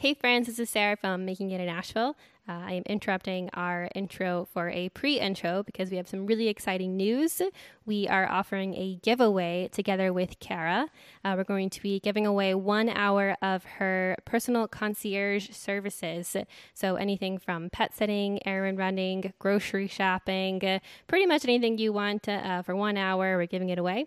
Hey, 0.00 0.14
friends, 0.14 0.46
this 0.46 0.58
is 0.58 0.70
Sarah 0.70 0.96
from 0.96 1.26
Making 1.26 1.50
It 1.50 1.60
in 1.60 1.68
Asheville. 1.68 2.16
Uh, 2.50 2.62
I 2.66 2.72
am 2.72 2.82
interrupting 2.86 3.48
our 3.54 3.88
intro 3.94 4.48
for 4.52 4.70
a 4.70 4.88
pre 4.88 5.20
intro 5.20 5.62
because 5.62 5.88
we 5.88 5.98
have 5.98 6.08
some 6.08 6.26
really 6.26 6.48
exciting 6.48 6.96
news. 6.96 7.40
We 7.86 8.08
are 8.08 8.28
offering 8.28 8.74
a 8.74 8.96
giveaway 9.04 9.68
together 9.70 10.12
with 10.12 10.40
Kara. 10.40 10.88
Uh, 11.24 11.34
we're 11.36 11.44
going 11.44 11.70
to 11.70 11.80
be 11.80 12.00
giving 12.00 12.26
away 12.26 12.56
one 12.56 12.88
hour 12.88 13.36
of 13.40 13.62
her 13.78 14.16
personal 14.24 14.66
concierge 14.66 15.50
services. 15.50 16.36
So, 16.74 16.96
anything 16.96 17.38
from 17.38 17.70
pet 17.70 17.94
sitting, 17.94 18.44
errand 18.44 18.78
running, 18.78 19.32
grocery 19.38 19.86
shopping, 19.86 20.64
uh, 20.64 20.80
pretty 21.06 21.26
much 21.26 21.44
anything 21.44 21.78
you 21.78 21.92
want 21.92 22.28
uh, 22.28 22.62
for 22.62 22.74
one 22.74 22.96
hour, 22.96 23.36
we're 23.36 23.46
giving 23.46 23.68
it 23.68 23.78
away. 23.78 24.06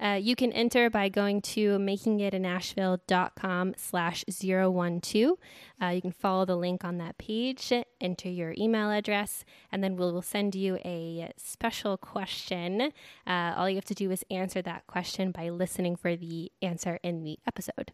Uh, 0.00 0.18
you 0.20 0.34
can 0.36 0.52
enter 0.52 0.90
by 0.90 1.08
going 1.08 1.40
to 1.40 1.78
makingitinasheville.com 1.78 3.74
slash 3.76 4.24
012. 4.28 5.38
Uh, 5.80 5.86
you 5.86 6.02
can 6.02 6.12
follow 6.12 6.44
the 6.44 6.56
link 6.56 6.84
on 6.84 6.98
that 6.98 7.16
page, 7.18 7.72
enter 8.00 8.28
your 8.28 8.54
email 8.58 8.90
address, 8.90 9.44
and 9.70 9.82
then 9.82 9.96
we'll, 9.96 10.12
we'll 10.12 10.22
send 10.22 10.54
you 10.54 10.76
a 10.84 11.32
special 11.36 11.96
question. 11.96 12.92
Uh, 13.26 13.54
all 13.56 13.68
you 13.68 13.76
have 13.76 13.84
to 13.86 13.94
do 13.94 14.10
is 14.10 14.24
answer 14.30 14.62
that 14.62 14.86
question 14.86 15.30
by 15.30 15.48
listening 15.48 15.96
for 15.96 16.16
the 16.16 16.52
answer 16.62 16.98
in 17.02 17.24
the 17.24 17.38
episode. 17.46 17.92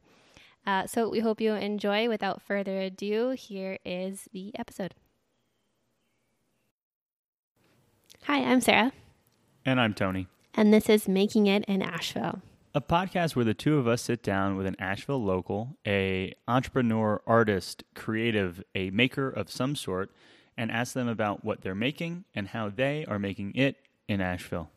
Uh, 0.66 0.87
so 0.87 1.09
we 1.09 1.21
hope 1.21 1.41
you 1.41 1.55
enjoy. 1.55 2.09
Without 2.09 2.43
further 2.43 2.80
ado, 2.80 3.30
here 3.30 3.79
is 3.85 4.29
the 4.33 4.53
episode. 4.59 4.95
Hi, 8.25 8.38
I'm 8.41 8.61
Sarah. 8.61 8.93
And 9.65 9.80
I'm 9.80 9.95
Tony. 9.95 10.27
And 10.55 10.73
this 10.73 10.88
is 10.88 11.09
Making 11.09 11.47
It 11.47 11.65
in 11.65 11.80
Asheville. 11.80 12.43
A 12.73 12.80
podcast 12.80 13.34
where 13.34 13.45
the 13.45 13.52
two 13.52 13.79
of 13.79 13.88
us 13.88 14.02
sit 14.02 14.23
down 14.23 14.56
with 14.56 14.65
an 14.65 14.77
Asheville 14.79 15.20
local, 15.20 15.77
a 15.84 16.34
entrepreneur, 16.47 17.20
artist, 17.27 17.83
creative, 17.96 18.62
a 18.77 18.91
maker 18.91 19.29
of 19.29 19.51
some 19.51 19.74
sort, 19.74 20.12
and 20.56 20.70
ask 20.70 20.95
them 20.95 21.09
about 21.09 21.45
what 21.45 21.63
they're 21.63 21.74
making 21.74 22.26
and 22.32 22.46
how 22.46 22.68
they 22.68 23.04
are 23.07 23.18
making 23.18 23.57
it 23.57 23.74
in 24.07 24.21
Asheville. 24.21 24.71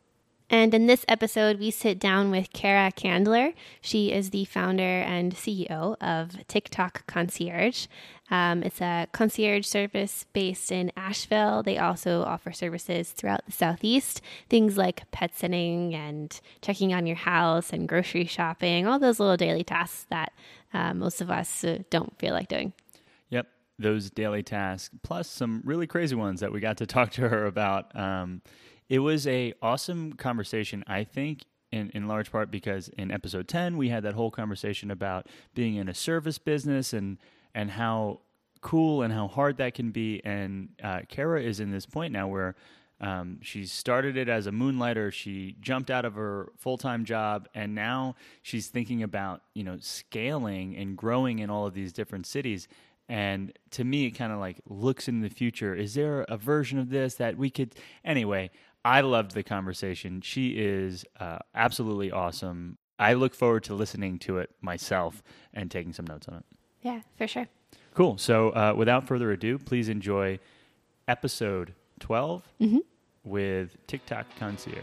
And 0.53 0.71
in 0.75 0.85
this 0.85 1.03
episode, 1.07 1.57
we 1.57 1.71
sit 1.71 1.97
down 1.97 2.29
with 2.29 2.53
Kara 2.53 2.91
Candler. 2.91 3.55
She 3.81 4.11
is 4.11 4.29
the 4.29 4.45
founder 4.45 4.83
and 4.83 5.33
CEO 5.33 5.95
of 5.99 6.47
Tick 6.47 6.69
Tock 6.69 7.07
Concierge. 7.07 7.87
Um, 8.29 8.61
it's 8.61 8.79
a 8.79 9.07
concierge 9.13 9.65
service 9.65 10.27
based 10.31 10.71
in 10.71 10.91
Asheville. 10.95 11.63
They 11.63 11.79
also 11.79 12.21
offer 12.21 12.51
services 12.51 13.13
throughout 13.13 13.43
the 13.47 13.51
Southeast, 13.51 14.21
things 14.47 14.77
like 14.77 15.09
pet 15.09 15.35
sitting 15.35 15.95
and 15.95 16.39
checking 16.61 16.93
on 16.93 17.07
your 17.07 17.15
house 17.15 17.73
and 17.73 17.89
grocery 17.89 18.25
shopping, 18.25 18.85
all 18.85 18.99
those 18.99 19.19
little 19.19 19.37
daily 19.37 19.63
tasks 19.63 20.05
that 20.11 20.33
uh, 20.71 20.93
most 20.93 21.19
of 21.19 21.31
us 21.31 21.63
uh, 21.63 21.79
don't 21.89 22.15
feel 22.19 22.33
like 22.35 22.47
doing. 22.49 22.73
Yep, 23.29 23.47
those 23.79 24.11
daily 24.11 24.43
tasks, 24.43 24.95
plus 25.01 25.27
some 25.27 25.63
really 25.65 25.87
crazy 25.87 26.15
ones 26.15 26.41
that 26.41 26.51
we 26.51 26.59
got 26.59 26.77
to 26.77 26.85
talk 26.85 27.09
to 27.13 27.27
her 27.27 27.47
about. 27.47 27.95
Um, 27.97 28.43
it 28.93 28.99
was 28.99 29.25
a 29.25 29.55
awesome 29.59 30.13
conversation, 30.13 30.83
I 30.85 31.03
think, 31.03 31.45
in, 31.71 31.89
in 31.95 32.07
large 32.07 32.31
part 32.31 32.51
because 32.51 32.89
in 32.89 33.09
episode 33.09 33.47
10 33.47 33.75
we 33.75 33.89
had 33.89 34.03
that 34.03 34.13
whole 34.13 34.29
conversation 34.29 34.91
about 34.91 35.25
being 35.55 35.77
in 35.77 35.89
a 35.89 35.95
service 35.95 36.37
business 36.37 36.93
and 36.93 37.17
and 37.55 37.71
how 37.71 38.19
cool 38.61 39.01
and 39.01 39.11
how 39.11 39.27
hard 39.27 39.57
that 39.57 39.73
can 39.73 39.89
be. 39.89 40.21
And 40.23 40.69
uh, 40.83 41.01
kara 41.09 41.41
is 41.41 41.59
in 41.59 41.71
this 41.71 41.87
point 41.87 42.13
now 42.13 42.27
where 42.27 42.53
um, 43.01 43.39
she 43.41 43.65
started 43.65 44.15
it 44.15 44.29
as 44.29 44.45
a 44.45 44.51
moonlighter. 44.51 45.09
She 45.09 45.55
jumped 45.59 45.89
out 45.89 46.05
of 46.05 46.13
her 46.13 46.51
full-time 46.59 47.03
job 47.03 47.49
and 47.55 47.73
now 47.73 48.13
she's 48.43 48.67
thinking 48.67 49.01
about 49.01 49.41
you 49.55 49.63
know 49.63 49.77
scaling 49.79 50.75
and 50.77 50.95
growing 50.95 51.39
in 51.39 51.49
all 51.49 51.65
of 51.65 51.73
these 51.73 51.93
different 51.93 52.27
cities. 52.27 52.67
And 53.09 53.57
to 53.71 53.83
me 53.83 54.05
it 54.05 54.11
kind 54.11 54.31
of 54.31 54.37
like 54.37 54.61
looks 54.69 55.07
in 55.07 55.21
the 55.21 55.29
future. 55.29 55.73
Is 55.73 55.95
there 55.95 56.21
a 56.29 56.37
version 56.37 56.77
of 56.77 56.91
this 56.91 57.15
that 57.15 57.39
we 57.39 57.49
could 57.49 57.73
anyway 58.05 58.51
I 58.85 59.01
loved 59.01 59.33
the 59.33 59.43
conversation. 59.43 60.21
She 60.21 60.49
is 60.49 61.05
uh, 61.19 61.39
absolutely 61.55 62.11
awesome. 62.11 62.77
I 62.99 63.13
look 63.13 63.33
forward 63.33 63.63
to 63.65 63.73
listening 63.75 64.19
to 64.19 64.37
it 64.39 64.51
myself 64.61 65.23
and 65.53 65.71
taking 65.71 65.93
some 65.93 66.05
notes 66.05 66.27
on 66.27 66.35
it. 66.35 66.45
Yeah, 66.81 67.01
for 67.17 67.27
sure. 67.27 67.47
Cool. 67.93 68.17
So, 68.17 68.49
uh, 68.49 68.73
without 68.75 69.07
further 69.07 69.31
ado, 69.31 69.57
please 69.57 69.87
enjoy 69.87 70.39
episode 71.07 71.73
12 71.99 72.43
mm-hmm. 72.61 72.77
with 73.23 73.77
Tick 73.87 74.05
Tock 74.05 74.25
Concierge. 74.37 74.79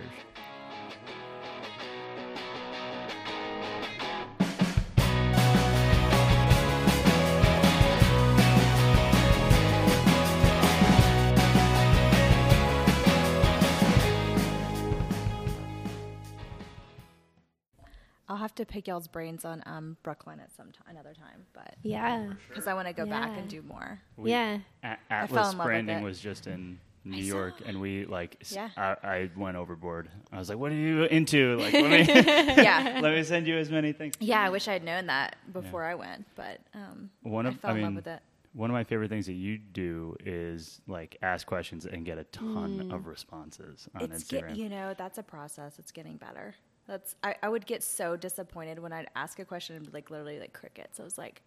To 18.60 18.66
pick 18.66 18.86
y'all's 18.86 19.08
brains 19.08 19.44
on 19.44 19.62
um, 19.66 19.96
Brooklyn 20.02 20.38
at 20.40 20.52
some 20.54 20.70
t- 20.70 20.78
another 20.88 21.14
time, 21.14 21.46
but 21.52 21.74
yeah, 21.82 22.32
because 22.48 22.66
I 22.66 22.74
want 22.74 22.88
to 22.88 22.94
go 22.94 23.04
yeah. 23.04 23.20
back 23.20 23.38
and 23.38 23.48
do 23.48 23.62
more. 23.62 24.00
We, 24.16 24.30
yeah, 24.30 24.58
a- 24.84 24.98
Atlas 25.10 25.54
branding 25.54 26.02
was 26.02 26.20
just 26.20 26.46
in 26.46 26.78
New 27.04 27.16
I 27.16 27.20
York, 27.20 27.58
saw. 27.58 27.64
and 27.66 27.80
we 27.80 28.04
like. 28.04 28.36
Yeah. 28.50 28.68
I, 28.76 28.96
I, 29.02 29.30
went 29.36 29.56
overboard. 29.56 30.10
I 30.30 30.38
was 30.38 30.48
like, 30.48 30.58
"What 30.58 30.72
are 30.72 30.76
you 30.76 31.04
into? 31.04 31.56
Like, 31.56 31.72
let 31.72 31.90
me, 31.90 32.14
yeah, 32.62 33.00
let 33.02 33.14
me 33.14 33.22
send 33.22 33.46
you 33.46 33.56
as 33.56 33.70
many 33.70 33.92
things." 33.92 34.14
Yeah, 34.20 34.40
I 34.40 34.50
wish 34.50 34.68
I'd 34.68 34.84
known 34.84 35.06
that 35.06 35.36
before 35.52 35.82
yeah. 35.82 35.90
I 35.90 35.94
went, 35.94 36.26
but 36.36 36.60
um, 36.74 37.10
one 37.22 37.46
of 37.46 37.54
I 37.54 37.56
fell 37.56 37.70
I 37.70 37.74
mean, 37.74 37.84
love 37.84 37.94
with 37.94 38.06
it. 38.06 38.20
One 38.52 38.68
of 38.68 38.74
my 38.74 38.84
favorite 38.84 39.08
things 39.08 39.26
that 39.26 39.34
you 39.34 39.58
do 39.58 40.16
is 40.26 40.80
like 40.86 41.16
ask 41.22 41.46
questions 41.46 41.86
and 41.86 42.04
get 42.04 42.18
a 42.18 42.24
ton 42.24 42.90
mm. 42.90 42.92
of 42.92 43.06
responses 43.06 43.88
on 43.94 44.02
it's 44.02 44.24
Instagram. 44.24 44.48
Get, 44.48 44.56
you 44.56 44.68
know, 44.68 44.92
that's 44.98 45.18
a 45.18 45.22
process. 45.22 45.78
It's 45.78 45.92
getting 45.92 46.16
better. 46.16 46.54
That's 46.86 47.14
I, 47.22 47.34
I 47.42 47.48
would 47.48 47.66
get 47.66 47.82
so 47.82 48.16
disappointed 48.16 48.78
when 48.78 48.92
I'd 48.92 49.08
ask 49.14 49.38
a 49.38 49.44
question 49.44 49.76
and 49.76 49.92
like 49.92 50.10
literally 50.10 50.40
like 50.40 50.52
crickets. 50.52 50.98
I 50.98 51.04
was 51.04 51.18
like, 51.18 51.42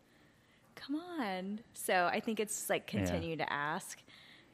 come 0.75 0.95
on. 0.95 1.59
So 1.73 2.09
I 2.11 2.19
think 2.19 2.39
it's 2.39 2.69
like 2.69 2.87
continue 2.87 3.31
yeah. 3.31 3.45
to 3.45 3.53
ask. 3.53 3.99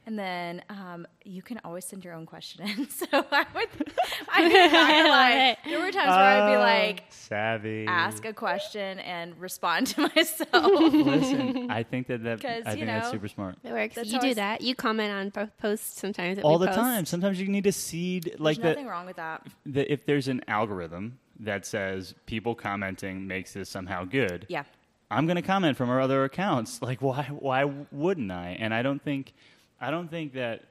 And 0.09 0.17
then 0.17 0.63
um, 0.69 1.05
you 1.23 1.43
can 1.43 1.61
always 1.63 1.85
send 1.85 2.03
your 2.03 2.15
own 2.15 2.25
question 2.25 2.67
in. 2.67 2.87
So 2.99 3.05
I 3.13 3.45
would, 3.53 3.93
I 4.27 4.47
mean, 4.47 4.53
lie. 4.73 5.57
There 5.63 5.79
were 5.79 5.91
times 5.91 6.09
where 6.09 6.17
I'd 6.17 6.51
be 6.51 6.57
oh, 6.57 6.59
like, 6.59 7.03
savvy, 7.09 7.85
ask 7.87 8.25
a 8.25 8.33
question 8.33 8.97
and 8.99 9.39
respond 9.39 9.87
to 9.87 10.01
myself. 10.15 10.93
Listen, 10.93 11.69
I 11.69 11.83
think 11.83 12.07
that 12.07 12.23
that 12.23 12.43
I 12.65 12.73
think 12.73 12.87
know, 12.87 12.93
that's 12.93 13.11
super 13.11 13.27
smart. 13.27 13.57
It 13.63 13.71
works. 13.71 13.95
That's 13.95 14.11
you 14.11 14.19
do 14.19 14.33
that. 14.33 14.61
You 14.61 14.73
comment 14.73 15.35
on 15.37 15.47
posts 15.59 16.01
sometimes. 16.01 16.39
All 16.39 16.57
the 16.57 16.65
post. 16.65 16.79
time. 16.79 17.05
Sometimes 17.05 17.39
you 17.39 17.47
need 17.47 17.65
to 17.65 17.71
seed 17.71 18.37
like 18.39 18.57
there's 18.57 18.75
nothing 18.75 18.87
wrong 18.87 19.05
with 19.05 19.17
that. 19.17 19.45
that. 19.67 19.93
If 19.93 20.07
there's 20.07 20.27
an 20.27 20.41
algorithm 20.47 21.19
that 21.39 21.67
says 21.67 22.15
people 22.25 22.55
commenting 22.55 23.27
makes 23.27 23.53
this 23.53 23.69
somehow 23.69 24.05
good. 24.05 24.47
Yeah. 24.49 24.63
I'm 25.11 25.27
going 25.27 25.37
to 25.37 25.43
comment 25.43 25.77
from 25.77 25.89
our 25.91 26.01
other 26.01 26.23
accounts. 26.23 26.81
Like, 26.81 27.01
why? 27.03 27.29
Why 27.31 27.65
wouldn't 27.91 28.31
I? 28.31 28.57
And 28.59 28.73
I 28.73 28.81
don't 28.81 29.01
think 29.01 29.33
I 29.81 29.91
don't 29.91 30.09
think 30.09 30.33
that 30.33 30.63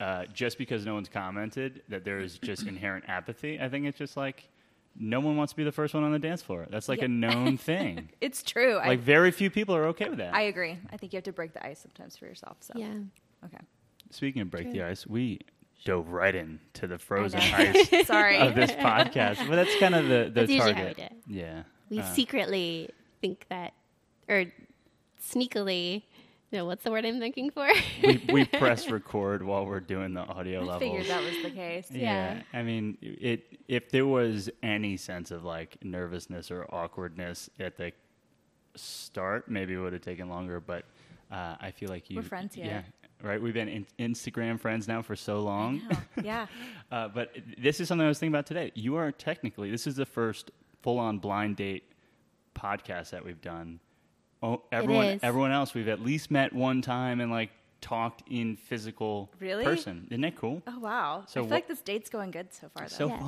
uh, 0.00 0.24
just 0.32 0.58
because 0.58 0.84
no 0.84 0.94
one's 0.94 1.08
commented 1.08 1.82
that 1.88 2.04
there 2.04 2.20
is 2.20 2.38
just 2.38 2.66
inherent 2.66 3.04
apathy. 3.08 3.60
I 3.60 3.68
think 3.68 3.86
it's 3.86 3.98
just 3.98 4.16
like 4.16 4.48
no 4.98 5.20
one 5.20 5.36
wants 5.36 5.52
to 5.52 5.56
be 5.56 5.64
the 5.64 5.72
first 5.72 5.94
one 5.94 6.02
on 6.04 6.12
the 6.12 6.18
dance 6.18 6.42
floor. 6.42 6.66
That's 6.70 6.88
like 6.88 7.00
yeah. 7.00 7.06
a 7.06 7.08
known 7.08 7.56
thing. 7.58 8.10
it's 8.20 8.42
true. 8.42 8.76
Like 8.76 8.86
I, 8.86 8.96
very 8.96 9.30
few 9.30 9.50
people 9.50 9.74
are 9.76 9.86
okay 9.86 10.08
with 10.08 10.18
that. 10.18 10.34
I 10.34 10.42
agree. 10.42 10.78
I 10.92 10.96
think 10.96 11.12
you 11.12 11.16
have 11.18 11.24
to 11.24 11.32
break 11.32 11.52
the 11.52 11.64
ice 11.64 11.80
sometimes 11.80 12.16
for 12.16 12.26
yourself. 12.26 12.56
So 12.60 12.74
yeah. 12.76 12.94
Okay. 13.44 13.62
Speaking 14.10 14.42
of 14.42 14.50
break 14.50 14.64
true. 14.64 14.72
the 14.72 14.82
ice, 14.82 15.06
we 15.06 15.40
dove 15.84 16.08
right 16.08 16.34
into 16.34 16.86
the 16.86 16.98
frozen 16.98 17.40
ice 17.40 17.88
Sorry. 18.06 18.38
of 18.38 18.54
this 18.54 18.72
podcast. 18.72 19.46
But 19.48 19.56
that's 19.56 19.76
kind 19.78 19.94
of 19.94 20.08
the, 20.08 20.30
the 20.32 20.58
target. 20.58 21.12
Yeah. 21.26 21.62
We 21.88 22.00
uh, 22.00 22.12
secretly 22.12 22.90
think 23.20 23.46
that, 23.48 23.72
or 24.28 24.46
sneakily 25.22 26.02
no, 26.52 26.64
what's 26.64 26.82
the 26.82 26.90
word 26.90 27.04
I'm 27.04 27.20
thinking 27.20 27.50
for? 27.50 27.68
we, 28.02 28.22
we 28.32 28.44
press 28.58 28.90
record 28.90 29.42
while 29.42 29.64
we're 29.64 29.80
doing 29.80 30.14
the 30.14 30.22
audio 30.22 30.60
level. 30.60 30.80
Figured 30.80 31.06
that 31.06 31.22
was 31.22 31.42
the 31.42 31.50
case. 31.50 31.90
Yeah. 31.90 32.34
yeah. 32.34 32.42
I 32.58 32.62
mean, 32.62 32.98
it 33.00 33.58
if 33.68 33.90
there 33.90 34.06
was 34.06 34.50
any 34.62 34.96
sense 34.96 35.30
of 35.30 35.44
like 35.44 35.76
nervousness 35.82 36.50
or 36.50 36.66
awkwardness 36.74 37.48
at 37.60 37.76
the 37.76 37.92
start, 38.74 39.48
maybe 39.48 39.74
it 39.74 39.78
would 39.78 39.92
have 39.92 40.02
taken 40.02 40.28
longer. 40.28 40.60
But 40.60 40.84
uh, 41.30 41.56
I 41.60 41.70
feel 41.70 41.88
like 41.88 42.10
you. 42.10 42.16
We're 42.16 42.22
friends 42.22 42.54
here. 42.54 42.64
Yeah. 42.66 42.82
Right. 43.22 43.40
We've 43.40 43.54
been 43.54 43.68
in 43.68 43.86
Instagram 43.98 44.58
friends 44.58 44.88
now 44.88 45.02
for 45.02 45.14
so 45.14 45.40
long. 45.40 45.82
Yeah. 46.22 46.46
uh, 46.90 47.08
but 47.08 47.34
this 47.58 47.80
is 47.80 47.88
something 47.88 48.04
I 48.04 48.08
was 48.08 48.18
thinking 48.18 48.34
about 48.34 48.46
today. 48.46 48.72
You 48.74 48.96
are 48.96 49.12
technically 49.12 49.70
this 49.70 49.86
is 49.86 49.96
the 49.96 50.06
first 50.06 50.50
full 50.82 50.98
on 50.98 51.18
blind 51.18 51.56
date 51.56 51.84
podcast 52.54 53.10
that 53.10 53.24
we've 53.24 53.40
done 53.40 53.80
oh, 54.42 54.62
everyone 54.72 55.20
everyone 55.22 55.52
else 55.52 55.74
we've 55.74 55.88
at 55.88 56.00
least 56.00 56.30
met 56.30 56.52
one 56.52 56.82
time 56.82 57.20
and 57.20 57.30
like 57.30 57.50
talked 57.80 58.22
in 58.28 58.56
physical 58.56 59.30
really? 59.40 59.64
person. 59.64 60.06
Isn't 60.10 60.20
that 60.20 60.36
cool? 60.36 60.62
Oh 60.66 60.78
wow! 60.80 61.24
So 61.26 61.40
I 61.40 61.42
feel 61.44 61.48
wh- 61.48 61.50
like 61.52 61.68
this 61.68 61.80
date's 61.80 62.10
going 62.10 62.30
good 62.30 62.52
so 62.52 62.68
far. 62.68 62.88
Though. 62.88 62.94
So 62.94 63.08
yeah. 63.08 63.18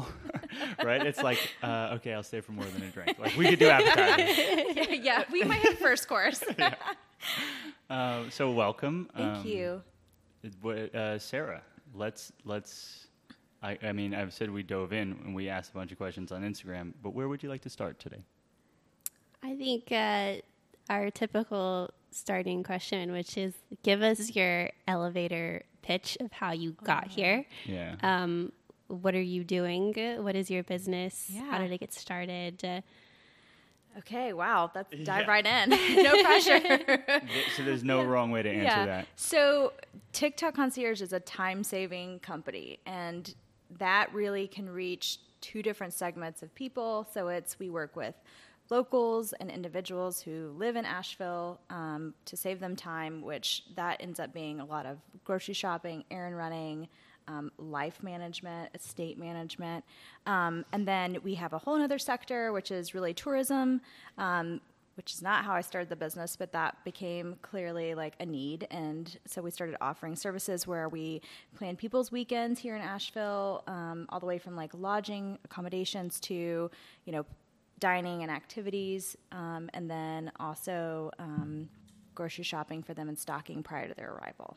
far, 0.77 0.85
right? 0.87 1.07
It's 1.07 1.23
like 1.23 1.39
uh, 1.63 1.95
okay, 1.97 2.13
I'll 2.13 2.23
stay 2.23 2.41
for 2.41 2.53
more 2.53 2.67
than 2.67 2.83
a 2.83 2.91
drink. 2.91 3.19
Like 3.19 3.37
we 3.37 3.49
could 3.49 3.59
do 3.59 3.69
appetizers. 3.71 4.37
yeah, 4.77 4.93
yeah, 4.93 5.25
we 5.33 5.43
might 5.45 5.63
have 5.63 5.79
first 5.79 6.09
course. 6.09 6.43
Uh, 7.91 8.23
so 8.31 8.51
welcome. 8.51 9.09
Thank 9.17 9.37
Um, 9.39 9.47
you. 9.47 9.83
Uh, 10.95 11.19
Sarah, 11.19 11.63
let's 11.95 12.33
let's. 12.45 13.07
I, 13.63 13.79
I 13.83 13.93
mean, 13.93 14.15
I've 14.15 14.33
said 14.33 14.51
we 14.51 14.63
dove 14.65 14.93
in 14.93 15.13
and 15.25 15.35
we 15.35 15.49
asked 15.49 15.71
a 15.71 15.75
bunch 15.75 15.93
of 15.93 15.99
questions 15.99 16.33
on 16.33 16.43
Instagram, 16.43 16.95
but 17.03 17.11
where 17.15 17.29
would 17.29 17.43
you 17.43 17.49
like 17.49 17.61
to 17.63 17.71
start 17.71 18.01
today? 18.01 18.25
I 19.43 19.55
think 19.55 19.93
uh, 19.93 20.41
our 20.91 21.11
typical 21.11 21.91
starting 22.11 22.63
question, 22.63 23.13
which 23.13 23.37
is 23.37 23.55
give 23.83 24.03
us 24.03 24.35
your 24.37 24.71
elevator 24.87 25.63
pitch 25.83 26.17
of 26.21 26.33
how 26.33 26.53
you 26.53 26.73
got 26.85 27.09
here. 27.09 27.45
Yeah. 27.65 27.97
Um, 28.03 28.53
what 28.89 29.15
are 29.15 29.21
you 29.23 29.43
doing? 29.45 29.95
What 30.23 30.37
is 30.37 30.51
your 30.51 30.63
business? 30.63 31.29
Yeah. 31.33 31.51
How 31.51 31.59
did 31.59 31.73
it 31.73 31.79
get 31.81 31.93
started? 31.93 32.65
Uh, 32.65 32.81
Okay, 33.99 34.33
wow. 34.33 34.71
Let's 34.75 34.91
dive 35.05 35.27
Yeah. 35.27 35.31
right 35.31 35.45
in. 35.47 35.69
no 36.03 36.23
pressure. 36.23 36.61
So 37.57 37.63
there's 37.63 37.85
no 37.85 38.03
wrong 38.03 38.31
way 38.31 38.43
to 38.43 38.49
answer 38.51 38.87
that. 38.87 39.07
So 39.17 39.75
Tick 40.13 40.39
Tock 40.39 40.55
Concierge 40.55 41.03
is 41.03 41.13
a 41.13 41.21
time 41.21 41.63
saving 41.63 42.21
company, 42.21 42.79
and 42.87 43.35
that 43.79 44.13
really 44.15 44.49
can 44.49 44.71
reach 44.71 45.19
two 45.43 45.63
different 45.63 45.93
segments 45.93 46.43
of 46.43 46.55
people. 46.55 47.07
So 47.13 47.29
it's 47.29 47.59
we 47.59 47.69
work 47.69 47.95
with 47.95 48.15
locals 48.73 49.35
and 49.35 49.51
individuals 49.51 50.23
who 50.23 50.53
live 50.57 50.77
in 50.77 50.85
Asheville 50.87 51.61
um, 51.69 52.15
to 52.25 52.37
save 52.37 52.59
them 52.59 52.75
time, 52.75 53.21
which 53.21 53.65
that 53.77 53.99
ends 54.01 54.19
up 54.19 54.33
being 54.33 54.61
a 54.61 54.65
lot 54.65 54.87
of 54.87 54.97
grocery 55.25 55.55
shopping, 55.55 56.05
errand 56.11 56.37
running. 56.37 56.89
Um, 57.29 57.53
life 57.57 58.03
management, 58.03 58.71
estate 58.75 59.17
management, 59.17 59.85
um, 60.27 60.65
and 60.73 60.89
then 60.89 61.19
we 61.23 61.37
have 61.37 61.53
a 61.53 61.59
whole 61.59 61.81
other 61.81 61.97
sector 61.97 62.53
which 62.53 62.73
is 62.73 62.95
really 62.95 63.15
tourism, 63.15 63.81
um, 64.19 64.61
which 64.97 65.13
is 65.13 65.23
not 65.23 65.45
how 65.45 65.55
I 65.55 65.61
started 65.61 65.89
the 65.89 65.95
business, 65.95 66.35
but 66.35 66.51
that 66.51 66.77
became 66.85 67.37
clearly 67.41 67.95
like 67.95 68.15
a 68.19 68.27
need. 68.27 68.67
And 68.73 69.17
so 69.25 69.41
we 69.41 69.53
started 69.53 69.77
offering 69.81 70.17
services 70.17 70.67
where 70.67 70.89
we 70.89 71.23
plan 71.57 71.77
people's 71.77 72.11
weekends 72.11 72.59
here 72.59 72.75
in 72.75 72.83
Asheville, 72.83 73.63
um, 73.69 74.07
all 74.09 74.19
the 74.19 74.27
way 74.27 74.39
from 74.39 74.57
like 74.57 74.73
lodging 74.75 75.39
accommodations 75.45 76.19
to, 76.21 76.71
you 77.05 77.13
know, 77.13 77.25
dining 77.83 78.23
and 78.23 78.31
activities, 78.31 79.17
um, 79.33 79.69
and 79.75 79.91
then 79.91 80.31
also 80.39 81.11
um, 81.19 81.69
grocery 82.15 82.45
shopping 82.45 82.81
for 82.81 82.95
them 82.95 83.09
and 83.09 83.19
stocking 83.19 83.61
prior 83.61 83.89
to 83.89 83.95
their 83.95 84.13
arrival. 84.13 84.57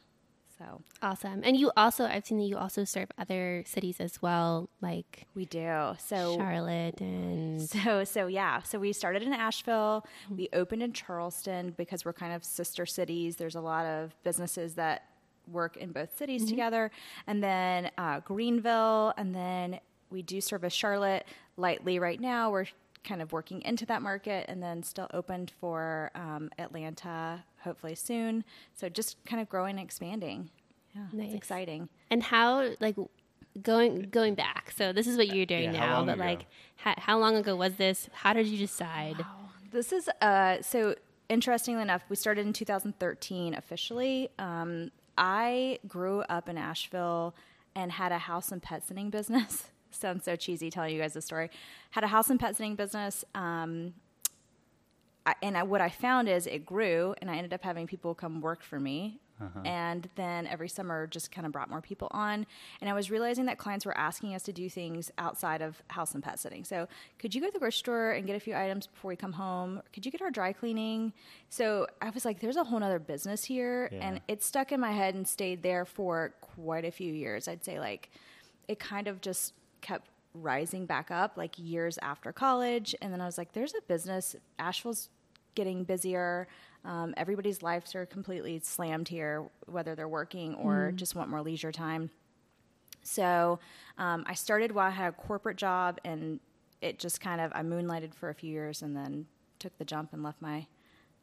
So 0.59 0.83
awesome. 1.01 1.41
And 1.43 1.57
you 1.57 1.71
also, 1.75 2.05
I've 2.05 2.23
seen 2.23 2.37
that 2.37 2.45
you 2.45 2.55
also 2.55 2.83
serve 2.83 3.09
other 3.17 3.63
cities 3.65 3.99
as 3.99 4.21
well, 4.21 4.69
like 4.79 5.25
we 5.33 5.45
do. 5.45 5.95
So 5.97 6.35
Charlotte 6.37 7.01
and 7.01 7.59
So 7.61 8.03
so 8.03 8.27
yeah, 8.27 8.61
so 8.61 8.77
we 8.77 8.93
started 8.93 9.23
in 9.23 9.33
Asheville. 9.33 10.05
We 10.29 10.47
opened 10.53 10.83
in 10.83 10.93
Charleston 10.93 11.73
because 11.75 12.05
we're 12.05 12.13
kind 12.13 12.31
of 12.31 12.45
sister 12.45 12.85
cities. 12.85 13.37
There's 13.37 13.55
a 13.55 13.61
lot 13.61 13.87
of 13.87 14.15
businesses 14.23 14.75
that 14.75 15.07
work 15.51 15.77
in 15.77 15.91
both 15.91 16.15
cities 16.15 16.45
together, 16.45 16.91
and 17.25 17.43
then 17.43 17.89
uh, 17.97 18.19
Greenville, 18.19 19.13
and 19.17 19.33
then 19.33 19.79
we 20.11 20.21
do 20.21 20.39
service 20.41 20.73
Charlotte 20.73 21.25
lightly 21.57 21.99
right 21.99 22.21
now. 22.21 22.51
We're 22.51 22.67
kind 23.05 23.21
of 23.21 23.31
working 23.31 23.61
into 23.61 23.85
that 23.85 24.01
market, 24.01 24.45
and 24.49 24.61
then 24.61 24.83
still 24.83 25.07
opened 25.13 25.51
for 25.61 26.11
um, 26.15 26.49
Atlanta 26.59 27.43
hopefully 27.63 27.95
soon. 27.95 28.43
So 28.73 28.89
just 28.89 29.23
kind 29.25 29.41
of 29.41 29.47
growing 29.47 29.77
and 29.77 29.85
expanding. 29.85 30.49
Yeah, 30.93 31.03
Nice. 31.13 31.27
it's 31.27 31.35
exciting. 31.35 31.87
and 32.11 32.21
how 32.23 32.71
like 32.79 32.95
going 33.61 34.01
going 34.11 34.35
back. 34.35 34.71
So 34.75 34.91
this 34.91 35.07
is 35.07 35.15
what 35.17 35.27
you're 35.27 35.45
doing 35.45 35.73
Yeah, 35.73 35.79
now, 35.87 36.05
but 36.05 36.15
ago? 36.15 36.23
like 36.23 36.45
how, 36.77 36.93
how 36.97 37.19
long 37.19 37.35
ago 37.35 37.55
was 37.55 37.75
this? 37.75 38.09
How 38.13 38.33
did 38.33 38.47
you 38.47 38.57
decide? 38.57 39.19
Wow. 39.19 39.25
This 39.71 39.91
is 39.93 40.09
uh, 40.21 40.61
so 40.61 40.95
interestingly 41.29 41.81
enough, 41.81 42.03
we 42.09 42.15
started 42.15 42.45
in 42.45 42.53
2013 42.53 43.53
officially. 43.55 44.29
Um, 44.39 44.91
I 45.17 45.79
grew 45.87 46.21
up 46.21 46.47
in 46.49 46.57
Asheville 46.57 47.33
and 47.75 47.91
had 47.91 48.11
a 48.11 48.17
house 48.19 48.51
and 48.51 48.61
pet 48.61 48.85
sitting 48.87 49.09
business. 49.09 49.71
Sounds 49.95 50.25
so 50.25 50.35
cheesy 50.35 50.69
telling 50.69 50.93
you 50.93 51.01
guys 51.01 51.13
this 51.13 51.25
story. 51.25 51.49
Had 51.91 52.03
a 52.03 52.07
house 52.07 52.29
and 52.29 52.39
pet 52.39 52.55
sitting 52.55 52.75
business. 52.75 53.23
Um, 53.33 53.93
I, 55.25 55.35
and 55.41 55.57
I, 55.57 55.63
what 55.63 55.81
I 55.81 55.89
found 55.89 56.29
is 56.29 56.45
it 56.45 56.65
grew, 56.65 57.15
and 57.21 57.31
I 57.31 57.37
ended 57.37 57.53
up 57.53 57.63
having 57.63 57.87
people 57.87 58.13
come 58.13 58.41
work 58.41 58.63
for 58.63 58.79
me. 58.79 59.19
And 59.65 60.07
then 60.15 60.47
every 60.47 60.69
summer, 60.69 61.07
just 61.07 61.29
kind 61.31 61.45
of 61.45 61.51
brought 61.51 61.69
more 61.69 61.81
people 61.81 62.07
on. 62.11 62.45
And 62.79 62.89
I 62.89 62.93
was 62.93 63.11
realizing 63.11 63.45
that 63.47 63.57
clients 63.57 63.85
were 63.85 63.97
asking 63.97 64.33
us 64.33 64.43
to 64.43 64.53
do 64.53 64.69
things 64.69 65.11
outside 65.17 65.61
of 65.61 65.81
house 65.89 66.13
and 66.13 66.23
pet 66.23 66.39
sitting. 66.39 66.63
So, 66.63 66.87
could 67.19 67.35
you 67.35 67.41
go 67.41 67.47
to 67.47 67.53
the 67.53 67.59
grocery 67.59 67.79
store 67.79 68.11
and 68.11 68.25
get 68.25 68.37
a 68.37 68.39
few 68.39 68.55
items 68.55 68.87
before 68.87 69.09
we 69.09 69.17
come 69.17 69.33
home? 69.33 69.81
Could 69.91 70.05
you 70.05 70.11
get 70.11 70.21
our 70.21 70.31
dry 70.31 70.53
cleaning? 70.53 71.11
So, 71.49 71.85
I 72.01 72.11
was 72.11 72.23
like, 72.23 72.39
there's 72.39 72.55
a 72.55 72.63
whole 72.63 72.81
other 72.81 72.99
business 72.99 73.43
here. 73.43 73.89
Yeah. 73.91 74.07
And 74.07 74.21
it 74.29 74.41
stuck 74.41 74.71
in 74.71 74.79
my 74.79 74.91
head 74.91 75.15
and 75.15 75.27
stayed 75.27 75.63
there 75.63 75.83
for 75.83 76.33
quite 76.39 76.85
a 76.85 76.91
few 76.91 77.13
years. 77.13 77.49
I'd 77.49 77.63
say, 77.63 77.77
like, 77.77 78.11
it 78.69 78.79
kind 78.79 79.09
of 79.09 79.19
just 79.19 79.53
kept 79.81 80.09
rising 80.33 80.85
back 80.85 81.11
up 81.11 81.37
like 81.37 81.57
years 81.57 81.97
after 82.01 82.33
college. 82.33 82.95
And 83.01 83.11
then 83.11 83.21
i 83.21 83.25
was 83.25 83.37
like 83.37 83.53
there's 83.53 83.73
a 83.73 83.81
business 83.87 84.35
asheville's 84.59 85.09
getting 85.55 85.83
busier. 85.83 86.47
Um, 86.83 87.13
everybody's 87.17 87.63
lives 87.63 87.95
are 87.95 88.05
completely 88.05 88.59
slammed 88.59 89.07
here 89.07 89.45
whether 89.65 89.95
they're 89.95 90.07
working 90.07 90.55
or 90.55 90.91
just 90.91 91.15
want 91.15 91.29
more 91.29 91.41
leisure 91.41 91.71
time. 91.71 92.09
So 93.03 93.59
um, 93.97 94.25
i 94.27 94.33
started 94.33 94.71
while 94.71 94.87
i 94.87 94.91
had 94.91 95.09
a 95.09 95.11
corporate 95.13 95.57
job 95.57 95.99
and 96.03 96.39
it 96.81 96.99
just 96.99 97.21
kind 97.21 97.39
of 97.39 97.51
i 97.55 97.61
moonlighted 97.61 98.13
for 98.13 98.29
a 98.29 98.33
few 98.33 98.51
years 98.51 98.81
and 98.81 98.95
then 98.95 99.25
took 99.59 99.77
the 99.77 99.85
jump 99.85 100.11
and 100.11 100.21
left 100.21 100.41
my 100.41 100.67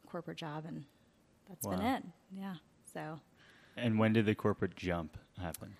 corporate 0.07 0.37
job 0.37 0.65
and 0.67 0.85
that's 1.47 1.67
been 1.67 1.81
it. 1.81 2.03
Yeah 2.35 2.55
so. 2.93 3.19
And 3.75 3.97
when 3.97 4.13
did 4.13 4.25
the 4.25 4.35
corporate 4.35 4.75
jump 4.75 5.17
happen? 5.39 5.75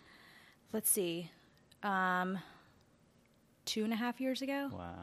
let's 0.71 0.89
see. 0.89 1.29
Um, 1.83 2.39
two 3.65 3.83
and 3.83 3.94
a 3.94 3.95
half 3.95 4.19
years 4.19 4.42
ago 4.42 4.69
Wow. 4.71 4.94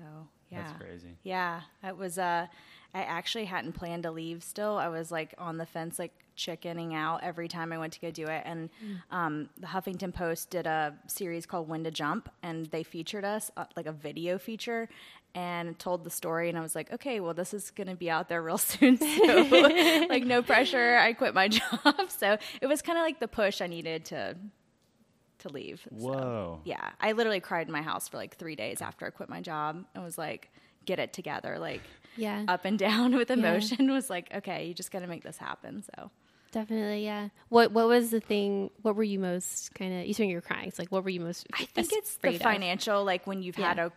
So 0.00 0.28
yeah, 0.50 0.62
That's 0.62 0.82
crazy. 0.82 1.16
Yeah, 1.22 1.60
it 1.84 1.96
was. 1.96 2.18
Uh, 2.18 2.46
I 2.94 3.02
actually 3.02 3.44
hadn't 3.44 3.72
planned 3.72 4.04
to 4.04 4.10
leave. 4.10 4.42
Still, 4.42 4.78
I 4.78 4.88
was 4.88 5.12
like 5.12 5.34
on 5.36 5.58
the 5.58 5.66
fence, 5.66 5.98
like 5.98 6.12
chickening 6.36 6.94
out 6.94 7.22
every 7.22 7.48
time 7.48 7.70
I 7.70 7.76
went 7.76 7.92
to 7.94 8.00
go 8.00 8.10
do 8.10 8.26
it. 8.26 8.42
And 8.46 8.70
um, 9.10 9.50
the 9.58 9.66
Huffington 9.66 10.14
Post 10.14 10.48
did 10.48 10.66
a 10.66 10.94
series 11.06 11.44
called 11.44 11.68
"When 11.68 11.84
to 11.84 11.90
Jump," 11.90 12.30
and 12.42 12.64
they 12.66 12.82
featured 12.82 13.26
us 13.26 13.50
uh, 13.58 13.66
like 13.76 13.86
a 13.86 13.92
video 13.92 14.38
feature. 14.38 14.88
And 15.34 15.78
told 15.78 16.02
the 16.04 16.10
story, 16.10 16.48
and 16.48 16.56
I 16.56 16.62
was 16.62 16.74
like, 16.74 16.90
okay, 16.90 17.20
well, 17.20 17.34
this 17.34 17.52
is 17.52 17.70
going 17.70 17.86
to 17.86 17.94
be 17.94 18.10
out 18.10 18.30
there 18.30 18.42
real 18.42 18.58
soon. 18.72 18.96
So, 18.96 20.06
like, 20.08 20.24
no 20.24 20.42
pressure. 20.42 20.96
I 20.96 21.12
quit 21.12 21.34
my 21.34 21.48
job. 21.58 22.10
So, 22.10 22.38
it 22.62 22.66
was 22.66 22.80
kind 22.80 22.98
of 22.98 23.02
like 23.04 23.20
the 23.20 23.28
push 23.28 23.60
I 23.60 23.66
needed 23.66 24.06
to 24.06 24.36
to 25.40 25.48
leave. 25.48 25.86
So, 25.90 26.06
Whoa. 26.08 26.60
yeah, 26.64 26.90
I 27.00 27.12
literally 27.12 27.40
cried 27.40 27.66
in 27.66 27.72
my 27.72 27.82
house 27.82 28.08
for 28.08 28.16
like 28.16 28.36
three 28.36 28.56
days 28.56 28.80
after 28.82 29.06
I 29.06 29.10
quit 29.10 29.28
my 29.28 29.40
job 29.40 29.84
and 29.94 30.04
was 30.04 30.18
like, 30.18 30.50
get 30.84 30.98
it 30.98 31.12
together. 31.12 31.58
Like, 31.58 31.82
Yeah. 32.16 32.44
up 32.48 32.64
and 32.64 32.78
down 32.78 33.14
with 33.16 33.30
emotion 33.30 33.90
was 33.92 34.08
like, 34.10 34.32
okay, 34.34 34.66
you 34.66 34.74
just 34.74 34.90
got 34.90 35.00
to 35.00 35.06
make 35.06 35.22
this 35.22 35.36
happen. 35.38 35.82
So, 35.96 36.10
Definitely, 36.50 37.04
yeah. 37.04 37.28
What 37.50 37.72
what 37.72 37.88
was 37.88 38.10
the 38.10 38.20
thing? 38.20 38.70
What 38.80 38.96
were 38.96 39.02
you 39.02 39.18
most 39.18 39.74
kind 39.74 40.00
of? 40.00 40.06
You 40.06 40.14
said 40.14 40.28
you 40.28 40.34
were 40.36 40.40
crying. 40.40 40.66
It's 40.68 40.78
like 40.78 40.88
what 40.90 41.04
were 41.04 41.10
you 41.10 41.20
most? 41.20 41.46
I 41.52 41.66
think 41.66 41.90
it's 41.92 42.14
the 42.14 42.28
afraid 42.28 42.36
of? 42.36 42.40
financial, 42.42 43.04
like 43.04 43.26
when 43.26 43.42
you've 43.42 43.56
had 43.56 43.78
a, 43.78 43.92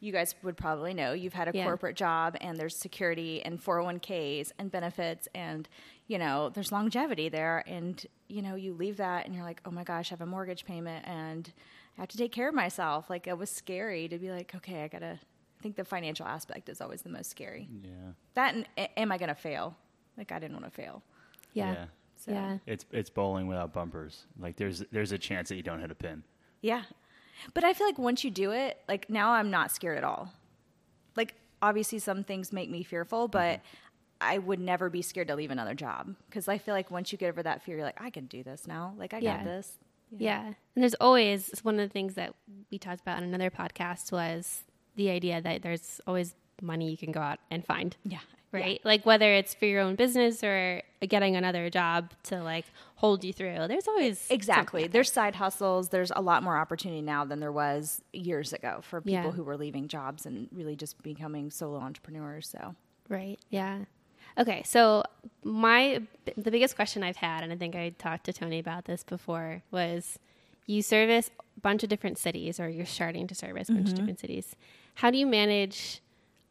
you 0.00 0.12
guys 0.12 0.34
would 0.42 0.56
probably 0.56 0.92
know, 0.94 1.12
you've 1.12 1.32
had 1.32 1.48
a 1.48 1.52
Yeah. 1.56 1.64
corporate 1.64 1.96
job 1.96 2.36
and 2.40 2.58
there's 2.58 2.76
security 2.76 3.42
and 3.42 3.58
401ks 3.62 4.52
and 4.58 4.70
benefits 4.70 5.26
and, 5.34 5.68
you 6.06 6.18
know, 6.18 6.50
there's 6.50 6.70
longevity 6.70 7.28
there. 7.30 7.64
And, 7.66 8.04
you 8.28 8.42
know, 8.42 8.54
you 8.56 8.74
leave 8.74 8.98
that 8.98 9.24
and 9.26 9.34
you're 9.34 9.44
like, 9.44 9.60
oh 9.64 9.70
my 9.70 9.84
gosh, 9.84 10.10
I 10.10 10.14
have 10.14 10.20
a 10.20 10.26
mortgage 10.26 10.64
payment 10.66 11.06
and 11.08 11.50
I 11.96 12.02
have 12.02 12.08
to 12.10 12.18
take 12.18 12.30
care 12.32 12.48
of 12.48 12.54
myself. 12.54 13.08
Like 13.08 13.26
it 13.26 13.38
was 13.38 13.48
scary 13.50 14.06
to 14.08 14.18
be 14.18 14.30
like, 14.30 14.54
okay, 14.54 14.82
I 14.84 14.88
got 14.88 14.98
to, 14.98 15.18
I 15.58 15.62
think 15.62 15.76
the 15.76 15.84
financial 15.84 16.26
aspect 16.26 16.68
is 16.68 16.82
always 16.82 17.00
the 17.02 17.08
most 17.08 17.30
scary. 17.30 17.66
Yeah. 17.82 17.90
That 18.34 18.54
and 18.54 18.66
am 18.98 19.10
I 19.12 19.16
going 19.18 19.30
to 19.30 19.34
fail? 19.34 19.76
Like 20.18 20.30
I 20.30 20.38
didn't 20.38 20.60
want 20.60 20.66
to 20.66 20.70
fail. 20.70 21.02
Yeah. 21.54 21.72
Yeah. 21.72 21.84
So, 22.16 22.32
Yeah. 22.32 22.58
It's 22.66 22.84
it's 22.92 23.08
bowling 23.10 23.46
without 23.46 23.72
bumpers. 23.72 24.26
Like 24.38 24.56
there's 24.56 24.80
there's 24.92 25.12
a 25.12 25.18
chance 25.18 25.48
that 25.48 25.56
you 25.56 25.62
don't 25.62 25.80
hit 25.80 25.90
a 25.90 25.94
pin. 25.94 26.22
Yeah. 26.60 26.82
But 27.54 27.64
I 27.64 27.72
feel 27.72 27.86
like 27.86 27.98
once 27.98 28.24
you 28.24 28.30
do 28.30 28.52
it, 28.52 28.80
like 28.88 29.08
now 29.10 29.32
I'm 29.32 29.50
not 29.50 29.70
scared 29.70 29.98
at 29.98 30.04
all. 30.04 30.32
Like 31.16 31.34
obviously 31.62 31.98
some 31.98 32.24
things 32.24 32.52
make 32.52 32.70
me 32.70 32.82
fearful, 32.82 33.26
mm-hmm. 33.28 33.32
but 33.32 33.60
I 34.20 34.38
would 34.38 34.60
never 34.60 34.88
be 34.88 35.02
scared 35.02 35.28
to 35.28 35.34
leave 35.36 35.50
another 35.50 35.74
job 35.74 36.14
because 36.28 36.48
I 36.48 36.58
feel 36.58 36.74
like 36.74 36.90
once 36.90 37.12
you 37.12 37.18
get 37.18 37.28
over 37.28 37.42
that 37.42 37.62
fear, 37.62 37.76
you're 37.76 37.84
like, 37.84 38.00
I 38.00 38.10
can 38.10 38.26
do 38.26 38.42
this 38.42 38.66
now. 38.66 38.94
Like 38.96 39.12
I 39.14 39.18
Yeah. 39.18 39.36
got 39.36 39.44
this. 39.44 39.78
Yeah. 40.16 40.46
And 40.46 40.54
there's 40.76 40.94
always 40.94 41.50
one 41.62 41.78
of 41.80 41.88
the 41.88 41.92
things 41.92 42.14
that 42.14 42.34
we 42.70 42.78
talked 42.78 43.00
about 43.00 43.18
in 43.18 43.24
another 43.24 43.50
podcast 43.50 44.12
was 44.12 44.62
the 44.94 45.10
idea 45.10 45.40
that 45.42 45.62
there's 45.62 46.00
always 46.06 46.34
money 46.62 46.90
you 46.90 46.96
can 46.96 47.12
go 47.12 47.20
out 47.20 47.38
and 47.50 47.64
find. 47.64 47.96
Yeah. 48.04 48.20
Right? 48.52 48.80
Like 48.84 49.04
whether 49.04 49.32
it's 49.34 49.54
for 49.54 49.66
your 49.66 49.82
own 49.82 49.96
business 49.96 50.42
or 50.42 50.80
getting 51.06 51.36
another 51.36 51.68
job 51.68 52.12
to 52.24 52.42
like 52.42 52.64
hold 52.94 53.22
you 53.24 53.32
through. 53.32 53.66
There's 53.68 53.86
always 53.86 54.26
Exactly. 54.30 54.82
something. 54.82 54.92
There's 54.92 55.12
side 55.12 55.34
hustles. 55.34 55.90
There's 55.90 56.10
a 56.14 56.22
lot 56.22 56.42
more 56.42 56.56
opportunity 56.56 57.02
now 57.02 57.24
than 57.24 57.40
there 57.40 57.52
was 57.52 58.00
years 58.12 58.52
ago 58.54 58.78
for 58.82 59.00
people 59.00 59.12
Yeah. 59.24 59.30
who 59.32 59.44
were 59.44 59.56
leaving 59.58 59.88
jobs 59.88 60.24
and 60.24 60.48
really 60.52 60.74
just 60.76 61.02
becoming 61.02 61.50
solo 61.50 61.78
entrepreneurs. 61.80 62.48
So 62.48 62.74
Right. 63.08 63.38
Yeah. 63.50 63.80
Okay, 64.38 64.62
so 64.64 65.02
my 65.44 66.02
the 66.36 66.50
biggest 66.50 66.76
question 66.76 67.02
I've 67.02 67.16
had, 67.16 67.42
and 67.42 67.52
I 67.52 67.56
think 67.56 67.74
I 67.74 67.90
talked 67.90 68.24
to 68.24 68.32
Tony 68.32 68.58
about 68.58 68.84
this 68.86 69.02
before, 69.04 69.62
was 69.70 70.18
you 70.66 70.82
service 70.82 71.30
a 71.56 71.60
bunch 71.60 71.82
of 71.82 71.88
different 71.88 72.18
cities, 72.18 72.58
or 72.60 72.68
you're 72.68 72.84
starting 72.86 73.26
to 73.28 73.34
service 73.34 73.68
a 73.68 73.72
bunch 73.72 73.86
Mm-hmm. 73.86 73.92
of 73.92 73.98
different 73.98 74.18
cities. 74.20 74.56
How 74.96 75.10
do 75.10 75.18
you 75.18 75.26
manage 75.26 76.00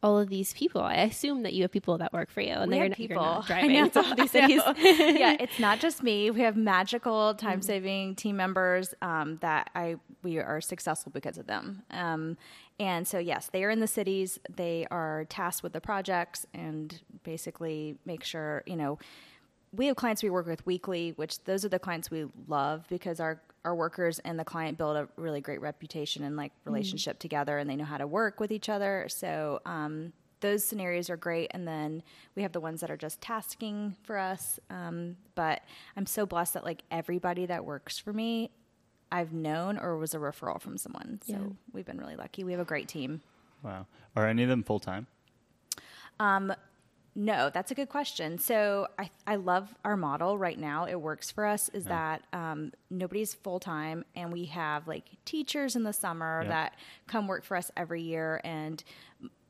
all 0.02 0.18
of 0.18 0.28
these 0.28 0.52
people? 0.52 0.80
I 0.82 0.94
assume 0.96 1.42
that 1.42 1.52
you 1.52 1.62
have 1.62 1.72
people 1.72 1.98
that 1.98 2.12
work 2.12 2.30
for 2.30 2.40
you, 2.40 2.52
and 2.52 2.70
We 2.70 2.78
they're 2.78 2.88
not, 2.88 2.96
people. 2.96 3.16
not 3.16 3.44
I 3.50 3.60
driving 3.68 3.72
know, 3.72 3.90
all 3.94 4.14
these 4.14 4.30
cities. 4.38 4.62
yeah, 4.78 5.36
it's 5.40 5.58
not 5.58 5.80
just 5.80 6.02
me. 6.02 6.30
We 6.30 6.40
have 6.42 6.56
magical 6.56 7.34
time 7.34 7.62
saving 7.62 8.16
team 8.16 8.36
members 8.36 8.94
um, 9.02 9.38
that 9.40 9.70
I 9.74 9.96
we 10.22 10.38
are 10.38 10.60
successful 10.60 11.12
because 11.12 11.38
of 11.38 11.46
them. 11.46 11.82
Um, 11.90 12.36
and 12.78 13.06
so 13.06 13.18
yes, 13.18 13.48
they 13.52 13.64
are 13.64 13.70
in 13.70 13.80
the 13.80 13.86
cities. 13.86 14.38
They 14.54 14.86
are 14.90 15.24
tasked 15.28 15.62
with 15.62 15.72
the 15.72 15.80
projects 15.80 16.46
and 16.52 17.00
basically 17.22 17.96
make 18.04 18.22
sure 18.24 18.62
you 18.66 18.76
know. 18.76 18.98
We 19.76 19.86
have 19.86 19.96
clients 19.96 20.22
we 20.22 20.30
work 20.30 20.46
with 20.46 20.64
weekly, 20.66 21.12
which 21.16 21.42
those 21.44 21.64
are 21.64 21.68
the 21.68 21.78
clients 21.78 22.10
we 22.10 22.26
love 22.48 22.84
because 22.88 23.20
our 23.20 23.40
our 23.64 23.74
workers 23.74 24.20
and 24.20 24.38
the 24.38 24.44
client 24.44 24.78
build 24.78 24.96
a 24.96 25.08
really 25.16 25.40
great 25.40 25.60
reputation 25.60 26.22
and 26.22 26.36
like 26.36 26.52
relationship 26.64 27.18
together, 27.18 27.58
and 27.58 27.68
they 27.68 27.74
know 27.74 27.84
how 27.84 27.98
to 27.98 28.06
work 28.06 28.38
with 28.38 28.52
each 28.52 28.68
other. 28.68 29.06
So 29.08 29.60
um, 29.66 30.12
those 30.40 30.64
scenarios 30.64 31.10
are 31.10 31.16
great. 31.16 31.50
And 31.52 31.66
then 31.66 32.02
we 32.34 32.42
have 32.42 32.52
the 32.52 32.60
ones 32.60 32.80
that 32.80 32.90
are 32.90 32.96
just 32.96 33.20
tasking 33.20 33.96
for 34.04 34.18
us. 34.18 34.60
Um, 34.70 35.16
but 35.34 35.62
I'm 35.96 36.06
so 36.06 36.26
blessed 36.26 36.54
that 36.54 36.64
like 36.64 36.82
everybody 36.90 37.46
that 37.46 37.64
works 37.64 37.98
for 37.98 38.12
me, 38.12 38.50
I've 39.10 39.32
known 39.32 39.78
or 39.78 39.96
was 39.96 40.14
a 40.14 40.18
referral 40.18 40.60
from 40.60 40.78
someone. 40.78 41.20
So 41.26 41.32
Yeah. 41.32 41.48
we've 41.72 41.86
been 41.86 41.98
really 41.98 42.16
lucky. 42.16 42.44
We 42.44 42.52
have 42.52 42.60
a 42.60 42.64
great 42.64 42.88
team. 42.88 43.22
Wow. 43.62 43.86
Are 44.14 44.26
any 44.26 44.42
of 44.42 44.48
them 44.48 44.62
full 44.62 44.80
time? 44.80 45.06
No, 47.18 47.48
that's 47.48 47.70
a 47.70 47.74
good 47.74 47.88
question. 47.88 48.36
So 48.36 48.88
I, 48.98 49.08
I 49.26 49.36
love 49.36 49.74
our 49.86 49.96
model 49.96 50.36
right 50.36 50.58
now. 50.58 50.84
It 50.84 51.00
works 51.00 51.30
for 51.30 51.46
us. 51.46 51.70
Is 51.72 51.84
that 51.86 52.22
um, 52.34 52.72
nobody's 52.90 53.32
full 53.32 53.58
time, 53.58 54.04
and 54.14 54.30
we 54.30 54.44
have 54.44 54.86
like 54.86 55.04
teachers 55.24 55.76
in 55.76 55.82
the 55.82 55.94
summer 55.94 56.42
Yeah. 56.42 56.48
that 56.50 56.74
come 57.06 57.26
work 57.26 57.42
for 57.42 57.56
us 57.56 57.70
every 57.74 58.02
year, 58.02 58.42
and 58.44 58.84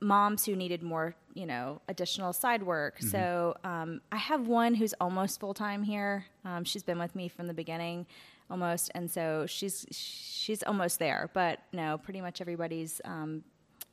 moms 0.00 0.46
who 0.46 0.54
needed 0.54 0.84
more, 0.84 1.16
you 1.34 1.44
know, 1.44 1.80
additional 1.88 2.32
side 2.32 2.62
work. 2.62 3.02
So 3.02 3.56
um, 3.64 4.00
I 4.12 4.16
have 4.16 4.46
one 4.46 4.74
who's 4.74 4.94
almost 5.00 5.40
full 5.40 5.54
time 5.54 5.82
here. 5.82 6.26
Um, 6.44 6.62
she's 6.62 6.84
been 6.84 7.00
with 7.00 7.16
me 7.16 7.26
from 7.26 7.48
the 7.48 7.54
beginning, 7.54 8.06
almost, 8.48 8.92
and 8.94 9.10
so 9.10 9.44
she's 9.48 9.84
she's 9.90 10.62
almost 10.62 11.00
there. 11.00 11.30
But 11.34 11.58
no, 11.72 11.98
pretty 11.98 12.20
much 12.20 12.40
everybody's. 12.40 13.00
Um, 13.04 13.42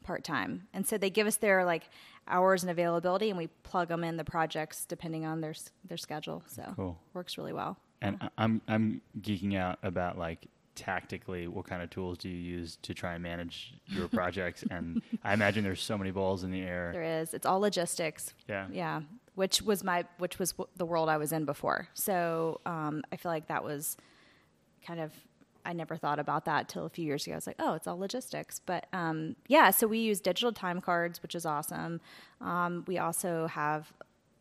part 0.03 0.25
time. 0.25 0.67
And 0.73 0.85
so 0.85 0.97
they 0.97 1.09
give 1.09 1.27
us 1.27 1.37
their 1.37 1.63
like 1.63 1.83
hours 2.27 2.63
and 2.63 2.69
availability, 2.71 3.29
and 3.29 3.37
we 3.37 3.47
plug 3.63 3.87
them 3.89 4.03
in 4.03 4.17
the 4.17 4.23
projects 4.23 4.85
depending 4.85 5.25
on 5.25 5.41
their 5.41 5.53
their 5.85 5.97
schedule. 5.97 6.43
So 6.47 6.73
Cool. 6.75 6.99
works 7.13 7.37
really 7.37 7.53
well. 7.53 7.77
And 8.01 8.17
I- 8.21 8.29
I'm 8.37 8.61
I'm 8.67 9.01
geeking 9.21 9.55
out 9.57 9.79
about 9.83 10.17
like 10.17 10.47
tactically 10.75 11.47
what 11.47 11.65
kind 11.67 11.83
of 11.83 11.89
tools 11.91 12.17
do 12.17 12.27
you 12.29 12.35
use 12.35 12.77
to 12.81 12.93
try 12.95 13.13
and 13.13 13.21
manage 13.21 13.73
your 13.87 14.07
projects 14.19 14.63
and 14.71 15.03
I 15.23 15.33
imagine 15.33 15.63
there's 15.63 15.83
so 15.83 15.97
many 15.99 16.09
balls 16.11 16.43
in 16.43 16.49
the 16.51 16.61
air. 16.61 16.89
There 16.91 17.21
is. 17.21 17.33
It's 17.35 17.45
all 17.45 17.59
logistics. 17.59 18.33
Yeah. 18.49 18.67
Yeah. 18.71 19.01
Which 19.35 19.61
was 19.61 19.83
my 19.83 20.05
which 20.17 20.39
was 20.39 20.51
w- 20.53 20.67
the 20.75 20.85
world 20.85 21.09
I 21.09 21.17
was 21.17 21.31
in 21.31 21.45
before. 21.45 21.87
So 21.93 22.59
um, 22.65 23.03
I 23.11 23.17
feel 23.17 23.31
like 23.31 23.47
that 23.47 23.63
was 23.63 23.97
kind 24.85 24.99
of 24.99 25.11
I 25.65 25.73
never 25.73 25.95
thought 25.95 26.19
about 26.19 26.45
that 26.45 26.69
till 26.69 26.85
a 26.85 26.89
few 26.89 27.05
years 27.05 27.25
ago. 27.25 27.33
I 27.33 27.37
was 27.37 27.47
like, 27.47 27.55
oh, 27.59 27.73
it's 27.73 27.87
all 27.87 27.97
logistics. 27.97 28.59
But 28.59 28.87
um, 28.93 29.35
yeah, 29.47 29.71
so 29.71 29.87
we 29.87 29.99
use 29.99 30.19
digital 30.19 30.51
time 30.51 30.81
cards, 30.81 31.21
which 31.21 31.35
is 31.35 31.45
awesome. 31.45 32.01
Um, 32.41 32.83
we 32.87 32.97
also 32.97 33.47
have 33.47 33.93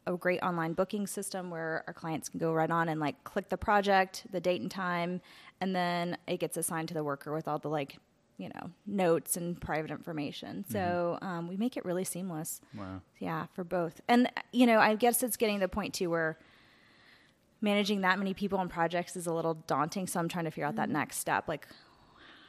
a 0.06 0.16
great 0.16 0.42
online 0.42 0.72
booking 0.72 1.06
system 1.06 1.50
where 1.50 1.84
our 1.86 1.92
clients 1.92 2.28
can 2.28 2.40
go 2.40 2.52
right 2.52 2.70
on 2.70 2.88
and 2.88 3.00
like 3.00 3.22
click 3.24 3.48
the 3.48 3.56
project, 3.56 4.26
the 4.32 4.40
date 4.40 4.60
and 4.60 4.70
time, 4.70 5.20
and 5.60 5.74
then 5.76 6.16
it 6.26 6.38
gets 6.40 6.56
assigned 6.56 6.88
to 6.88 6.94
the 6.94 7.04
worker 7.04 7.32
with 7.32 7.46
all 7.46 7.58
the 7.58 7.68
like, 7.68 7.98
you 8.36 8.48
know, 8.48 8.70
notes 8.86 9.36
and 9.36 9.60
private 9.60 9.90
information. 9.90 10.64
So 10.68 11.18
um, 11.22 11.46
we 11.46 11.56
make 11.56 11.76
it 11.76 11.84
really 11.84 12.04
seamless. 12.04 12.60
Wow. 12.76 13.00
Yeah, 13.20 13.46
for 13.54 13.62
both. 13.62 14.00
And 14.08 14.28
you 14.50 14.66
know, 14.66 14.80
I 14.80 14.96
guess 14.96 15.22
it's 15.22 15.36
getting 15.36 15.56
to 15.56 15.60
the 15.60 15.68
point 15.68 15.94
too 15.94 16.10
where 16.10 16.38
managing 17.62 18.02
that 18.02 18.18
many 18.18 18.34
people 18.34 18.60
and 18.60 18.68
projects 18.68 19.16
is 19.16 19.26
a 19.26 19.32
little 19.32 19.54
daunting. 19.54 20.06
So 20.06 20.20
I'm 20.20 20.28
trying 20.28 20.44
to 20.44 20.50
figure 20.50 20.66
out 20.66 20.76
that 20.76 20.90
next 20.90 21.16
step. 21.18 21.48
Like, 21.48 21.66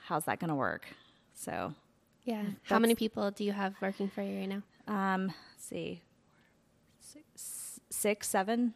how's 0.08 0.25
that 0.25 0.39
going 0.39 0.50
to 0.50 0.55
work? 0.55 0.86
So, 1.34 1.74
Yeah. 2.25 2.43
How 2.63 2.79
many 2.79 2.96
people 2.96 3.32
do 3.32 3.43
you 3.43 3.51
have 3.53 3.75
working 3.82 4.10
for 4.10 4.22
you 4.22 4.39
right 4.39 4.50
now? 4.50 4.63
um, 4.88 5.27
let's 5.27 5.65
see, 5.65 6.01
six, 7.00 7.79
six 7.89 8.27
seven, 8.27 8.74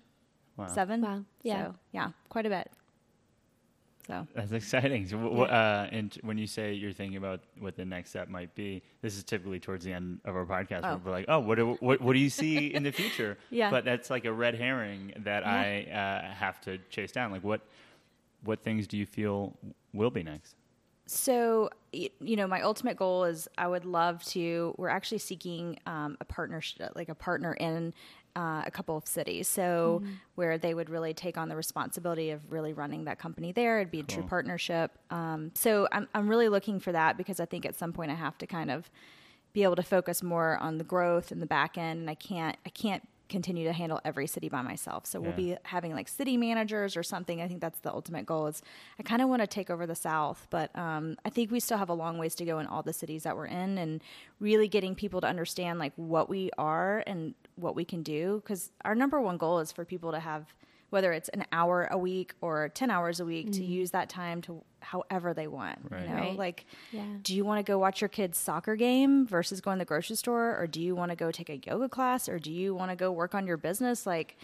Wow. 0.55 0.67
seven. 0.67 1.01
Wow. 1.01 1.23
Yeah. 1.43 1.65
So, 1.67 1.75
yeah, 1.91 2.11
quite 2.29 2.45
a 2.45 2.49
bit. 2.49 2.71
So 4.07 4.25
That's 4.33 4.51
exciting. 4.53 5.05
So, 5.07 5.17
wh- 5.17 5.51
uh, 5.51 5.87
and 5.91 6.17
when 6.21 6.37
you 6.37 6.47
say 6.47 6.73
you're 6.73 6.93
thinking 6.93 7.17
about 7.17 7.41
what 7.59 7.75
the 7.75 7.83
next 7.83 8.11
step 8.11 8.29
might 8.29 8.55
be, 8.55 8.81
this 9.01 9.17
is 9.17 9.23
typically 9.23 9.59
towards 9.59 9.83
the 9.83 9.91
end 9.91 10.21
of 10.23 10.35
our 10.35 10.45
podcast. 10.45 10.81
Oh. 10.83 11.01
we're 11.03 11.11
like, 11.11 11.25
"Oh, 11.27 11.39
what 11.39 11.55
do, 11.55 11.73
what, 11.81 11.99
what 11.99 12.13
do 12.13 12.19
you 12.19 12.29
see 12.29 12.73
in 12.73 12.83
the 12.83 12.91
future?" 12.91 13.37
Yeah. 13.49 13.69
But 13.69 13.85
that's 13.85 14.09
like 14.09 14.25
a 14.25 14.31
red 14.31 14.55
herring 14.55 15.13
that 15.19 15.45
I 15.45 15.83
uh, 15.83 16.33
have 16.33 16.61
to 16.61 16.77
chase 16.89 17.11
down. 17.11 17.31
Like, 17.31 17.43
what 17.43 17.61
what 18.43 18.63
things 18.63 18.87
do 18.87 18.97
you 18.97 19.05
feel 19.05 19.57
will 19.93 20.09
be 20.11 20.23
next? 20.23 20.55
So, 21.09 21.69
you 21.93 22.35
know, 22.35 22.47
my 22.47 22.61
ultimate 22.61 22.97
goal 22.97 23.23
is 23.23 23.47
I 23.57 23.67
would 23.67 23.85
love 23.85 24.23
to. 24.25 24.75
We're 24.77 24.89
actually 24.89 25.19
seeking 25.19 25.79
um, 25.85 26.17
a 26.19 26.25
partnership, 26.25 26.91
like 26.95 27.07
a 27.07 27.15
partner 27.15 27.53
in 27.53 27.93
uh, 28.37 28.61
a 28.65 28.71
couple 28.71 28.95
of 28.95 29.07
cities. 29.07 29.47
So, 29.47 30.03
where 30.35 30.57
they 30.59 30.73
would 30.73 30.89
really 30.89 31.13
take 31.13 31.37
on 31.37 31.49
the 31.49 31.55
responsibility 31.55 32.29
of 32.29 32.51
really 32.51 32.71
running 32.71 33.05
that 33.05 33.17
company 33.17 33.51
there. 33.51 33.79
It'd 33.79 33.91
be 33.91 34.01
a 34.01 34.03
true 34.03 34.23
partnership. 34.23 34.91
Um, 35.09 35.51
so, 35.55 35.87
I'm, 35.91 36.07
I'm 36.13 36.27
really 36.27 36.47
looking 36.47 36.79
for 36.79 36.91
that 36.91 37.17
because 37.17 37.39
I 37.39 37.45
think 37.45 37.65
at 37.65 37.75
some 37.75 37.91
point 37.91 38.11
I 38.11 38.15
have 38.15 38.37
to 38.37 38.47
kind 38.47 38.69
of 38.69 38.91
be 39.53 39.63
able 39.63 39.75
to 39.75 39.83
focus 39.83 40.21
more 40.21 40.57
on 40.57 40.77
the 40.77 40.83
growth 40.83 41.31
and 41.31 41.41
the 41.41 41.47
back 41.47 41.77
end. 41.79 42.01
And 42.01 42.09
I 42.09 42.13
can't, 42.13 42.55
I 42.63 42.69
can't 42.69 43.01
continue 43.27 43.65
to 43.65 43.73
handle 43.73 43.99
every 44.05 44.27
city 44.27 44.49
by 44.49 44.61
myself. 44.61 45.05
So 45.05 45.19
we'll 45.19 45.33
be 45.33 45.57
having 45.63 45.93
like 45.93 46.07
city 46.07 46.37
managers 46.37 46.95
or 46.95 47.03
something. 47.03 47.41
I 47.41 47.47
think 47.47 47.59
that's 47.59 47.79
the 47.79 47.91
ultimate 47.91 48.25
goal. 48.25 48.47
Is 48.47 48.61
I 48.99 49.03
kind 49.03 49.21
of 49.21 49.29
want 49.29 49.41
to 49.41 49.47
take 49.47 49.69
over 49.69 49.85
the 49.85 49.95
South, 49.95 50.47
but 50.49 50.73
um, 50.77 51.17
I 51.25 51.29
think 51.29 51.51
we 51.51 51.59
still 51.59 51.77
have 51.77 51.89
a 51.89 51.93
long 51.93 52.17
ways 52.17 52.35
to 52.35 52.45
go 52.45 52.59
in 52.59 52.67
all 52.67 52.83
the 52.83 52.93
cities 52.93 53.23
that 53.23 53.35
we're 53.35 53.47
in, 53.47 53.77
and 53.77 54.01
really 54.39 54.67
getting 54.67 54.95
people 54.95 55.21
to 55.21 55.27
understand 55.27 55.79
like 55.79 55.93
what 55.95 56.29
we 56.29 56.51
are 56.57 57.03
and 57.05 57.33
what 57.57 57.75
we 57.75 57.83
can 57.85 58.03
do. 58.03 58.41
Because 58.43 58.71
our 58.85 58.95
number 58.95 59.19
one 59.19 59.37
goal 59.37 59.59
is 59.59 59.71
for 59.71 59.85
people 59.85 60.11
to 60.11 60.19
have 60.19 60.53
whether 60.89 61.11
it's 61.11 61.27
an 61.29 61.43
hour 61.51 61.87
a 61.91 61.97
week 61.97 62.33
or 62.39 62.69
10 62.69 62.89
hours 62.89 63.19
a 63.19 63.25
week 63.25 63.51
to 63.51 63.59
mm-hmm. 63.59 63.71
use 63.71 63.91
that 63.91 64.07
time 64.07 64.41
to 64.41 64.63
however 64.79 65.33
they 65.33 65.47
want 65.47 65.77
Right. 65.89 66.03
you 66.03 66.07
know 66.07 66.13
Right. 66.15 66.37
like 66.37 66.65
Yeah. 66.93 67.03
do 67.21 67.35
you 67.35 67.43
want 67.43 67.59
to 67.59 67.69
go 67.69 67.77
watch 67.77 67.99
your 67.99 68.07
kid's 68.07 68.37
soccer 68.37 68.75
game 68.77 69.27
versus 69.27 69.59
going 69.59 69.77
to 69.77 69.81
the 69.81 69.85
grocery 69.85 70.15
store 70.15 70.57
or 70.57 70.65
do 70.65 70.81
you 70.81 70.95
want 70.95 71.11
to 71.11 71.17
go 71.17 71.29
take 71.29 71.49
a 71.49 71.57
yoga 71.57 71.89
class 71.89 72.29
or 72.29 72.39
do 72.39 72.51
you 72.51 72.73
want 72.73 72.91
to 72.91 72.95
go 72.95 73.11
work 73.11 73.35
on 73.35 73.45
your 73.45 73.57
business 73.57 74.05
like 74.05 74.37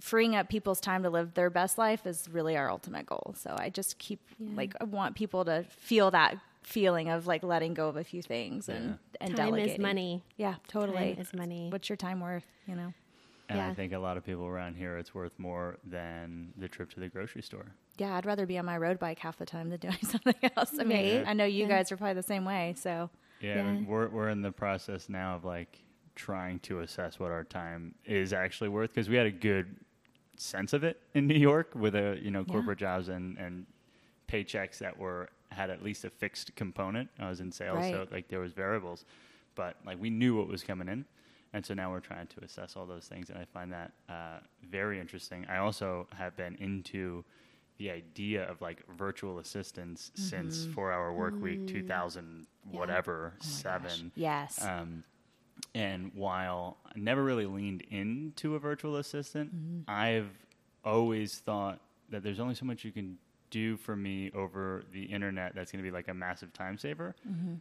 freeing 0.00 0.34
up 0.34 0.48
people's 0.48 0.80
time 0.80 1.02
to 1.02 1.10
live 1.10 1.34
their 1.34 1.50
best 1.50 1.76
life 1.76 2.06
is 2.06 2.28
really 2.32 2.56
our 2.56 2.70
ultimate 2.70 3.04
goal 3.06 3.34
so 3.36 3.54
i 3.58 3.68
just 3.68 3.98
keep 3.98 4.20
Yeah. 4.38 4.56
like 4.56 4.74
i 4.80 4.84
want 4.84 5.16
people 5.16 5.44
to 5.44 5.64
feel 5.68 6.10
that 6.12 6.38
feeling 6.68 7.08
of 7.08 7.26
like 7.26 7.42
letting 7.42 7.72
go 7.74 7.88
of 7.88 7.96
a 7.96 8.04
few 8.04 8.22
things 8.22 8.68
and 8.68 8.98
and 9.20 9.34
Time 9.36 9.46
delegating. 9.46 9.74
is 9.74 9.78
money. 9.80 10.22
yeah 10.36 10.56
totally 10.68 11.14
Time 11.14 11.22
is 11.22 11.32
money. 11.34 11.68
what's 11.72 11.88
your 11.88 11.96
time 11.96 12.20
worth 12.20 12.46
you 12.66 12.74
know 12.76 12.92
And 13.48 13.58
I 13.60 13.72
think 13.72 13.92
a 13.94 13.98
lot 13.98 14.16
of 14.18 14.24
people 14.26 14.44
around 14.44 14.74
here, 14.76 14.98
it's 14.98 15.14
worth 15.14 15.32
more 15.38 15.78
than 15.82 16.52
the 16.58 16.68
trip 16.68 16.90
to 16.94 17.00
the 17.00 17.08
grocery 17.08 17.42
store. 17.42 17.68
yeah 17.96 18.16
i'd 18.16 18.26
rather 18.26 18.44
be 18.46 18.58
on 18.58 18.66
my 18.66 18.76
road 18.76 18.98
bike 18.98 19.18
half 19.18 19.36
the 19.38 19.46
time 19.46 19.70
than 19.70 19.80
doing 19.88 20.02
something 20.02 20.34
else 20.56 20.72
i 20.78 20.84
mean 20.84 21.18
Right. 21.18 21.28
i 21.28 21.32
know 21.32 21.46
you 21.46 21.62
Yeah. 21.64 21.68
guys 21.74 21.90
are 21.92 21.96
probably 21.96 22.14
the 22.14 22.30
same 22.34 22.44
way 22.44 22.74
so 22.76 23.08
Yeah, 23.40 23.54
Yeah. 23.56 23.80
we're 23.90 24.08
we're 24.08 24.28
in 24.36 24.42
the 24.42 24.52
process 24.52 25.08
now 25.08 25.36
of 25.36 25.44
like 25.44 25.72
trying 26.14 26.58
to 26.68 26.80
assess 26.80 27.18
what 27.20 27.30
our 27.30 27.44
time 27.44 27.94
is 28.04 28.32
actually 28.32 28.68
worth 28.68 28.90
because 28.92 29.08
we 29.08 29.16
had 29.16 29.26
a 29.26 29.36
good 29.50 29.66
sense 30.36 30.72
of 30.72 30.82
it 30.84 30.96
in 31.14 31.26
New 31.32 31.38
York 31.50 31.68
with 31.74 31.94
a 31.94 32.18
you 32.20 32.30
know 32.34 32.44
Yeah. 32.46 32.52
corporate 32.54 32.78
jobs 32.86 33.08
and 33.08 33.38
and 33.38 33.54
paychecks 34.32 34.78
that 34.84 34.98
were 34.98 35.28
had 35.58 35.68
at 35.70 35.82
least 35.82 36.04
a 36.04 36.10
fixed 36.10 36.54
component. 36.56 37.08
I 37.18 37.28
was 37.28 37.40
in 37.40 37.50
sales, 37.52 37.78
so 37.92 38.06
like 38.10 38.28
there 38.28 38.40
was 38.40 38.52
variables, 38.52 39.04
but 39.54 39.76
like 39.84 39.98
we 40.00 40.10
knew 40.10 40.36
what 40.38 40.48
was 40.48 40.62
coming 40.62 40.88
in, 40.88 41.04
and 41.52 41.64
so 41.66 41.74
now 41.74 41.90
we're 41.92 42.00
trying 42.12 42.26
to 42.34 42.44
assess 42.44 42.76
all 42.76 42.86
those 42.86 43.06
things, 43.06 43.28
and 43.30 43.38
I 43.38 43.44
find 43.44 43.72
that 43.72 43.90
uh, 44.08 44.38
very 44.78 44.98
interesting. 45.00 45.46
I 45.48 45.58
also 45.58 46.06
have 46.16 46.36
been 46.36 46.54
into 46.68 47.24
the 47.78 47.90
idea 47.90 48.42
of 48.50 48.60
like 48.60 48.78
virtual 48.96 49.38
assistants 49.38 50.10
since 50.14 50.66
Four 50.74 50.92
Hour 50.92 51.12
Work 51.12 51.40
Week 51.40 51.66
2000 51.66 52.46
Yeah. 52.70 52.78
whatever 52.78 53.34
Oh 53.36 53.44
seven. 53.44 54.10
yes 54.16 54.64
Um, 54.64 55.04
and 55.74 56.10
while 56.14 56.78
I 56.86 56.98
never 56.98 57.22
really 57.22 57.46
leaned 57.46 57.82
into 57.90 58.54
a 58.54 58.58
virtual 58.58 58.96
assistant, 58.96 59.48
Mm-hmm. 59.54 59.90
I've 59.90 60.30
always 60.84 61.38
thought 61.38 61.78
that 62.10 62.22
there's 62.24 62.40
only 62.40 62.54
so 62.54 62.64
much 62.64 62.84
you 62.84 62.92
can 62.92 63.18
do 63.50 63.76
for 63.76 63.96
me 63.96 64.30
over 64.34 64.84
the 64.92 65.04
internet 65.04 65.54
that's 65.54 65.72
going 65.72 65.82
to 65.82 65.88
be 65.88 65.94
like 65.94 66.08
a 66.08 66.14
massive 66.14 66.52
time 66.52 66.78
saver. 66.78 67.14
Mm-hmm. 67.28 67.54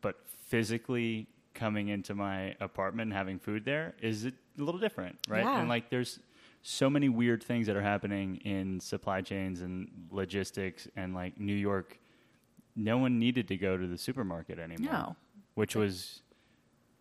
But 0.00 0.16
physically 0.46 1.28
coming 1.54 1.88
into 1.88 2.14
my 2.14 2.54
apartment 2.60 3.08
and 3.08 3.12
having 3.12 3.38
food 3.38 3.64
there 3.64 3.94
is 4.00 4.24
a 4.26 4.32
little 4.56 4.80
different, 4.80 5.18
right? 5.28 5.44
Yeah. 5.44 5.60
And 5.60 5.68
like 5.68 5.90
there's 5.90 6.18
so 6.62 6.88
many 6.88 7.08
weird 7.08 7.42
things 7.42 7.66
that 7.66 7.76
are 7.76 7.82
happening 7.82 8.36
in 8.36 8.80
supply 8.80 9.20
chains 9.20 9.60
and 9.60 9.88
logistics 10.10 10.88
and 10.96 11.14
like 11.14 11.38
New 11.38 11.54
York 11.54 11.98
no 12.74 12.96
one 12.96 13.18
needed 13.18 13.48
to 13.48 13.56
go 13.56 13.76
to 13.76 13.86
the 13.86 13.98
supermarket 13.98 14.58
anymore. 14.58 14.92
No. 14.92 15.16
Which 15.54 15.76
was 15.76 16.22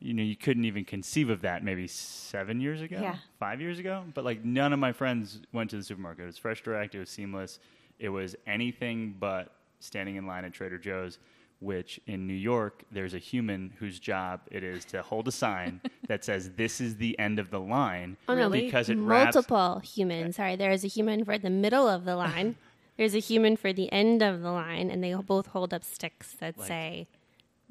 you 0.01 0.15
know, 0.15 0.23
you 0.23 0.35
couldn't 0.35 0.65
even 0.65 0.83
conceive 0.83 1.29
of 1.29 1.41
that 1.41 1.63
maybe 1.63 1.87
seven 1.87 2.59
years 2.59 2.81
ago, 2.81 2.97
Yeah. 2.99 3.17
five 3.39 3.61
years 3.61 3.77
ago. 3.77 4.03
But 4.15 4.25
like 4.25 4.43
none 4.43 4.73
of 4.73 4.79
my 4.79 4.91
friends 4.93 5.39
went 5.53 5.69
to 5.69 5.77
the 5.77 5.83
supermarket. 5.83 6.23
It 6.23 6.27
was 6.27 6.37
Fresh 6.39 6.63
Direct. 6.63 6.95
It 6.95 6.99
was 6.99 7.09
seamless. 7.09 7.59
It 8.01 8.09
was 8.09 8.35
anything 8.47 9.15
but 9.19 9.53
standing 9.79 10.15
in 10.17 10.25
line 10.27 10.43
at 10.43 10.53
Trader 10.53 10.77
Joe's. 10.77 11.19
Which 11.59 12.01
in 12.07 12.25
New 12.25 12.33
York, 12.33 12.81
there's 12.91 13.13
a 13.13 13.19
human 13.19 13.71
whose 13.77 13.99
job 13.99 14.41
it 14.49 14.63
is 14.63 14.83
to 14.85 15.03
hold 15.03 15.27
a 15.27 15.31
sign 15.31 15.79
that 16.07 16.25
says 16.25 16.49
"This 16.57 16.81
is 16.81 16.95
the 16.95 17.17
end 17.19 17.37
of 17.37 17.51
the 17.51 17.59
line" 17.59 18.17
Oh 18.27 18.33
no, 18.33 18.49
because 18.49 18.89
it 18.89 18.95
wraps. 18.97 19.35
multiple 19.35 19.77
humans. 19.77 20.37
Sorry, 20.37 20.55
there 20.55 20.71
is 20.71 20.83
a 20.83 20.87
human 20.87 21.23
for 21.23 21.37
the 21.37 21.51
middle 21.51 21.87
of 21.87 22.03
the 22.03 22.15
line. 22.15 22.55
There's 22.97 23.13
a 23.13 23.19
human 23.19 23.57
for 23.57 23.71
the 23.73 23.91
end 23.91 24.23
of 24.23 24.41
the 24.41 24.51
line, 24.51 24.89
and 24.89 25.03
they 25.03 25.13
both 25.13 25.47
hold 25.47 25.71
up 25.71 25.83
sticks 25.83 26.33
that 26.39 26.57
Like- 26.57 26.67
say 26.67 27.07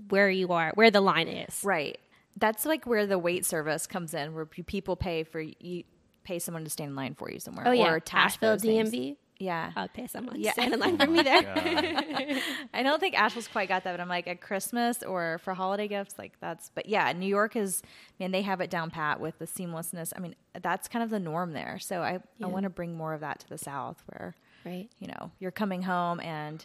where 0.08 0.30
you 0.30 0.52
are, 0.52 0.70
where 0.76 0.92
the 0.92 1.00
line 1.00 1.26
is. 1.26 1.60
Right. 1.64 1.99
That's 2.37 2.64
like 2.64 2.87
where 2.87 3.06
the 3.06 3.18
wait 3.18 3.44
service 3.44 3.88
comes 3.88 4.14
in, 4.14 4.34
where 4.34 4.46
people 4.46 4.94
pay 4.94 5.25
for 5.25 5.40
you 5.40 5.82
pay 6.22 6.38
someone 6.38 6.62
to 6.62 6.70
stand 6.70 6.90
in 6.90 6.94
line 6.96 7.14
for 7.14 7.28
you 7.28 7.40
somewhere. 7.40 7.66
Oh 7.66 7.72
yeah, 7.72 7.90
or 7.90 7.96
attach 7.96 8.34
Asheville 8.34 8.50
those 8.52 8.62
things. 8.62 9.16
DMV. 9.40 9.44
Yeah. 9.44 9.73
I'll 9.76 9.88
pay 9.88 10.06
someone 10.06 10.40
Yeah. 10.40 10.52
to 10.52 10.61
stand 10.61 10.75
in 10.75 10.80
line 10.80 10.97
oh 11.00 11.04
for 11.04 11.11
me 11.11 11.23
there. 11.23 11.52
I 12.75 12.82
don't 12.82 13.00
think 13.00 13.18
Asheville's 13.18 13.49
quite 13.49 13.68
got 13.68 13.85
that, 13.85 13.92
but 13.92 14.00
I'm 14.00 14.09
like 14.09 14.26
at 14.28 14.40
Christmas 14.40 15.02
or 15.02 15.38
for 15.38 15.54
holiday 15.54 15.88
gifts, 15.88 16.18
like 16.18 16.32
that's. 16.40 16.70
But 16.75 16.87
yeah, 16.87 17.12
New 17.12 17.26
York 17.26 17.56
is, 17.56 17.82
man, 18.18 18.30
they 18.30 18.42
have 18.42 18.61
it 18.61 18.70
down 18.70 18.90
pat 18.90 19.20
with 19.20 19.38
the 19.38 19.47
seamlessness. 19.47 20.12
I 20.16 20.20
mean, 20.20 20.35
that's 20.61 20.88
kind 20.88 21.02
of 21.02 21.11
the 21.11 21.20
norm 21.20 21.52
there. 21.52 21.78
So 21.80 22.02
I, 22.02 22.20
Yeah. 22.38 22.47
I 22.47 22.50
want 22.50 22.64
to 22.64 22.70
bring 22.70 22.97
more 22.97 23.14
of 23.14 23.20
that 23.20 23.40
to 23.40 23.49
the 23.49 23.59
South, 23.59 24.02
where 24.06 24.35
right. 24.64 24.88
you 24.99 25.09
know 25.09 25.30
you're 25.38 25.50
coming 25.50 25.82
home 25.82 26.20
and 26.20 26.64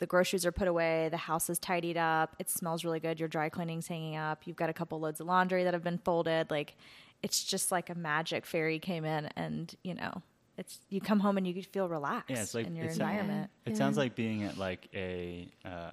the 0.00 0.06
groceries 0.06 0.44
are 0.44 0.52
put 0.52 0.66
away, 0.66 1.08
the 1.10 1.16
house 1.16 1.48
is 1.48 1.58
tidied 1.58 1.96
up, 1.96 2.34
it 2.38 2.50
smells 2.50 2.84
really 2.84 2.98
good, 3.00 3.20
your 3.20 3.28
dry 3.28 3.48
cleaning's 3.48 3.86
hanging 3.86 4.16
up, 4.16 4.42
you've 4.44 4.56
got 4.56 4.68
a 4.68 4.72
couple 4.72 4.98
loads 4.98 5.20
of 5.20 5.26
laundry 5.26 5.62
that 5.64 5.72
have 5.72 5.84
been 5.84 5.98
folded, 5.98 6.50
like 6.50 6.74
it's 7.22 7.44
just 7.44 7.70
like 7.70 7.88
a 7.90 7.94
magic 7.94 8.44
fairy 8.44 8.78
came 8.78 9.04
in, 9.04 9.26
and 9.36 9.74
you 9.84 9.94
know. 9.94 10.22
It's 10.56 10.78
you 10.88 11.00
come 11.00 11.20
home 11.20 11.36
and 11.36 11.46
you 11.46 11.62
feel 11.64 11.88
relaxed 11.88 12.30
Yeah, 12.30 12.42
it's 12.42 12.54
like- 12.54 12.66
in 12.66 12.76
your 12.76 12.84
it's- 12.86 12.98
environment. 12.98 13.50
It 13.66 13.70
Yeah. 13.70 13.76
sounds 13.76 13.96
like 13.96 14.14
being 14.14 14.44
at 14.44 14.56
like 14.56 14.88
a, 14.94 15.48
uh, 15.64 15.90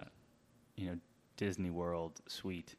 you 0.75 0.89
know, 0.89 0.97
Disney 1.37 1.69
World 1.71 2.21
suite. 2.27 2.75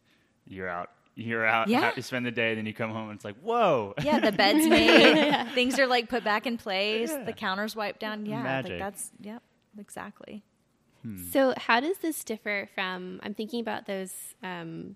You're 0.47 0.69
out. 0.69 0.91
You're 1.15 1.45
out. 1.45 1.69
Yeah. 1.69 1.81
ha- 1.81 1.93
You 1.97 2.03
spend 2.03 2.25
the 2.25 2.31
day, 2.31 2.55
then 2.55 2.65
you 2.67 2.73
come 2.73 2.91
home, 2.91 3.11
and 3.11 3.17
it's 3.17 3.25
like, 3.25 3.37
whoa. 3.41 3.95
Yeah, 4.03 4.19
the 4.21 4.33
bed's 4.33 4.67
made. 4.67 5.49
Things 5.55 5.79
are 5.79 5.87
like 5.87 6.09
put 6.09 6.25
back 6.25 6.47
in 6.47 6.57
place. 6.57 7.11
Yeah. 7.11 7.25
The 7.25 7.33
counters 7.33 7.75
wiped 7.77 8.01
down. 8.01 8.25
Yeah, 8.27 8.43
Magic. 8.43 8.71
like 8.73 8.79
that's 8.79 9.11
yep, 9.21 9.43
exactly. 9.79 10.43
So, 11.33 11.53
how 11.57 11.81
does 11.81 11.99
this 11.99 12.23
differ 12.23 12.69
from? 12.77 13.19
I'm 13.25 13.35
thinking 13.35 13.61
about 13.61 13.87
those 13.87 14.15
um, 14.41 14.95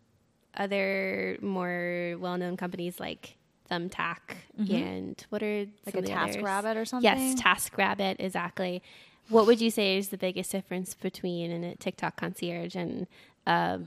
other 0.57 1.37
more 1.43 2.15
well-known 2.21 2.57
companies 2.57 3.01
like 3.01 3.37
Thumbtack 3.71 4.19
and 4.59 5.25
what 5.31 5.43
are 5.43 5.47
Mm-hmm. 5.67 5.71
Like 5.87 5.95
a 5.97 6.03
Task 6.03 6.33
the 6.35 6.41
others? 6.41 6.43
TaskRabbit 6.43 6.77
or 6.77 6.85
something? 6.85 7.05
Yes, 7.05 7.41
Task 7.41 7.77
Rabbit 7.79 8.17
exactly. 8.21 8.83
What 9.29 9.47
would 9.47 9.61
you 9.61 9.71
say 9.71 9.97
is 9.97 10.11
the 10.11 10.19
biggest 10.19 10.53
difference 10.53 10.95
between 10.95 11.51
a 11.65 11.75
Tick 11.77 11.97
Tock 11.97 12.17
concierge 12.17 12.77
and, 12.77 13.07
uh, 13.47 13.79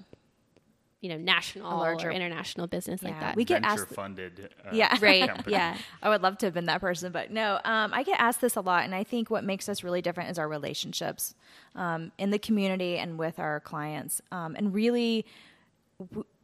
you 1.01 1.07
know, 1.07 1.17
national 1.17 1.77
larger- 1.77 2.09
or 2.09 2.11
international 2.11 2.67
business 2.67 3.01
like 3.01 3.17
that? 3.21 3.37
we 3.37 3.45
get 3.45 3.61
Venture 3.61 3.83
asked- 3.83 3.93
funded. 3.95 4.49
Uh, 4.65 4.69
Yeah. 4.73 4.97
right. 5.01 5.29
company. 5.29 5.53
Yeah. 5.53 5.77
I 6.03 6.09
would 6.09 6.21
love 6.21 6.37
to 6.39 6.47
have 6.47 6.53
been 6.53 6.65
that 6.65 6.81
person, 6.81 7.13
but 7.13 7.31
no. 7.31 7.59
Um, 7.63 7.93
I 7.93 8.03
get 8.03 8.19
asked 8.19 8.41
this 8.41 8.57
a 8.57 8.61
lot, 8.61 8.83
and 8.83 8.93
I 8.93 9.05
think 9.05 9.29
what 9.29 9.45
makes 9.45 9.69
us 9.69 9.81
really 9.81 10.01
different 10.01 10.29
is 10.29 10.37
our 10.37 10.47
relationships 10.49 11.35
um, 11.75 12.11
in 12.17 12.31
the 12.31 12.39
community 12.39 12.97
and 12.97 13.17
with 13.17 13.39
our 13.39 13.61
clients. 13.61 14.21
Um, 14.33 14.55
and 14.57 14.73
really, 14.73 15.21
w- 15.21 15.27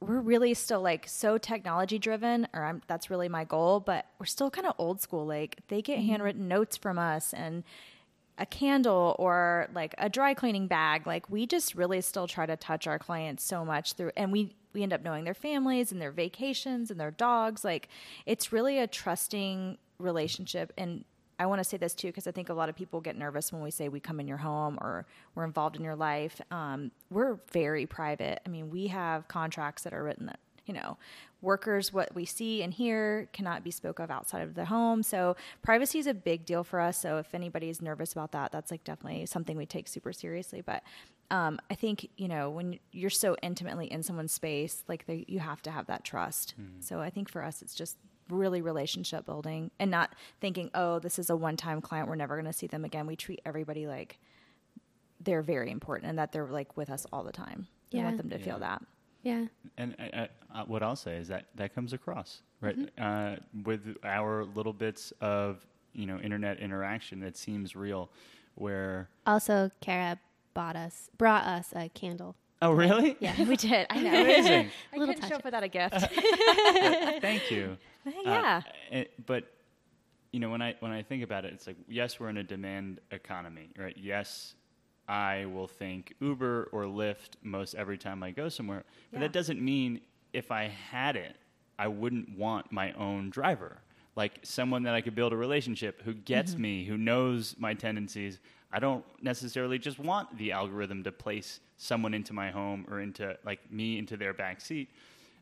we're 0.02 0.20
really 0.20 0.54
still 0.54 0.82
like 0.82 1.08
so 1.08 1.38
technology 1.38 1.98
driven, 1.98 2.48
or 2.54 2.64
I'm, 2.64 2.82
that's 2.88 3.10
really 3.10 3.30
my 3.30 3.44
goal. 3.44 3.80
But 3.80 4.06
we're 4.20 4.26
still 4.26 4.52
kind 4.52 4.68
of 4.68 4.74
old 4.78 5.02
school. 5.02 5.26
Like 5.26 5.60
they 5.68 5.82
get 5.82 6.00
mm-hmm. 6.00 6.10
handwritten 6.10 6.48
notes 6.48 6.78
from 6.78 7.00
us 7.00 7.34
and 7.34 7.64
a 8.38 8.46
candle 8.46 9.16
or 9.18 9.70
like 9.74 9.96
a 9.98 10.10
dry 10.10 10.34
cleaning 10.34 10.68
bag 10.68 11.08
like 11.08 11.30
we 11.30 11.46
just 11.46 11.74
really 11.74 12.02
still 12.02 12.28
try 12.28 12.46
to 12.46 12.58
touch 12.58 12.86
our 12.86 13.00
clients 13.00 13.44
so 13.44 13.64
much 13.64 13.94
through 13.94 14.12
and 14.18 14.30
we 14.32 14.54
we 14.74 14.84
end 14.84 14.92
up 14.92 15.02
knowing 15.04 15.24
their 15.24 15.34
families 15.34 15.92
and 15.92 16.02
their 16.02 16.12
vacations 16.12 16.92
and 16.92 17.00
their 17.00 17.12
dogs 17.12 17.64
like 17.64 17.88
it's 18.26 18.52
really 18.52 18.78
a 18.78 18.88
trusting 18.88 19.78
relationship 20.00 20.74
and 20.78 21.06
I 21.38 21.46
want 21.46 21.60
to 21.60 21.64
say 21.64 21.78
this 21.78 21.94
too 21.94 22.08
because 22.08 22.28
I 22.28 22.32
think 22.32 22.50
a 22.50 22.54
lot 22.54 22.70
of 22.70 22.76
people 22.76 23.02
get 23.02 23.18
nervous 23.18 23.52
when 23.52 23.62
we 23.62 23.72
say 23.72 23.90
we 23.90 24.00
come 24.00 24.20
in 24.20 24.28
your 24.28 24.38
home 24.38 24.78
or 24.82 25.06
we're 25.34 25.44
involved 25.44 25.76
in 25.76 25.84
your 25.84 25.96
life. 25.96 26.40
Um, 26.52 26.92
we're 27.10 27.40
very 27.52 27.86
private. 27.86 28.42
I 28.46 28.50
mean, 28.50 28.70
we 28.70 28.88
have 28.88 29.28
contracts 29.28 29.84
that 29.84 29.94
are 29.94 30.04
written 30.04 30.28
that 30.28 30.40
you 30.66 30.74
know 30.74 30.98
workers 31.42 31.94
what 31.94 32.14
we 32.16 32.26
see 32.26 32.64
and 32.64 32.74
hear 32.74 33.30
cannot 33.32 33.64
be 33.64 33.70
spoke 33.70 34.00
of 34.00 34.10
outside 34.10 34.42
of 34.42 34.56
the 34.56 34.66
home. 34.66 35.04
So 35.04 35.36
privacy 35.62 36.00
is 36.00 36.08
a 36.08 36.14
big 36.14 36.46
deal 36.46 36.64
for 36.64 36.80
us. 36.80 36.98
So 36.98 37.18
if 37.18 37.36
anybody's 37.36 37.82
nervous 37.82 38.14
about 38.14 38.32
that 38.32 38.52
that's 38.52 38.72
like 38.72 38.84
definitely 38.84 39.26
something 39.26 39.58
we 39.58 39.66
take 39.66 39.88
super 39.88 40.14
seriously. 40.14 40.62
But 40.62 40.84
um, 41.32 41.60
i 41.72 41.74
think 41.74 42.08
you 42.18 42.28
know 42.28 42.52
when 42.52 42.78
you're 42.92 43.10
so 43.10 43.36
intimately 43.42 43.92
in 43.92 44.04
someone's 44.04 44.32
space 44.32 44.84
like 44.88 45.08
they, 45.08 45.26
you 45.28 45.40
have 45.40 45.60
to 45.64 45.72
have 45.72 45.88
that 45.88 46.04
trust. 46.04 46.54
So 46.82 47.00
i 47.00 47.10
think 47.10 47.30
for 47.30 47.44
us 47.44 47.62
it's 47.62 47.74
just 47.76 47.98
really 48.30 48.62
relationship 48.62 49.26
building 49.26 49.70
and 49.80 49.92
not 49.92 50.14
thinking 50.42 50.70
oh 50.74 51.00
this 51.00 51.20
is 51.20 51.30
a 51.30 51.36
one-time 51.36 51.82
client 51.82 52.08
we're 52.08 52.16
never 52.16 52.36
going 52.36 52.46
to 52.52 52.54
see 52.58 52.68
them 52.68 52.84
again 52.86 53.06
we 53.06 53.16
treat 53.16 53.40
everybody 53.46 53.86
like 53.88 54.20
they're 55.22 55.42
very 55.42 55.70
important 55.72 56.10
and 56.10 56.18
that 56.20 56.32
they're 56.32 56.48
like 56.48 56.76
with 56.78 56.90
us 56.90 57.06
all 57.14 57.24
the 57.24 57.32
time 57.32 57.68
we 57.94 58.00
want 58.00 58.18
them 58.18 58.30
to 58.30 58.38
Yeah. 58.38 58.44
feel 58.44 58.60
that 58.60 58.82
Yeah. 59.24 59.46
And 59.78 59.96
I, 60.00 60.30
I, 60.54 60.60
uh, 60.62 60.66
what 60.66 60.84
I'll 60.84 60.96
say 60.96 61.18
is 61.18 61.28
that 61.30 61.46
that 61.56 61.74
comes 61.76 61.94
across 61.94 62.42
right 62.62 62.78
Mm-hmm. 62.78 63.04
uh, 63.04 63.36
with 63.64 63.96
our 64.04 64.44
little 64.46 64.74
bits 64.74 65.14
of 65.22 65.66
you 65.94 66.06
know 66.06 66.18
internet 66.20 66.60
interaction. 66.60 67.24
It 67.24 67.38
seems 67.38 67.76
real. 67.76 68.10
Where 68.56 69.10
Also, 69.26 69.72
Kara 69.82 70.20
bought 70.54 70.76
us, 70.76 71.10
brought 71.18 71.46
us 71.46 71.74
a 71.76 71.90
candle. 71.90 72.36
oh 72.62 72.72
really? 72.72 73.16
Yeah. 73.20 73.34
we 73.44 73.56
did 73.56 73.88
i 73.90 74.00
know 74.00 74.10
Amazing. 74.22 74.70
I 74.94 74.98
Little 74.98 75.14
couldn't 75.14 75.22
touch 75.22 75.30
show 75.30 75.36
it. 75.36 75.40
up 75.40 75.46
without 75.46 75.64
a 75.64 75.68
gift. 75.70 75.96
Thank 77.22 77.50
you. 77.52 77.78
Uh, 78.06 78.12
yeah. 78.24 78.62
it- 78.92 79.26
but 79.26 79.52
you 80.32 80.40
know 80.40 80.50
when 80.50 80.62
I 80.62 80.76
when 80.80 80.92
I 80.92 81.02
think 81.02 81.24
about 81.24 81.46
it, 81.46 81.54
it's 81.54 81.68
like 81.68 81.78
yes, 81.88 82.20
we're 82.20 82.30
in 82.30 82.38
a 82.38 82.44
demand 82.44 83.00
economy, 83.12 83.70
right? 83.78 83.96
Yes, 83.98 84.56
I 85.08 85.46
will 85.46 85.68
think 85.68 86.14
Uber 86.20 86.70
or 86.72 86.84
Lyft 86.84 87.36
most 87.44 87.76
every 87.76 87.98
time 87.98 88.22
I 88.24 88.32
go 88.32 88.50
somewhere, 88.50 88.84
but 89.12 89.18
Yeah. 89.18 89.20
that 89.22 89.32
doesn't 89.34 89.62
mean 89.62 90.02
if 90.34 90.52
I 90.52 90.68
had 90.68 91.16
it, 91.16 91.38
I 91.80 91.88
wouldn't 91.88 92.38
want 92.38 92.72
my 92.72 92.92
own 92.94 93.30
driver. 93.30 93.78
Like 94.16 94.40
someone 94.44 94.84
that 94.84 94.94
I 94.96 95.02
could 95.02 95.16
build 95.16 95.34
a 95.34 95.38
relationship 95.38 96.02
who 96.02 96.14
gets 96.14 96.54
Mm-hmm. 96.54 96.62
me, 96.62 96.86
who 96.86 96.98
knows 96.98 97.56
my 97.60 97.74
tendencies. 97.74 98.40
I 98.72 98.80
don't 98.80 99.06
necessarily 99.22 99.78
just 99.80 100.00
want 100.00 100.38
the 100.38 100.52
algorithm 100.52 101.04
to 101.04 101.12
place 101.12 101.60
someone 101.78 102.14
into 102.14 102.34
my 102.34 102.50
home 102.52 102.86
or 102.90 103.00
into 103.02 103.38
like 103.46 103.72
me 103.72 103.98
into 103.98 104.18
their 104.18 104.34
back 104.34 104.60
seat. 104.62 104.90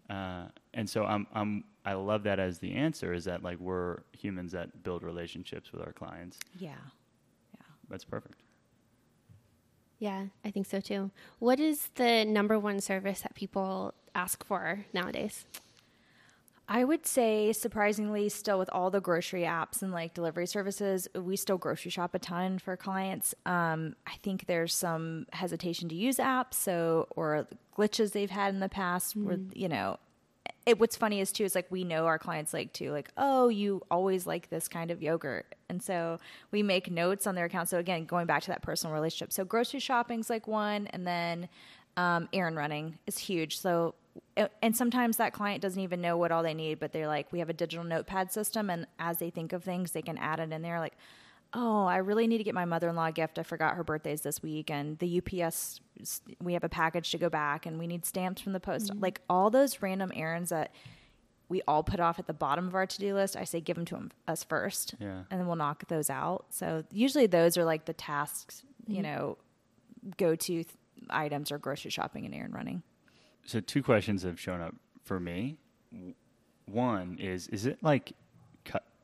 Uh, 0.10 0.46
and 0.74 0.88
so 0.90 1.06
I'm, 1.06 1.26
I'm, 1.34 1.64
I 1.86 1.94
love 1.94 2.24
that 2.24 2.40
as 2.40 2.60
the 2.60 2.74
answer 2.74 3.14
is 3.14 3.26
that 3.26 3.44
like 3.44 3.60
we're 3.60 4.00
humans 4.18 4.54
that 4.54 4.84
build 4.84 5.04
relationships 5.04 5.72
with 5.72 5.82
our 5.82 5.92
clients. 5.92 6.40
Yeah. 6.58 6.76
Yeah. 7.54 7.66
That's 7.90 8.06
perfect. 8.06 8.40
Yeah, 10.00 10.26
I 10.44 10.52
think 10.52 10.66
so 10.66 10.82
too. 10.82 11.12
What 11.40 11.60
is 11.60 11.90
the 11.96 12.26
number 12.26 12.60
one 12.60 12.82
service 12.82 13.22
that 13.22 13.36
people 13.36 13.94
ask 14.14 14.46
for 14.46 14.86
nowadays? 14.94 15.46
I 16.68 16.86
would 16.86 17.06
say, 17.06 17.52
surprisingly, 17.52 18.30
still 18.30 18.58
with 18.58 18.70
all 18.72 18.90
the 18.90 19.02
grocery 19.02 19.44
apps 19.44 19.82
and 19.82 19.92
like 19.92 20.14
delivery 20.14 20.48
services, 20.48 21.08
we 21.14 21.36
still 21.36 21.58
grocery 21.58 21.92
shop 21.92 22.16
a 22.16 22.20
ton 22.20 22.58
for 22.58 22.78
clients. 22.78 23.36
Um, 23.46 23.96
I 24.08 24.16
think 24.24 24.46
there's 24.46 24.74
some 24.74 25.26
hesitation 25.34 25.90
to 25.90 25.96
use 25.96 26.18
apps, 26.18 26.56
so 26.56 27.08
or 27.16 27.48
glitches 27.78 28.14
they've 28.14 28.30
had 28.30 28.54
in 28.54 28.60
the 28.62 28.70
past. 28.70 29.16
Where 29.16 29.38
you 29.54 29.68
know, 29.68 30.00
it, 30.66 30.80
what's 30.80 30.96
funny 30.96 31.20
is 31.20 31.32
too 31.32 31.44
is 31.44 31.56
like 31.56 31.70
we 31.70 31.84
know 31.84 32.06
our 32.06 32.18
clients 32.18 32.54
like 32.54 32.72
too, 32.74 32.92
like 32.92 33.10
oh, 33.18 33.50
you 33.50 33.82
always 33.92 34.26
like 34.26 34.50
this 34.50 34.68
kind 34.68 34.92
of 34.92 35.02
yogurt, 35.02 35.56
and 35.70 35.82
so 35.82 36.20
we 36.52 36.64
make 36.64 36.90
notes 36.90 37.28
on 37.28 37.36
their 37.36 37.46
account. 37.46 37.70
So 37.70 37.80
again, 37.80 38.06
going 38.06 38.28
back 38.28 38.44
to 38.44 38.48
that 38.50 38.62
personal 38.62 38.94
relationship, 38.94 39.34
so 39.34 39.44
grocery 39.44 39.80
shopping's 39.80 40.30
like 40.30 40.48
one, 40.48 40.88
and 40.88 41.06
then 41.06 41.50
um, 41.98 42.30
errand 42.34 42.56
running 42.56 42.98
is 43.08 43.18
huge. 43.18 43.60
So, 43.60 43.96
and 44.62 44.76
sometimes 44.76 45.18
that 45.18 45.34
client 45.34 45.62
doesn't 45.62 45.82
even 45.82 46.02
know 46.02 46.18
what 46.18 46.32
all 46.32 46.44
they 46.44 46.54
need, 46.54 46.80
but 46.80 46.92
they're 46.92 47.08
like, 47.08 47.32
we 47.32 47.40
have 47.40 47.50
a 47.50 47.54
digital 47.54 47.84
notepad 47.84 48.32
system, 48.32 48.70
and 48.70 48.88
as 49.00 49.18
they 49.18 49.30
think 49.30 49.54
of 49.54 49.64
things, 49.64 49.92
they 49.92 50.02
can 50.02 50.18
add 50.18 50.40
it 50.40 50.52
in 50.52 50.62
there. 50.62 50.80
Like, 50.80 50.96
oh, 51.54 51.86
I 51.86 51.98
really 51.98 52.28
need 52.28 52.40
to 52.40 52.44
get 52.44 52.56
my 52.56 52.66
mother 52.66 52.90
in 52.90 52.96
law 52.96 53.06
a 53.08 53.12
gift. 53.12 53.38
I 53.40 53.44
forgot 53.44 53.76
her 53.76 53.84
birthday's 53.84 54.22
this 54.22 54.42
week, 54.42 54.72
and 54.72 54.98
the 55.00 55.22
UPS, 55.22 55.80
we 56.42 56.54
have 56.54 56.64
a 56.64 56.70
package 56.70 57.12
to 57.12 57.18
go 57.18 57.30
back, 57.30 57.66
and 57.66 57.78
we 57.80 57.88
need 57.88 58.06
stamps 58.06 58.42
from 58.42 58.54
the 58.54 58.60
post. 58.60 58.90
Mm-hmm. 58.92 59.00
Like 59.02 59.22
all 59.30 59.50
those 59.50 59.82
random 59.82 60.12
errands 60.16 60.50
that 60.50 60.74
we 61.50 61.62
all 61.68 61.84
put 61.84 62.00
off 62.00 62.18
at 62.20 62.26
the 62.28 62.34
bottom 62.34 62.68
of 62.68 62.74
our 62.74 62.86
to 62.88 63.00
do 63.00 63.14
list, 63.14 63.36
I 63.36 63.44
say 63.44 63.62
give 63.62 63.76
them 63.76 63.86
to 63.86 64.10
us 64.28 64.44
first, 64.44 64.96
Yeah. 65.00 65.24
and 65.30 65.40
then 65.40 65.46
we'll 65.46 65.56
knock 65.58 65.88
those 65.88 66.10
out. 66.10 66.46
So 66.50 66.84
usually 66.92 67.28
those 67.28 67.58
are 67.58 67.66
like 67.66 67.86
the 67.86 67.94
tasks, 67.94 68.64
you 68.88 68.96
Mm-hmm. 68.96 69.04
know, 69.04 69.38
go 70.18 70.36
to 70.36 70.48
th- 70.64 70.68
items 71.10 71.52
or 71.52 71.58
grocery 71.60 71.92
shopping 71.92 72.26
and 72.26 72.34
errand 72.34 72.54
running. 72.56 72.82
So 73.46 73.60
two 73.60 73.84
questions 73.84 74.24
have 74.24 74.40
shown 74.40 74.62
up 74.62 74.74
for 75.04 75.20
me. 75.20 75.58
One 76.66 77.18
is, 77.20 77.48
is 77.50 77.66
it 77.66 77.78
like, 77.82 78.14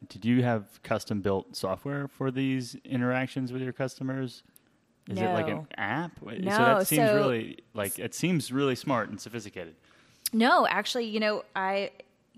did 0.08 0.24
you 0.26 0.44
have 0.44 0.82
custom 0.84 1.22
built 1.22 1.56
software 1.56 2.08
for 2.08 2.32
these 2.32 2.76
interactions 2.86 3.52
with 3.52 3.62
your 3.62 3.74
customers? 3.74 4.44
Is 5.10 5.18
it 5.18 5.26
like 5.34 5.48
an 5.48 5.68
app? 5.78 6.22
No. 6.22 6.38
So 6.52 6.58
that 6.58 6.88
seems 6.88 7.10
so- 7.10 7.16
really 7.16 7.58
like 7.74 7.98
it 8.00 8.14
seems 8.14 8.52
really 8.52 8.76
smart 8.76 9.10
and 9.10 9.20
sophisticated. 9.20 9.76
No, 10.32 10.68
actually, 10.68 11.06
you 11.06 11.20
know, 11.20 11.44
I, 11.56 11.90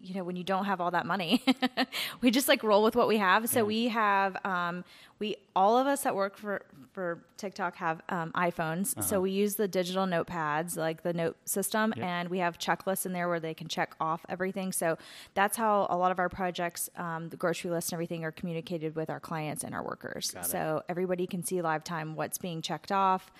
you 0.03 0.15
know, 0.15 0.23
when 0.23 0.35
you 0.35 0.43
don't 0.43 0.65
have 0.65 0.81
all 0.81 0.91
that 0.91 1.05
money, 1.05 1.43
we 2.21 2.31
just 2.31 2.47
like 2.47 2.63
roll 2.63 2.83
with 2.83 2.95
what 2.95 3.07
we 3.07 3.17
have. 3.17 3.47
So 3.49 3.63
we 3.63 3.87
have, 3.89 4.35
um, 4.45 4.83
we 5.19 5.35
all 5.55 5.77
of 5.77 5.85
us 5.87 6.01
that 6.01 6.15
work 6.15 6.37
for 6.37 6.63
for 6.93 7.23
Tick 7.37 7.53
Tock 7.53 7.75
have 7.77 8.01
um, 8.09 8.31
iPhones. 8.33 9.01
So 9.03 9.21
we 9.21 9.31
use 9.31 9.55
the 9.55 9.67
digital 9.67 10.05
notepads, 10.05 10.75
like 10.75 11.03
the 11.03 11.13
note 11.13 11.37
system, 11.45 11.93
Yep. 11.95 12.05
and 12.05 12.29
we 12.29 12.39
have 12.39 12.57
checklists 12.57 13.05
in 13.05 13.13
there 13.13 13.29
where 13.29 13.39
they 13.39 13.53
can 13.53 13.67
check 13.69 13.95
off 14.01 14.25
everything. 14.27 14.73
So 14.73 14.97
that's 15.33 15.55
how 15.55 15.87
a 15.89 15.95
lot 15.95 16.11
of 16.11 16.19
our 16.19 16.27
projects, 16.27 16.89
um, 16.97 17.29
the 17.29 17.37
grocery 17.37 17.71
list 17.71 17.89
and 17.89 17.93
everything, 17.93 18.25
are 18.25 18.31
communicated 18.31 18.95
with 18.95 19.09
our 19.09 19.21
clients 19.21 19.63
and 19.63 19.73
our 19.73 19.83
workers. 19.83 20.35
So 20.41 20.83
everybody 20.89 21.27
can 21.27 21.43
see 21.45 21.61
live 21.61 21.83
time 21.85 22.15
what's 22.15 22.37
being 22.37 22.61
checked 22.61 22.91
off. 22.91 23.31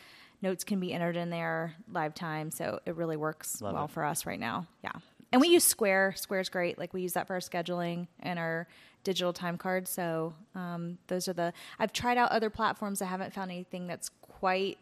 Notes 0.41 0.63
can 0.63 0.80
be 0.80 0.91
entered 0.93 1.17
in 1.17 1.30
there 1.30 1.76
live 1.91 2.15
time, 2.15 2.50
so 2.52 2.80
it 2.86 2.95
really 2.95 3.17
works 3.17 3.62
Love 3.62 3.74
well 3.76 3.86
it. 3.86 3.91
for 3.91 4.04
us 4.06 4.26
right 4.26 4.39
now. 4.39 4.65
Yeah. 4.84 4.93
And 5.32 5.39
we 5.41 5.48
use 5.48 5.63
Square. 5.63 6.15
Square's 6.17 6.50
great. 6.50 6.78
Like 6.78 6.94
we 6.94 7.02
use 7.02 7.13
that 7.13 7.28
for 7.28 7.34
our 7.34 7.39
scheduling 7.39 8.08
and 8.20 8.38
our 8.38 8.67
digital 9.04 9.32
time 9.34 9.58
cards. 9.58 9.89
So 9.89 10.34
um, 10.56 10.98
those 11.08 11.28
are 11.28 11.34
the. 11.34 11.54
I've 11.80 11.94
tried 11.94 12.17
out 12.17 12.32
other 12.32 12.50
platforms. 12.50 13.02
I 13.02 13.06
haven't 13.06 13.34
found 13.34 13.50
anything 13.52 13.88
that's 13.88 14.10
quite 14.22 14.78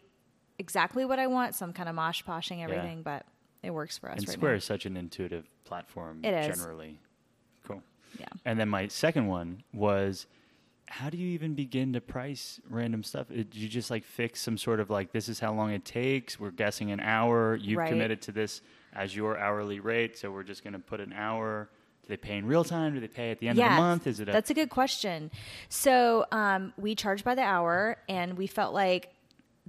exactly 0.58 1.04
what 1.04 1.18
I 1.18 1.26
want. 1.26 1.54
So 1.54 1.64
I'm 1.64 1.72
kind 1.72 1.88
of 1.88 1.94
mosh 1.94 2.22
poshing 2.24 2.62
everything, 2.62 3.02
but 3.02 3.24
it 3.62 3.70
works 3.70 3.96
for 3.98 4.10
us 4.10 4.18
And 4.18 4.28
right 4.28 4.34
Square 4.34 4.52
now. 4.52 4.56
is 4.58 4.64
such 4.64 4.86
an 4.86 4.96
intuitive 4.96 5.46
platform 5.64 6.20
It 6.24 6.34
is. 6.34 6.56
generally. 6.56 6.98
Cool. 7.66 7.82
Yeah. 8.18 8.26
And 8.44 8.58
then 8.58 8.68
my 8.68 8.88
second 8.88 9.26
one 9.28 9.62
was 9.72 10.26
how 10.86 11.08
do 11.08 11.16
you 11.16 11.28
even 11.28 11.54
begin 11.54 11.92
to 11.92 12.00
price 12.00 12.60
random 12.68 13.04
stuff? 13.04 13.28
Did 13.28 13.54
you 13.54 13.68
just 13.68 13.90
like 13.90 14.02
fix 14.02 14.40
some 14.40 14.58
sort 14.58 14.80
of 14.80 14.90
like 14.90 15.12
this 15.12 15.28
is 15.28 15.38
how 15.38 15.54
long 15.54 15.70
it 15.70 15.84
takes? 15.84 16.40
We're 16.40 16.50
guessing 16.50 16.90
an 16.90 16.98
hour. 17.00 17.54
You've 17.54 17.78
Right. 17.78 17.88
committed 17.88 18.20
to 18.22 18.32
this 18.32 18.60
as 18.92 19.14
your 19.14 19.38
hourly 19.38 19.80
rate, 19.80 20.18
so 20.18 20.30
we're 20.30 20.42
just 20.42 20.64
going 20.64 20.72
to 20.72 20.78
put 20.78 21.00
an 21.00 21.12
hour. 21.12 21.68
Do 22.02 22.08
they 22.08 22.16
pay 22.16 22.36
in 22.36 22.46
real 22.46 22.64
time? 22.64 22.94
Do 22.94 23.00
they 23.00 23.08
pay 23.08 23.30
at 23.30 23.38
the 23.38 23.48
end 23.48 23.58
of 23.58 23.64
the 23.64 23.76
month? 23.76 24.06
Is 24.06 24.20
it 24.20 24.28
a 24.28 24.32
That's 24.32 24.50
a 24.50 24.54
good 24.54 24.70
question. 24.70 25.30
So 25.68 26.26
um, 26.32 26.72
we 26.76 26.94
charge 26.94 27.24
by 27.24 27.34
the 27.34 27.42
hour, 27.42 27.98
and 28.08 28.36
we 28.36 28.46
felt 28.46 28.74
like 28.74 29.14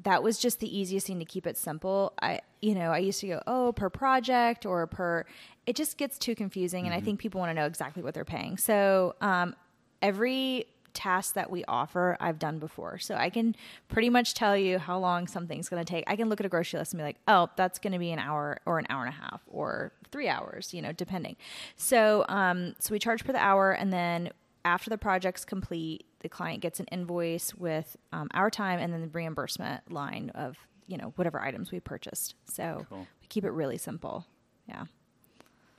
that 0.04 0.24
was 0.24 0.40
just 0.40 0.60
the 0.60 0.78
easiest 0.80 1.08
thing 1.08 1.20
to 1.20 1.26
keep 1.26 1.46
it 1.46 1.58
simple. 1.58 2.14
I, 2.22 2.40
you 2.62 2.74
know, 2.74 2.92
I 2.92 3.00
used 3.00 3.20
to 3.22 3.28
go, 3.28 3.42
oh, 3.46 3.74
per 3.74 3.90
project 3.90 4.66
or 4.66 4.88
per. 4.88 5.26
It 5.68 5.76
just 5.76 5.98
gets 5.98 6.18
too 6.18 6.34
confusing, 6.34 6.86
and 6.86 6.96
I 6.96 7.02
think 7.02 7.20
people 7.20 7.40
want 7.40 7.52
to 7.52 7.54
know 7.54 7.68
exactly 7.68 8.02
what 8.02 8.14
they're 8.14 8.26
paying. 8.26 8.58
So 8.58 9.16
um, 9.22 9.56
every 10.02 10.66
task 10.94 11.36
that 11.36 11.50
we 11.50 11.64
offer, 11.66 12.18
I've 12.20 12.40
done 12.40 12.60
before, 12.60 13.00
so 13.00 13.16
I 13.16 13.30
can 13.30 13.56
pretty 13.88 14.10
much 14.10 14.34
tell 14.34 14.56
you 14.58 14.80
how 14.80 14.98
long 15.00 15.28
something's 15.28 15.70
going 15.70 15.84
to 15.84 15.90
take. 15.90 16.04
I 16.08 16.16
can 16.16 16.30
look 16.30 16.40
at 16.40 16.46
a 16.46 16.50
grocery 16.50 16.80
list 16.80 16.94
and 16.94 17.00
be 17.00 17.04
like, 17.04 17.18
oh, 17.28 17.50
that's 17.56 17.80
going 17.80 17.94
to 17.94 18.00
be 18.00 18.12
an 18.12 18.20
hour 18.20 18.60
or 18.66 18.80
an 18.80 18.88
hour 18.90 19.06
and 19.06 19.14
a 19.14 19.18
half 19.18 19.42
or 19.48 19.92
three 20.12 20.28
hours, 20.28 20.74
you 20.74 20.82
know, 20.82 20.92
depending. 20.92 21.36
So, 21.76 22.26
um, 22.30 22.76
so 22.80 22.92
we 22.94 23.00
charge 23.00 23.24
per 23.24 23.34
the 23.34 23.40
hour, 23.40 23.72
and 23.72 23.92
then 23.92 24.30
after 24.64 24.90
the 24.90 24.98
project's 24.98 25.46
complete, 25.46 26.06
the 26.20 26.30
client 26.30 26.62
gets 26.62 26.80
an 26.80 26.86
invoice 26.92 27.56
with 27.56 27.98
um, 28.12 28.28
our 28.34 28.50
time 28.50 28.80
and 28.80 28.94
then 28.94 29.02
the 29.02 29.08
reimbursement 29.08 29.92
line 29.92 30.32
of 30.36 30.58
you 30.88 30.98
know 30.98 31.14
whatever 31.16 31.40
items 31.42 31.72
we 31.72 31.80
purchased. 31.80 32.36
So 32.46 32.86
Cool. 32.90 33.08
we 33.22 33.28
keep 33.30 33.46
it 33.46 33.52
really 33.52 33.78
simple. 33.78 34.26
Yeah. 34.68 34.86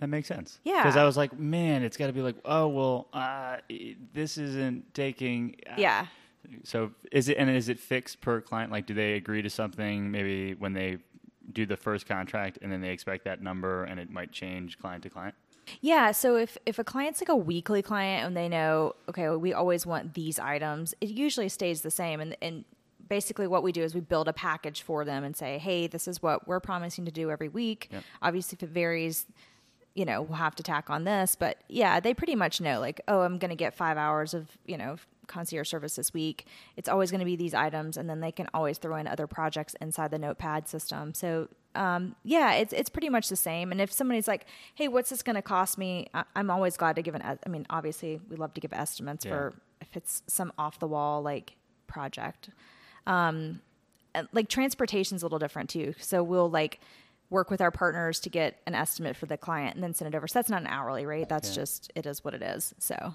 That 0.02 0.08
makes 0.08 0.26
sense. 0.26 0.58
Yeah. 0.64 0.82
Because 0.82 0.96
I 0.96 1.04
was 1.04 1.16
like, 1.16 1.38
man, 1.38 1.84
it's 1.84 1.96
got 1.96 2.08
to 2.08 2.12
be 2.12 2.22
like, 2.22 2.34
oh 2.44 2.66
well, 2.66 3.06
uh, 3.12 3.58
this 4.12 4.36
isn't 4.36 4.92
taking. 4.94 5.54
Uh, 5.70 5.74
Yeah. 5.78 6.06
So 6.64 6.90
is 7.12 7.28
it 7.28 7.36
and 7.36 7.48
is 7.48 7.68
it 7.68 7.78
fixed 7.78 8.20
per 8.20 8.40
client? 8.40 8.72
Like, 8.72 8.84
do 8.84 8.94
they 8.94 9.12
agree 9.12 9.42
to 9.42 9.48
something 9.48 10.10
maybe 10.10 10.54
when 10.54 10.72
they 10.72 10.98
do 11.52 11.66
the 11.66 11.76
first 11.76 12.08
contract, 12.08 12.58
and 12.62 12.72
then 12.72 12.80
they 12.80 12.88
expect 12.90 13.24
that 13.26 13.42
number, 13.42 13.84
and 13.84 14.00
it 14.00 14.10
might 14.10 14.32
change 14.32 14.76
client 14.80 15.04
to 15.04 15.08
client? 15.08 15.36
Yeah, 15.80 16.10
so 16.10 16.34
if 16.34 16.58
if 16.66 16.80
a 16.80 16.84
client's 16.84 17.20
like 17.20 17.28
a 17.28 17.36
weekly 17.36 17.80
client 17.80 18.26
and 18.26 18.36
they 18.36 18.48
know, 18.48 18.94
okay, 19.08 19.28
well, 19.28 19.38
we 19.38 19.52
always 19.52 19.86
want 19.86 20.14
these 20.14 20.40
items, 20.40 20.96
it 21.00 21.10
usually 21.10 21.48
stays 21.48 21.82
the 21.82 21.92
same. 21.92 22.20
And 22.20 22.36
and 22.42 22.64
basically, 23.08 23.46
what 23.46 23.62
we 23.62 23.70
do 23.70 23.84
is 23.84 23.94
we 23.94 24.00
build 24.00 24.26
a 24.26 24.32
package 24.32 24.82
for 24.82 25.04
them 25.04 25.22
and 25.22 25.36
say, 25.36 25.58
hey, 25.58 25.86
this 25.86 26.08
is 26.08 26.20
what 26.20 26.48
we're 26.48 26.58
promising 26.58 27.04
to 27.04 27.12
do 27.12 27.30
every 27.30 27.48
week. 27.48 27.88
Yep. 27.92 28.02
Obviously, 28.20 28.56
if 28.56 28.64
it 28.64 28.70
varies, 28.70 29.26
you 29.94 30.04
know, 30.04 30.22
we'll 30.22 30.38
have 30.38 30.54
to 30.56 30.62
tack 30.62 30.88
on 30.90 31.04
this. 31.04 31.36
But 31.36 31.58
yeah, 31.68 32.00
they 32.00 32.14
pretty 32.14 32.34
much 32.34 32.60
know, 32.60 32.80
like, 32.80 33.00
oh, 33.08 33.20
I'm 33.20 33.38
going 33.38 33.50
to 33.50 33.56
get 33.56 33.74
five 33.74 33.96
hours 33.96 34.34
of 34.34 34.48
you 34.66 34.76
know 34.76 34.96
concierge 35.28 35.68
service 35.68 35.96
this 35.96 36.12
week. 36.12 36.46
It's 36.76 36.88
always 36.88 37.10
going 37.10 37.20
to 37.20 37.24
be 37.26 37.36
these 37.36 37.54
items, 37.54 37.96
and 37.96 38.08
then 38.08 38.20
they 38.20 38.32
can 38.32 38.48
always 38.54 38.78
throw 38.78 38.96
in 38.96 39.06
other 39.06 39.26
projects 39.26 39.74
inside 39.80 40.10
the 40.10 40.18
Notepad 40.18 40.68
system. 40.68 41.14
So 41.14 41.48
um, 41.74 42.16
yeah, 42.24 42.52
it's 42.54 42.72
it's 42.72 42.90
pretty 42.90 43.08
much 43.08 43.28
the 43.28 43.36
same. 43.36 43.70
And 43.72 43.80
if 43.80 43.92
somebody's 43.92 44.28
like, 44.28 44.46
"Hey, 44.74 44.88
what's 44.88 45.10
this 45.10 45.22
going 45.22 45.36
to 45.36 45.42
cost 45.42 45.78
me?" 45.78 46.08
I, 46.14 46.24
I'm 46.36 46.50
always 46.50 46.76
glad 46.76 46.96
to 46.96 47.02
give 47.02 47.14
an. 47.14 47.22
I 47.22 47.48
mean, 47.48 47.66
obviously, 47.70 48.20
we 48.28 48.36
love 48.36 48.52
to 48.54 48.60
give 48.60 48.72
estimates 48.72 49.24
Yeah. 49.24 49.30
for 49.32 49.54
if 49.80 49.96
it's 49.96 50.22
some 50.26 50.52
off 50.58 50.78
the 50.78 50.86
wall 50.88 51.22
like 51.22 51.56
project. 51.86 52.50
Um, 53.06 53.60
and, 54.14 54.28
like 54.32 54.48
transportation's 54.48 55.22
a 55.22 55.24
little 55.26 55.38
different 55.38 55.70
too. 55.70 55.94
So 55.98 56.22
we'll 56.22 56.50
like 56.50 56.80
work 57.32 57.50
with 57.50 57.60
our 57.60 57.70
partners 57.72 58.20
to 58.20 58.30
get 58.30 58.60
an 58.66 58.74
estimate 58.74 59.16
for 59.16 59.26
the 59.26 59.36
client 59.36 59.74
and 59.74 59.82
then 59.82 59.94
send 59.94 60.14
it 60.14 60.16
over. 60.16 60.28
So 60.28 60.38
that's 60.38 60.50
not 60.50 60.60
an 60.60 60.68
hourly 60.68 61.06
rate. 61.06 61.28
That's 61.28 61.48
Yeah. 61.48 61.54
just 61.62 61.90
it 61.94 62.06
is 62.06 62.22
what 62.22 62.34
it 62.34 62.42
is. 62.42 62.74
So 62.78 63.14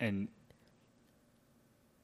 And 0.00 0.28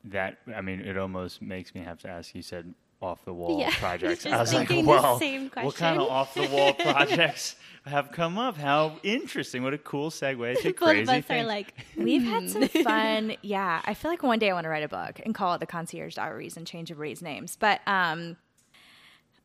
that, 0.05 0.39
I 0.55 0.61
mean, 0.61 0.81
it 0.81 0.97
almost 0.97 1.43
makes 1.43 1.75
me 1.75 1.83
have 1.83 1.99
to 2.01 2.09
ask. 2.09 2.35
You 2.35 2.43
said 2.43 2.75
off 3.03 3.25
the 3.25 3.35
wall 3.35 3.59
Yeah, 3.61 3.71
projects. 3.79 4.25
I 4.25 4.39
was 4.41 4.55
like, 4.55 4.71
well, 4.71 5.19
what 5.19 5.75
kind 5.77 6.01
of 6.01 6.09
off 6.09 6.35
the 6.35 6.47
wall 6.49 6.73
projects 6.79 7.57
have 7.85 8.13
come 8.13 8.39
up? 8.39 8.57
How 8.57 8.99
interesting! 9.03 9.63
What 9.63 9.75
a 9.75 9.79
cool 9.79 10.11
segue 10.11 10.59
to 10.63 10.69
Both 10.71 10.77
crazy 10.77 11.03
of 11.03 11.09
us 11.25 11.31
are 11.31 11.45
like, 11.45 11.75
We've 11.97 12.23
had 12.23 12.49
some 12.49 12.69
fun. 12.69 13.37
Yeah, 13.43 13.83
I 13.85 13.95
feel 13.95 14.11
like 14.11 14.23
one 14.23 14.39
day 14.39 14.51
I 14.51 14.55
want 14.55 14.65
to 14.65 14.69
write 14.71 14.85
a 14.85 14.89
book 14.89 15.21
and 15.25 15.35
call 15.35 15.55
it 15.55 15.59
the 15.61 15.67
Concierge 15.67 16.15
Diaries 16.15 16.57
and 16.57 16.67
change 16.67 16.91
everybody's 16.91 17.21
names. 17.23 17.57
But 17.57 17.81
um, 17.87 18.37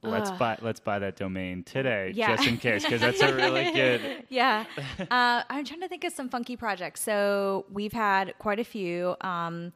let's 0.03 0.31
buy 0.31 0.57
let's 0.61 0.79
buy 0.79 0.99
that 0.99 1.15
domain 1.15 1.63
today, 1.63 2.11
Yeah. 2.15 2.35
just 2.35 2.47
in 2.47 2.57
case, 2.57 2.83
because 2.83 3.01
that's 3.01 3.21
a 3.21 3.33
really 3.35 3.71
good. 3.73 4.25
yeah, 4.29 4.65
uh, 4.99 5.43
I'm 5.49 5.65
trying 5.65 5.81
to 5.81 5.87
think 5.87 6.03
of 6.03 6.13
some 6.13 6.29
funky 6.29 6.55
projects. 6.55 7.01
So 7.01 7.65
we've 7.71 7.93
had 7.93 8.33
quite 8.39 8.59
a 8.59 8.63
few. 8.63 9.15
Um, 9.21 9.73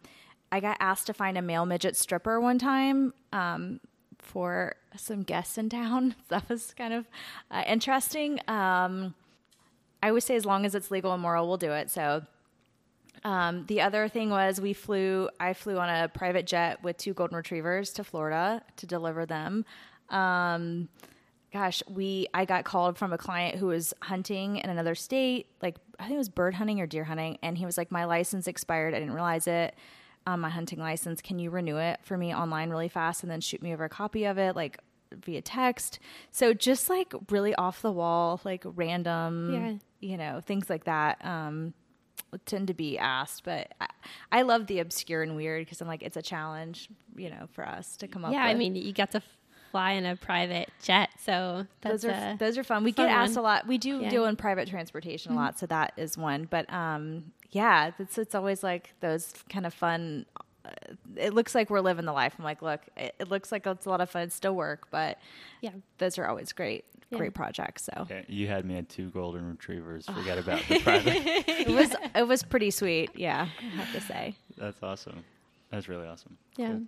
I 0.52 0.60
got 0.60 0.78
asked 0.80 1.08
to 1.08 1.14
find 1.14 1.38
a 1.38 1.42
male 1.42 1.66
midget 1.66 1.96
stripper 1.98 2.40
one 2.40 2.58
time 2.60 3.14
um, 3.34 3.80
for 4.20 4.76
some 4.96 5.24
guests 5.24 5.58
in 5.58 5.70
town. 5.70 6.16
That 6.30 6.48
was 6.50 6.74
kind 6.74 6.94
of 6.94 7.08
uh, 7.52 7.64
interesting. 7.68 8.40
Um, 8.48 9.14
I 10.02 10.10
always 10.10 10.24
say 10.24 10.36
as 10.36 10.46
long 10.46 10.66
as 10.66 10.76
it's 10.76 10.92
legal 10.92 11.14
and 11.14 11.22
moral, 11.22 11.48
we'll 11.48 11.58
do 11.58 11.72
it. 11.72 11.90
So 11.90 12.24
um, 13.24 13.66
the 13.68 13.82
other 13.82 14.08
thing 14.08 14.30
was 14.30 14.62
we 14.62 14.74
flew. 14.74 15.30
I 15.40 15.54
flew 15.54 15.78
on 15.80 15.90
a 15.90 16.08
private 16.10 16.46
jet 16.46 16.84
with 16.84 16.98
two 16.98 17.14
golden 17.14 17.36
retrievers 17.38 17.92
to 17.94 18.04
Florida 18.04 18.62
to 18.78 18.86
deliver 18.86 19.26
them. 19.26 19.66
Um, 20.10 20.90
gosh, 21.54 21.82
we 21.90 22.28
I 22.34 22.46
got 22.46 22.64
called 22.66 22.98
from 22.98 23.14
a 23.14 23.18
client 23.18 23.58
who 23.58 23.68
was 23.68 23.94
hunting 24.02 24.58
in 24.58 24.70
another 24.70 24.96
state, 24.96 25.48
like 25.62 25.76
I 26.00 26.04
think 26.04 26.16
it 26.16 26.18
was 26.18 26.30
bird 26.30 26.54
hunting 26.56 26.80
or 26.82 26.86
deer 26.88 27.04
hunting, 27.06 27.38
and 27.42 27.58
he 27.58 27.66
was 27.66 27.78
like, 27.78 27.92
"My 27.92 28.06
license 28.06 28.48
expired. 28.48 28.94
I 28.94 29.00
didn't 29.00 29.14
realize 29.14 29.48
it. 29.48 29.76
Um, 30.28 30.42
my 30.42 30.50
hunting 30.50 30.80
license. 30.80 31.22
Can 31.22 31.40
you 31.40 31.50
renew 31.52 31.78
it 31.78 32.00
for 32.04 32.18
me 32.18 32.34
online 32.36 32.70
really 32.72 32.90
fast 32.90 33.22
and 33.24 33.32
then 33.32 33.42
shoot 33.42 33.62
me 33.62 33.74
over 33.74 33.84
a 33.86 33.90
copy 33.90 34.26
of 34.26 34.38
it, 34.38 34.56
like 34.56 34.80
via 35.14 35.42
text?" 35.42 36.00
So 36.32 36.54
just 36.54 36.90
like 36.90 37.14
really 37.30 37.56
off 37.56 37.82
the 37.82 37.92
wall, 37.92 38.42
like 38.44 38.64
random, 38.66 39.54
Yeah. 39.54 40.10
you 40.10 40.18
know, 40.18 40.42
things 40.46 40.70
like 40.70 40.84
that. 40.86 41.24
Um, 41.26 41.74
tend 42.46 42.68
to 42.68 42.74
be 42.74 42.98
asked, 42.98 43.46
but 43.46 43.72
I, 43.80 43.88
I 44.30 44.42
love 44.42 44.68
the 44.68 44.80
obscure 44.80 45.22
and 45.24 45.38
weird 45.38 45.64
because 45.66 45.80
I'm 45.80 45.88
like 45.88 46.04
it's 46.04 46.18
a 46.18 46.22
challenge, 46.22 46.90
you 47.16 47.30
know, 47.30 47.48
for 47.54 47.66
us 47.66 47.96
to 47.98 48.08
come 48.10 48.26
up. 48.26 48.34
yeah, 48.34 48.44
I 48.44 48.56
mean, 48.56 48.76
you 48.76 48.92
got 48.92 49.12
to 49.12 49.22
fly 49.76 49.92
in 49.92 50.06
a 50.06 50.16
private 50.16 50.70
jet, 50.82 51.10
so 51.20 51.66
that's 51.82 52.04
those 52.04 52.06
are 52.06 52.12
a 52.16 52.38
those 52.40 52.58
are 52.58 52.64
fun. 52.64 52.84
We 52.86 52.92
fun 52.94 53.08
get 53.08 53.12
asked 53.14 53.36
one. 53.36 53.40
a 53.40 53.42
lot. 53.42 53.68
We 53.68 53.78
do 53.78 54.00
Yeah. 54.02 54.10
deal 54.10 54.26
in 54.26 54.36
private 54.38 54.70
transportation 54.70 55.34
a 55.34 55.36
lot, 55.36 55.60
so 55.60 55.66
that 55.66 55.92
is 55.98 56.18
one. 56.18 56.48
But 56.50 56.72
um, 56.74 57.34
yeah, 57.52 57.92
it's 58.00 58.18
it's 58.18 58.36
always 58.36 58.64
like 58.64 58.94
those 59.02 59.34
kind 59.50 59.66
of 59.66 59.74
fun 59.74 60.26
uh, 60.66 60.70
it 61.18 61.34
looks 61.34 61.54
like 61.54 61.70
we're 61.70 61.82
living 61.82 62.06
the 62.06 62.14
life. 62.14 62.36
I'm 62.40 62.46
like, 62.46 62.62
look, 62.62 62.82
it, 62.98 63.14
it 63.20 63.30
looks 63.30 63.52
like 63.52 63.68
it's 63.68 63.86
a 63.86 63.90
lot 63.90 64.00
of 64.02 64.10
fun. 64.10 64.24
It's 64.24 64.36
still 64.36 64.56
work, 64.56 64.88
but 64.92 65.20
Yeah. 65.62 65.72
those 66.00 66.18
are 66.18 66.26
always 66.26 66.54
great, 66.54 66.86
Yeah. 67.12 67.18
great 67.20 67.34
projects. 67.36 67.84
So 67.84 68.08
Yeah, 68.10 68.22
you 68.28 68.48
had 68.48 68.66
me 68.66 68.78
at 68.78 68.90
two 68.90 69.10
golden 69.12 69.48
retrievers. 69.50 70.06
Forget 70.18 70.38
about 70.40 70.62
the 70.70 70.80
private. 70.80 71.22
it 71.48 71.68
was 71.68 71.94
it 72.16 72.28
was 72.28 72.42
pretty 72.44 72.72
sweet. 72.72 73.12
Yeah, 73.16 73.48
I 73.60 73.76
have 73.76 73.92
to 73.94 74.02
say. 74.02 74.36
That's 74.58 74.82
awesome. 74.82 75.24
That's 75.70 75.88
really 75.90 76.08
awesome. 76.08 76.38
Yeah. 76.56 76.70
Cool. 76.70 76.82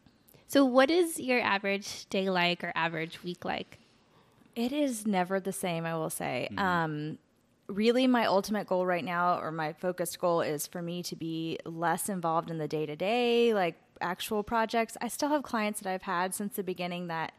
So, 0.47 0.63
what 0.63 0.89
is 0.89 1.19
your 1.19 1.41
average 1.41 2.07
day 2.09 2.29
like 2.29 2.63
or 2.63 2.71
average 2.75 3.23
week 3.23 3.43
like? 3.43 3.79
It 4.55 4.71
is 4.71 5.05
never 5.05 5.39
the 5.39 5.51
same, 5.51 5.85
I 5.85 5.95
will 5.95 6.09
say. 6.09 6.49
Um, 6.57 7.19
really, 7.67 8.07
my 8.07 8.25
ultimate 8.25 8.65
goal 8.65 8.85
right 8.85 9.03
now, 9.03 9.39
or 9.39 9.51
my 9.51 9.73
focused 9.73 10.19
goal, 10.19 10.41
is 10.41 10.65
for 10.65 10.81
me 10.81 11.03
to 11.03 11.15
be 11.15 11.59
less 11.65 12.09
involved 12.09 12.49
in 12.49 12.57
the 12.57 12.67
day 12.67 12.85
to 12.85 12.95
day, 12.95 13.53
like 13.53 13.75
actual 14.01 14.41
projects. 14.41 14.97
I 15.01 15.09
still 15.09 15.29
have 15.29 15.43
clients 15.43 15.81
that 15.81 15.91
I've 15.91 16.03
had 16.03 16.33
since 16.33 16.55
the 16.55 16.63
beginning 16.63 17.07
that 17.07 17.33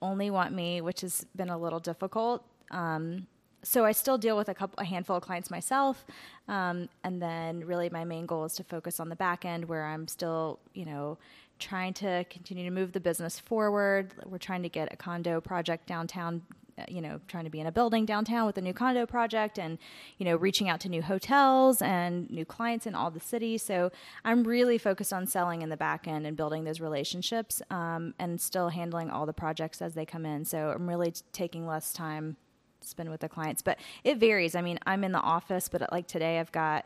only 0.00 0.30
want 0.30 0.52
me, 0.54 0.80
which 0.80 1.00
has 1.00 1.26
been 1.34 1.50
a 1.50 1.58
little 1.58 1.80
difficult. 1.80 2.44
Um, 2.70 3.26
so 3.62 3.84
I 3.84 3.92
still 3.92 4.18
deal 4.18 4.36
with 4.36 4.48
a 4.48 4.54
couple, 4.54 4.78
a 4.78 4.84
handful 4.84 5.16
of 5.16 5.22
clients 5.22 5.50
myself, 5.50 6.04
um, 6.48 6.88
and 7.02 7.20
then 7.20 7.64
really 7.66 7.88
my 7.88 8.04
main 8.04 8.26
goal 8.26 8.44
is 8.44 8.54
to 8.56 8.64
focus 8.64 9.00
on 9.00 9.08
the 9.08 9.16
back 9.16 9.44
end, 9.44 9.64
where 9.64 9.86
I'm 9.86 10.06
still, 10.06 10.60
you 10.74 10.84
know, 10.84 11.18
trying 11.58 11.94
to 11.94 12.24
continue 12.30 12.64
to 12.64 12.70
move 12.70 12.92
the 12.92 13.00
business 13.00 13.38
forward. 13.38 14.14
We're 14.24 14.38
trying 14.38 14.62
to 14.62 14.68
get 14.68 14.92
a 14.92 14.96
condo 14.96 15.40
project 15.40 15.86
downtown, 15.86 16.42
uh, 16.78 16.84
you 16.88 17.00
know, 17.00 17.20
trying 17.28 17.44
to 17.44 17.50
be 17.50 17.60
in 17.60 17.66
a 17.66 17.72
building 17.72 18.04
downtown 18.04 18.46
with 18.46 18.58
a 18.58 18.60
new 18.60 18.72
condo 18.72 19.06
project, 19.06 19.58
and 19.58 19.78
you 20.18 20.24
know, 20.24 20.36
reaching 20.36 20.68
out 20.68 20.80
to 20.80 20.88
new 20.88 21.02
hotels 21.02 21.80
and 21.80 22.28
new 22.30 22.44
clients 22.44 22.86
in 22.86 22.94
all 22.94 23.10
the 23.10 23.20
cities. 23.20 23.62
So 23.62 23.90
I'm 24.24 24.44
really 24.44 24.78
focused 24.78 25.12
on 25.12 25.26
selling 25.26 25.62
in 25.62 25.68
the 25.68 25.76
back 25.76 26.08
end 26.08 26.26
and 26.26 26.36
building 26.36 26.64
those 26.64 26.80
relationships, 26.80 27.62
um, 27.70 28.14
and 28.18 28.40
still 28.40 28.70
handling 28.70 29.10
all 29.10 29.26
the 29.26 29.32
projects 29.32 29.80
as 29.80 29.94
they 29.94 30.04
come 30.04 30.26
in. 30.26 30.44
So 30.44 30.72
I'm 30.74 30.88
really 30.88 31.12
taking 31.32 31.66
less 31.66 31.92
time 31.92 32.36
spend 32.86 33.08
with 33.08 33.20
the 33.20 33.28
clients 33.28 33.62
but 33.62 33.78
it 34.04 34.18
varies 34.18 34.54
i 34.54 34.60
mean 34.60 34.78
i'm 34.86 35.04
in 35.04 35.12
the 35.12 35.18
office 35.20 35.68
but 35.68 35.90
like 35.90 36.06
today 36.06 36.38
i've 36.38 36.52
got 36.52 36.84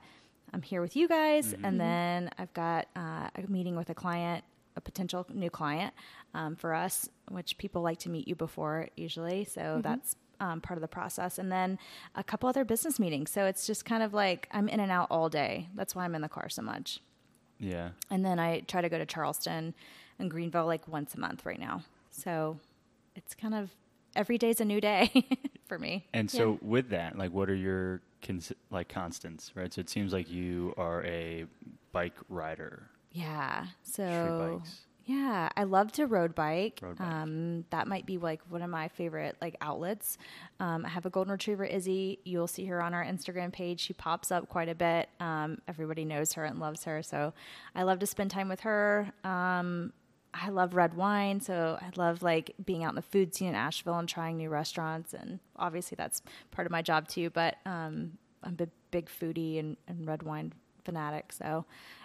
i'm 0.55 0.63
here 0.63 0.81
with 0.81 0.95
you 0.95 1.09
guys 1.09 1.55
and 1.65 1.81
then 1.81 2.31
i've 2.39 2.53
got 2.55 2.87
uh, 2.95 3.29
a 3.35 3.43
meeting 3.49 3.75
with 3.75 3.91
a 3.91 3.95
client 3.95 4.45
a 4.79 4.81
potential 4.81 5.27
new 5.33 5.51
client 5.51 5.93
um, 6.35 6.57
for 6.57 6.73
us 6.73 7.09
which 7.31 7.59
people 7.59 7.83
like 7.83 7.99
to 7.99 8.09
meet 8.09 8.27
you 8.27 8.35
before 8.35 8.89
usually. 8.97 9.45
So 9.45 9.81
that's 9.83 10.17
um, 10.41 10.61
part 10.63 10.79
of 10.79 10.83
the 10.83 10.89
process. 10.89 11.39
And 11.39 11.53
then 11.53 11.79
a 12.15 12.25
couple 12.25 12.49
other 12.49 12.65
business 12.65 12.99
meetings. 12.99 13.31
So 13.31 13.45
it's 13.45 13.67
just 13.67 13.85
kind 13.85 14.03
of 14.03 14.15
like 14.15 14.49
i'm 14.53 14.69
in 14.69 14.81
and 14.81 14.91
out 14.91 15.09
all 15.11 15.29
day. 15.29 15.69
That's 15.75 15.95
why 15.95 16.05
i'm 16.05 16.15
in 16.15 16.23
the 16.23 16.29
car 16.29 16.49
so 16.49 16.63
much. 16.63 17.01
Yeah. 17.61 17.91
and 18.09 18.25
then 18.25 18.39
i 18.39 18.61
try 18.61 18.81
to 18.83 18.89
go 18.89 18.99
to 18.99 19.05
charleston 19.05 19.75
and 20.21 20.31
greenville 20.31 20.67
like 20.67 20.87
once 20.87 21.15
a 21.15 21.21
month 21.21 21.45
right 21.45 21.59
now. 21.61 21.83
So 22.11 22.59
it's 23.17 23.35
kind 23.35 23.55
of 23.55 23.71
every 24.15 24.39
day's 24.39 24.61
a 24.61 24.65
new 24.65 24.81
day 24.81 25.27
for 25.67 25.79
me. 25.79 26.07
And 26.13 26.31
so 26.31 26.59
with 26.63 26.91
that, 26.91 27.19
like, 27.19 27.33
what 27.33 27.49
are 27.51 27.55
your 27.55 28.01
cons- 28.23 28.53
like 28.71 28.89
constants, 28.89 29.53
right? 29.55 29.73
So 29.73 29.81
it 29.81 29.91
seems 29.91 30.13
like 30.13 30.31
you 30.31 30.75
are 30.77 31.05
a 31.05 31.47
bike 31.93 32.17
rider. 32.29 32.91
Yeah. 33.13 33.67
So 33.83 34.63
yeah, 35.09 35.49
I 35.57 35.65
love 35.65 35.91
to 35.93 36.07
road 36.07 36.35
bike. 36.35 36.81
Road 36.83 36.99
bike. 36.99 37.09
Um, 37.09 37.65
that 37.71 37.89
might 37.89 38.05
be 38.05 38.19
like 38.19 38.43
one 38.51 38.61
of 38.61 38.69
my 38.69 38.89
favorite 38.89 39.37
like 39.41 39.57
outlets. 39.63 40.19
Um, 40.61 40.85
I 40.85 40.91
have 40.91 41.07
a 41.07 41.11
golden 41.11 41.33
retriever, 41.33 41.65
Izzy. 41.65 42.19
You'll 42.25 42.47
see 42.47 42.67
her 42.67 42.83
on 42.83 42.93
our 42.93 43.03
Instagram 43.03 43.51
page. 43.51 43.81
She 43.81 43.95
pops 43.95 44.31
up 44.31 44.51
quite 44.51 44.69
a 44.69 44.75
bit. 44.75 45.09
Um, 45.19 45.63
everybody 45.67 46.05
knows 46.05 46.35
her 46.35 46.45
and 46.45 46.61
loves 46.61 46.85
her, 46.85 47.03
so 47.03 47.33
I 47.75 47.85
love 47.85 48.01
to 48.01 48.07
spend 48.07 48.31
time 48.31 48.51
with 48.51 48.61
her. 48.61 49.11
Um, 49.25 49.95
I 50.35 50.51
love 50.51 50.75
red 50.75 50.93
wine, 50.93 51.41
so 51.41 51.79
I 51.81 51.91
love 51.97 52.23
like 52.23 52.55
being 52.63 52.85
out 52.85 52.91
in 52.91 52.97
the 52.97 53.03
food 53.03 53.35
scene 53.35 53.49
in 53.49 53.55
Asheville 53.55 53.99
and 53.99 54.09
trying 54.09 54.37
new 54.37 54.51
restaurants, 54.51 55.15
and 55.15 55.41
obviously 55.57 55.97
that's 55.97 56.21
part 56.51 56.67
of 56.67 56.71
my 56.71 56.83
job 56.83 57.09
too. 57.09 57.31
But 57.31 57.57
um, 57.65 58.19
I'm 58.43 58.59
a 58.61 58.69
big 58.91 59.09
foodie 59.09 59.59
and, 59.59 59.79
and 59.89 60.07
red 60.07 60.23
wine 60.23 60.53
fanatic, 60.85 61.33
so 61.33 61.65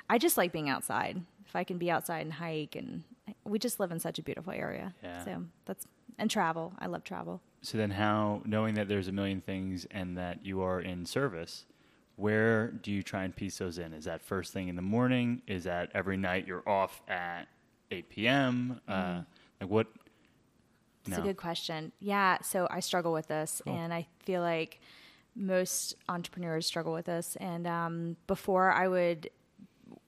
I 0.10 0.18
just 0.18 0.38
like 0.38 0.52
being 0.52 0.70
outside. 0.70 1.22
If 1.46 1.56
I 1.56 1.64
can 1.64 1.78
be 1.78 1.90
outside 1.92 2.22
and 2.22 2.34
hike, 2.34 2.76
and 2.76 3.04
we 3.44 3.60
just 3.60 3.80
live 3.80 3.92
in 3.92 4.00
such 4.00 4.20
a 4.20 4.24
beautiful 4.24 4.54
area, 4.54 4.94
Yeah. 5.04 5.24
so 5.24 5.44
that's 5.66 5.86
and 6.18 6.30
travel. 6.30 6.74
I 6.80 6.86
love 6.88 7.04
travel. 7.04 7.42
So 7.62 7.78
then, 7.78 7.92
how 7.92 8.42
knowing 8.46 8.76
that 8.76 8.88
there's 8.88 9.08
a 9.08 9.12
million 9.12 9.42
things 9.42 9.86
and 9.92 10.18
that 10.18 10.46
you 10.46 10.62
are 10.62 10.80
in 10.82 11.06
service, 11.06 11.66
where 12.18 12.68
do 12.70 12.92
you 12.92 13.02
try 13.02 13.24
and 13.24 13.36
piece 13.36 13.58
those 13.58 13.78
in? 13.80 13.94
Is 13.94 14.06
that 14.06 14.22
first 14.22 14.54
thing 14.54 14.68
in 14.68 14.76
the 14.76 14.82
morning? 14.84 15.42
Is 15.48 15.64
that 15.64 15.90
every 15.96 16.18
night 16.18 16.46
you're 16.48 16.68
off 16.70 17.02
at 17.08 17.48
8 17.90 18.10
p.m.? 18.10 18.82
Uh, 18.88 19.22
like 19.60 19.70
what? 19.70 19.88
It's 21.06 21.18
No. 21.18 21.24
a 21.24 21.26
good 21.26 21.38
question. 21.38 21.92
Yeah, 22.00 22.38
so 22.42 22.68
I 22.70 22.80
struggle 22.80 23.12
with 23.14 23.28
this, 23.28 23.62
Cool. 23.66 23.76
and 23.76 23.94
I 23.94 24.08
feel 24.20 24.42
like 24.42 24.80
most 25.36 25.96
entrepreneurs 26.08 26.66
struggle 26.68 26.94
with 26.94 27.06
this. 27.06 27.36
And 27.38 27.66
um, 27.68 28.18
before, 28.28 28.72
I 28.72 28.88
would 28.88 29.30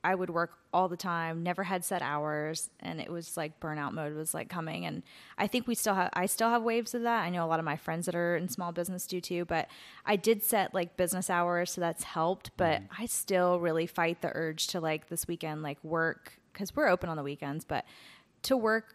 I 0.05 0.13
would 0.13 0.29
work 0.29 0.51
all 0.71 0.87
the 0.87 0.95
time, 0.95 1.41
never 1.41 1.63
had 1.63 1.83
set 1.83 2.03
hours, 2.03 2.69
and 2.79 3.01
it 3.01 3.09
was 3.09 3.35
like 3.35 3.59
burnout 3.59 3.91
mode 3.91 4.13
was 4.13 4.35
like 4.35 4.49
coming. 4.49 4.85
And 4.85 5.01
I 5.35 5.47
think 5.47 5.65
we 5.65 5.73
still 5.73 5.95
have 5.95 6.11
I 6.13 6.27
still 6.27 6.49
have 6.49 6.61
waves 6.61 6.93
of 6.93 7.01
that. 7.01 7.23
I 7.23 7.31
know 7.31 7.43
a 7.43 7.47
lot 7.47 7.57
of 7.57 7.65
my 7.65 7.75
friends 7.75 8.05
that 8.05 8.13
are 8.13 8.35
in 8.35 8.47
small 8.47 8.71
business 8.71 9.07
do 9.07 9.19
too, 9.19 9.45
but 9.45 9.67
I 10.05 10.15
did 10.15 10.43
set 10.43 10.75
like 10.75 10.95
business 10.95 11.27
hours, 11.27 11.71
so 11.71 11.81
that's 11.81 12.03
helped. 12.03 12.51
But 12.55 12.81
mm-hmm. 12.81 13.01
I 13.01 13.07
still 13.07 13.59
really 13.59 13.87
fight 13.87 14.21
the 14.21 14.31
urge 14.35 14.67
to 14.67 14.79
like 14.79 15.09
this 15.09 15.27
weekend 15.27 15.63
like 15.63 15.83
work 15.83 16.33
because 16.53 16.75
we're 16.75 16.87
open 16.87 17.09
on 17.09 17.17
the 17.17 17.23
weekends, 17.23 17.65
but 17.65 17.83
to 18.43 18.55
work 18.55 18.93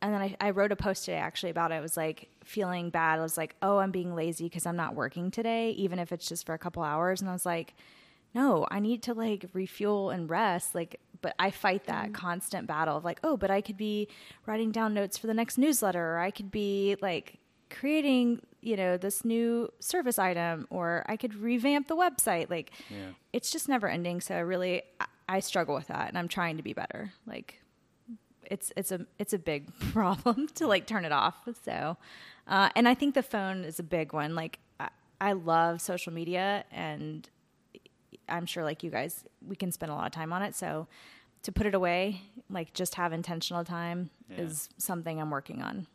and 0.00 0.14
then 0.14 0.20
I, 0.20 0.36
I 0.38 0.50
wrote 0.50 0.70
a 0.70 0.76
post 0.76 1.06
today 1.06 1.16
actually 1.16 1.50
about 1.50 1.72
it. 1.72 1.76
It 1.76 1.82
was 1.82 1.96
like 1.96 2.28
feeling 2.44 2.90
bad. 2.90 3.18
I 3.18 3.22
was 3.22 3.36
like, 3.36 3.56
oh, 3.60 3.78
I'm 3.78 3.90
being 3.90 4.14
lazy 4.14 4.44
because 4.44 4.66
I'm 4.66 4.76
not 4.76 4.94
working 4.94 5.32
today, 5.32 5.70
even 5.70 5.98
if 5.98 6.12
it's 6.12 6.28
just 6.28 6.46
for 6.46 6.54
a 6.54 6.58
couple 6.58 6.82
hours. 6.82 7.22
And 7.22 7.28
I 7.28 7.32
was 7.32 7.46
like, 7.46 7.74
no, 8.34 8.66
I 8.70 8.80
need 8.80 9.02
to 9.04 9.14
like 9.14 9.46
refuel 9.52 10.10
and 10.10 10.28
rest. 10.28 10.74
Like, 10.74 11.00
but 11.20 11.34
I 11.38 11.50
fight 11.50 11.84
that 11.84 12.12
constant 12.12 12.66
battle 12.66 12.96
of 12.96 13.04
like, 13.04 13.20
oh, 13.24 13.36
but 13.36 13.50
I 13.50 13.60
could 13.60 13.76
be 13.76 14.08
writing 14.46 14.70
down 14.72 14.92
notes 14.94 15.16
for 15.16 15.26
the 15.26 15.34
next 15.34 15.56
newsletter, 15.58 16.16
or 16.16 16.18
I 16.18 16.30
could 16.30 16.50
be 16.50 16.96
like 17.00 17.38
creating, 17.70 18.40
you 18.60 18.76
know, 18.76 18.96
this 18.96 19.24
new 19.24 19.72
service 19.80 20.18
item, 20.18 20.66
or 20.70 21.04
I 21.08 21.16
could 21.16 21.34
revamp 21.34 21.88
the 21.88 21.96
website. 21.96 22.50
Like, 22.50 22.72
Yeah. 22.90 23.08
it's 23.32 23.50
just 23.50 23.68
never 23.68 23.88
ending. 23.88 24.20
So 24.20 24.34
I 24.34 24.40
really, 24.40 24.82
I, 25.00 25.06
I 25.28 25.40
struggle 25.40 25.74
with 25.74 25.86
that, 25.88 26.08
and 26.08 26.18
I'm 26.18 26.28
trying 26.28 26.56
to 26.58 26.62
be 26.62 26.72
better. 26.72 27.12
Like, 27.26 27.60
it's 28.50 28.70
it's 28.76 28.92
a 28.92 29.06
it's 29.18 29.32
a 29.32 29.38
big 29.38 29.72
problem 29.92 30.48
to 30.56 30.66
like 30.66 30.86
turn 30.86 31.04
it 31.06 31.12
off. 31.12 31.36
So, 31.64 31.96
uh, 32.46 32.68
and 32.76 32.86
I 32.86 32.94
think 32.94 33.14
the 33.14 33.22
phone 33.22 33.64
is 33.64 33.78
a 33.80 33.82
big 33.82 34.12
one. 34.12 34.34
Like 34.34 34.58
I, 34.78 34.88
I 35.20 35.32
love 35.32 35.80
social 35.80 36.12
media, 36.12 36.64
and 36.70 37.26
I'm 38.28 38.46
sure 38.46 38.64
like 38.64 38.82
you 38.82 38.90
guys, 38.90 39.24
we 39.46 39.56
can 39.56 39.70
spend 39.72 39.90
a 39.92 39.94
lot 39.94 40.06
of 40.06 40.12
time 40.12 40.32
on 40.32 40.42
it. 40.42 40.54
So, 40.54 40.86
to 41.42 41.52
put 41.52 41.66
it 41.66 41.74
away, 41.74 42.22
like 42.48 42.72
just 42.72 42.94
have 42.94 43.12
intentional 43.12 43.64
time, 43.64 44.08
Yeah. 44.30 44.42
is 44.42 44.68
something 44.78 45.20
I'm 45.20 45.30
working 45.30 45.60
on. 45.62 45.86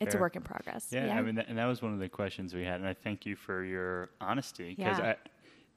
It's 0.00 0.12
Fair. 0.12 0.20
a 0.20 0.22
work 0.22 0.36
in 0.36 0.42
progress. 0.42 0.88
Yeah, 0.92 1.06
Yeah. 1.06 1.18
I 1.18 1.22
mean, 1.22 1.34
that, 1.36 1.48
and 1.48 1.58
that 1.58 1.64
was 1.66 1.82
one 1.82 1.92
of 1.92 1.98
the 1.98 2.08
questions 2.08 2.54
we 2.54 2.64
had, 2.64 2.76
and 2.80 2.86
I 2.88 2.94
thank 2.94 3.26
you 3.26 3.34
for 3.34 3.64
your 3.64 4.10
honesty 4.20 4.74
because 4.74 4.98
Yeah. 4.98 5.14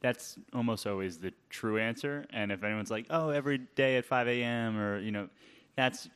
that's 0.01 0.38
almost 0.54 0.86
always 0.86 1.17
the 1.17 1.34
true 1.49 1.77
answer. 1.80 2.25
And 2.32 2.51
if 2.51 2.63
anyone's 2.63 2.91
like, 2.91 3.08
"Oh, 3.10 3.30
every 3.30 3.60
day 3.60 3.97
at 3.97 4.06
5 4.06 4.27
a.m." 4.27 4.77
or 4.77 4.99
you 4.99 5.12
know, 5.12 5.30
that's 5.75 6.10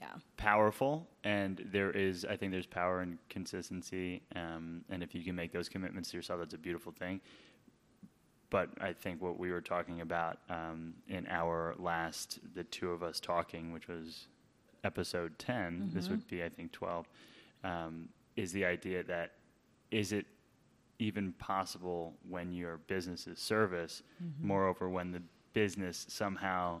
Yeah. 0.00 0.14
powerful, 0.38 1.06
and 1.24 1.58
there 1.66 1.90
is, 1.90 2.24
I 2.24 2.36
think, 2.36 2.52
there's 2.52 2.66
power 2.66 3.02
in 3.02 3.18
consistency, 3.28 4.22
um, 4.34 4.84
and 4.88 5.02
if 5.02 5.14
you 5.14 5.22
can 5.22 5.34
make 5.34 5.52
those 5.52 5.68
commitments 5.68 6.10
to 6.12 6.16
yourself, 6.16 6.40
that's 6.40 6.54
a 6.54 6.58
beautiful 6.58 6.92
thing. 6.92 7.20
But 8.50 8.70
I 8.80 8.92
think 8.92 9.22
what 9.22 9.38
we 9.38 9.52
were 9.52 9.60
talking 9.60 10.00
about 10.00 10.38
um, 10.48 10.94
in 11.08 11.26
our 11.28 11.74
last, 11.78 12.40
the 12.54 12.64
two 12.64 12.90
of 12.90 13.02
us 13.02 13.20
talking, 13.20 13.72
which 13.72 13.86
was 13.88 14.26
episode 14.82 15.38
10, 15.38 15.90
this 15.94 16.08
would 16.08 16.26
be, 16.26 16.42
I 16.42 16.48
think, 16.48 16.72
12, 16.72 17.08
um, 17.62 18.08
is 18.36 18.52
the 18.52 18.64
idea 18.64 19.02
that 19.04 19.32
is 19.90 20.12
it 20.12 20.26
even 20.98 21.32
possible 21.34 22.14
when 22.28 22.52
your 22.52 22.78
business 22.86 23.26
is 23.26 23.38
service, 23.38 24.02
moreover, 24.42 24.88
when 24.88 25.12
the 25.12 25.22
business 25.52 26.06
somehow, 26.08 26.80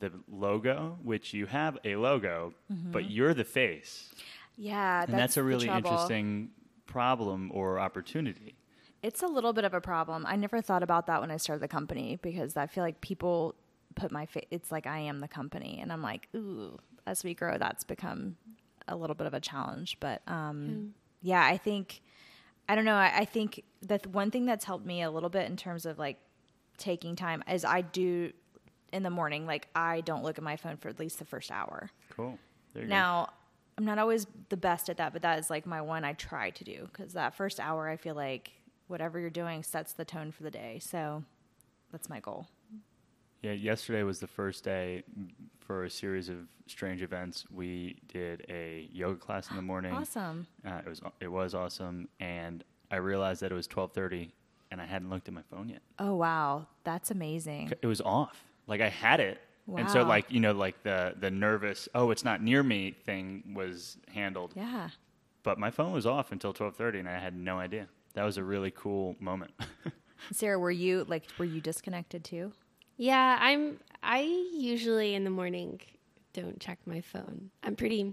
the 0.00 0.10
logo, 0.30 0.98
which 1.02 1.32
you 1.34 1.46
have 1.46 1.78
a 1.84 1.96
logo, 1.96 2.52
but 2.92 3.10
you're 3.10 3.34
the 3.34 3.44
face. 3.44 4.10
Yeah, 4.56 5.02
and 5.02 5.14
that's 5.14 5.36
a 5.36 5.42
really 5.42 5.66
interesting 5.68 6.50
problem 6.86 7.50
or 7.54 7.78
opportunity. 7.80 8.54
It's 9.04 9.22
a 9.22 9.26
little 9.26 9.52
bit 9.52 9.64
of 9.64 9.74
a 9.74 9.80
problem. 9.80 10.24
I 10.26 10.36
never 10.36 10.62
thought 10.62 10.82
about 10.82 11.06
that 11.08 11.20
when 11.20 11.30
I 11.30 11.36
started 11.36 11.62
the 11.62 11.68
company 11.68 12.18
because 12.22 12.56
I 12.56 12.66
feel 12.66 12.82
like 12.82 13.02
people 13.02 13.54
put 13.94 14.10
my 14.10 14.24
face. 14.24 14.46
It's 14.50 14.72
like 14.72 14.86
I 14.86 14.98
am 14.98 15.20
the 15.20 15.28
company, 15.28 15.78
and 15.80 15.92
I'm 15.92 16.02
like, 16.02 16.28
ooh. 16.34 16.78
As 17.06 17.22
we 17.22 17.34
grow, 17.34 17.58
that's 17.58 17.84
become 17.84 18.36
a 18.88 18.96
little 18.96 19.14
bit 19.14 19.26
of 19.26 19.34
a 19.34 19.40
challenge. 19.40 19.98
But 20.00 20.22
um, 20.26 20.94
yeah, 21.20 21.44
I 21.44 21.58
think 21.58 22.00
I 22.68 22.74
don't 22.74 22.86
know. 22.86 22.94
I, 22.94 23.12
I 23.18 23.24
think 23.26 23.62
that 23.82 24.04
the 24.04 24.08
one 24.08 24.30
thing 24.30 24.46
that's 24.46 24.64
helped 24.64 24.86
me 24.86 25.02
a 25.02 25.10
little 25.10 25.28
bit 25.28 25.50
in 25.50 25.56
terms 25.56 25.84
of 25.84 25.98
like 25.98 26.16
taking 26.78 27.14
time 27.14 27.44
is 27.50 27.62
I 27.62 27.82
do 27.82 28.32
in 28.92 29.02
the 29.02 29.10
morning, 29.10 29.44
like 29.46 29.68
I 29.74 30.00
don't 30.00 30.22
look 30.22 30.38
at 30.38 30.44
my 30.44 30.56
phone 30.56 30.78
for 30.78 30.88
at 30.88 30.98
least 30.98 31.18
the 31.18 31.24
first 31.24 31.50
hour. 31.50 31.90
Cool. 32.10 32.38
There 32.72 32.84
you 32.84 32.88
Now, 32.88 33.28
I'm 33.76 33.84
not 33.84 33.98
always 33.98 34.26
the 34.48 34.56
best 34.56 34.88
at 34.88 34.96
that, 34.96 35.12
but 35.12 35.22
that 35.22 35.38
is 35.38 35.50
like 35.50 35.66
my 35.66 35.82
one 35.82 36.04
I 36.04 36.14
try 36.14 36.50
to 36.50 36.64
do 36.64 36.88
because 36.90 37.12
that 37.12 37.34
first 37.34 37.60
hour, 37.60 37.88
I 37.88 37.96
feel 37.96 38.14
like 38.14 38.52
whatever 38.88 39.18
you're 39.18 39.30
doing 39.30 39.62
sets 39.62 39.92
the 39.92 40.04
tone 40.04 40.30
for 40.30 40.42
the 40.42 40.50
day. 40.50 40.78
So 40.80 41.24
that's 41.92 42.08
my 42.08 42.20
goal. 42.20 42.46
Yeah, 43.42 43.52
yesterday 43.52 44.02
was 44.04 44.20
the 44.20 44.26
first 44.26 44.64
day 44.64 45.02
for 45.58 45.84
a 45.84 45.90
series 45.90 46.30
of 46.30 46.36
strange 46.66 47.02
events. 47.02 47.44
We 47.50 47.98
did 48.08 48.46
a 48.48 48.88
yoga 48.90 49.18
class 49.18 49.50
in 49.50 49.56
the 49.56 49.62
morning. 49.72 49.92
Awesome. 49.92 50.46
Uh, 50.66 50.80
it 50.84 50.88
was 50.88 51.02
it 51.20 51.28
was 51.28 51.54
awesome, 51.54 52.08
and 52.20 52.64
I 52.90 52.96
realized 52.96 53.42
that 53.42 53.52
it 53.52 53.54
was 53.54 53.66
twelve 53.66 53.92
thirty, 53.92 54.32
and 54.70 54.80
I 54.80 54.86
hadn't 54.86 55.10
looked 55.10 55.28
at 55.28 55.34
my 55.34 55.42
phone 55.50 55.68
yet. 55.68 55.82
Oh, 55.98 56.14
wow. 56.14 56.66
That's 56.84 57.10
amazing. 57.10 57.72
It 57.82 57.86
was 57.86 58.00
off. 58.00 58.42
Like 58.66 58.80
I 58.80 58.88
had 58.88 59.20
it, 59.20 59.38
and 59.76 59.90
so 59.90 60.04
like 60.04 60.32
you 60.32 60.40
know 60.40 60.52
like 60.52 60.82
the 60.82 61.14
the 61.20 61.30
nervous 61.30 61.86
oh 61.94 62.10
it's 62.10 62.24
not 62.24 62.42
near 62.42 62.62
me 62.62 62.92
thing 63.04 63.52
was 63.54 63.98
handled. 64.12 64.54
Yeah. 64.56 64.88
But 65.42 65.58
my 65.58 65.70
phone 65.70 65.92
was 65.92 66.06
off 66.06 66.32
until 66.32 66.54
twelve 66.54 66.76
thirty, 66.76 66.98
and 66.98 67.08
I 67.08 67.18
had 67.18 67.36
no 67.36 67.58
idea. 67.58 67.88
That 68.14 68.24
was 68.24 68.38
a 68.38 68.44
really 68.44 68.70
cool 68.70 69.16
moment. 69.20 69.52
Sarah, 70.32 70.58
were 70.58 70.70
you 70.70 71.04
like, 71.08 71.24
were 71.38 71.44
you 71.44 71.60
disconnected 71.60 72.24
too? 72.24 72.52
Yeah, 72.96 73.38
I'm. 73.40 73.78
I 74.02 74.20
usually 74.54 75.14
in 75.14 75.24
the 75.24 75.30
morning 75.30 75.80
don't 76.32 76.60
check 76.60 76.78
my 76.86 77.00
phone. 77.00 77.50
I'm 77.62 77.74
pretty. 77.74 78.12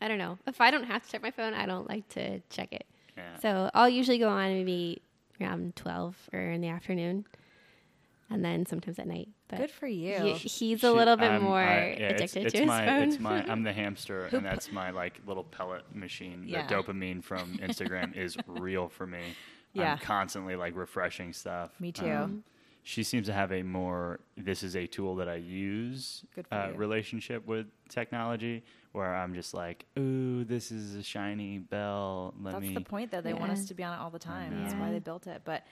I 0.00 0.08
don't 0.08 0.18
know. 0.18 0.38
If 0.46 0.60
I 0.60 0.70
don't 0.70 0.84
have 0.84 1.04
to 1.04 1.10
check 1.10 1.22
my 1.22 1.30
phone, 1.30 1.54
I 1.54 1.66
don't 1.66 1.88
like 1.88 2.08
to 2.10 2.40
check 2.48 2.72
it. 2.72 2.86
Yeah. 3.16 3.38
So 3.40 3.70
I'll 3.74 3.88
usually 3.88 4.18
go 4.18 4.28
on 4.28 4.50
maybe 4.50 5.02
around 5.40 5.76
twelve 5.76 6.16
or 6.32 6.40
in 6.40 6.62
the 6.62 6.68
afternoon, 6.68 7.26
and 8.32 8.44
then 8.44 8.64
sometimes 8.66 8.98
at 8.98 9.06
night. 9.06 9.28
But 9.48 9.58
Good 9.58 9.70
for 9.70 9.86
you. 9.86 10.18
he- 10.18 10.32
he's 10.34 10.50
She- 10.80 10.86
a 10.86 10.92
little 10.92 11.16
bit 11.16 11.30
I'm- 11.30 11.42
more 11.42 11.58
I- 11.58 11.96
yeah, 11.98 12.06
addicted 12.08 12.44
it's, 12.46 12.52
to 12.54 12.58
his 12.60 12.68
phone. 12.68 13.02
It's 13.08 13.18
my, 13.20 13.44
I'm 13.50 13.62
the 13.62 13.72
hamster, 13.82 14.28
Who 14.28 14.38
and 14.38 14.46
that's 14.46 14.72
my 14.72 14.90
like 14.90 15.20
little 15.26 15.44
pellet 15.44 15.82
machine. 15.94 16.44
Yeah. 16.46 16.66
The 16.66 16.74
dopamine 16.74 17.22
from 17.22 17.58
Instagram 17.62 18.16
is 18.16 18.36
real 18.46 18.88
for 18.88 19.06
me. 19.06 19.20
Yeah. 19.74 19.92
I'm 19.92 19.98
constantly 19.98 20.56
like 20.56 20.74
refreshing 20.76 21.32
stuff. 21.32 21.70
Me 21.80 21.92
too. 21.92 22.10
Um, 22.10 22.44
she 22.84 23.04
seems 23.04 23.26
to 23.28 23.32
have 23.32 23.52
a 23.52 23.62
more 23.62 24.18
this 24.36 24.62
is 24.64 24.74
a 24.74 24.86
tool 24.88 25.14
that 25.16 25.28
I 25.28 25.36
use 25.36 26.24
Good 26.34 26.48
for 26.48 26.54
uh, 26.54 26.68
you. 26.70 26.74
relationship 26.74 27.46
with 27.46 27.66
technology 27.88 28.64
where 28.90 29.14
I'm 29.14 29.34
just 29.34 29.54
like, 29.54 29.86
ooh, 29.98 30.44
this 30.44 30.70
is 30.72 30.94
a 30.96 31.02
shiny 31.02 31.58
bell. 31.58 32.34
Let 32.42 32.52
That's 32.54 32.62
me 32.62 32.74
the 32.74 32.80
point, 32.80 33.10
though. 33.10 33.20
They 33.22 33.32
want 33.34 33.52
us 33.52 33.66
to 33.66 33.74
be 33.74 33.82
on 33.84 33.94
it 33.98 34.02
all 34.02 34.10
the 34.10 34.18
time. 34.18 34.62
That's 34.62 34.74
why 34.74 34.90
they 34.90 34.98
built 34.98 35.26
it. 35.26 35.42
But 35.44 35.62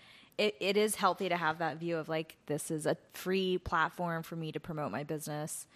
it, 0.41 0.57
it 0.59 0.77
is 0.79 0.95
healthy 0.95 1.29
to 1.29 1.37
have 1.37 1.59
that 1.59 1.77
view 1.77 1.99
of 1.99 2.09
like, 2.09 2.37
this 2.47 2.71
is 2.71 2.87
a 2.87 2.97
free 3.13 3.59
platform 3.59 4.23
for 4.23 4.37
me 4.37 4.51
to 4.53 4.59
promote 4.59 4.91
my 4.91 5.05
business 5.05 5.67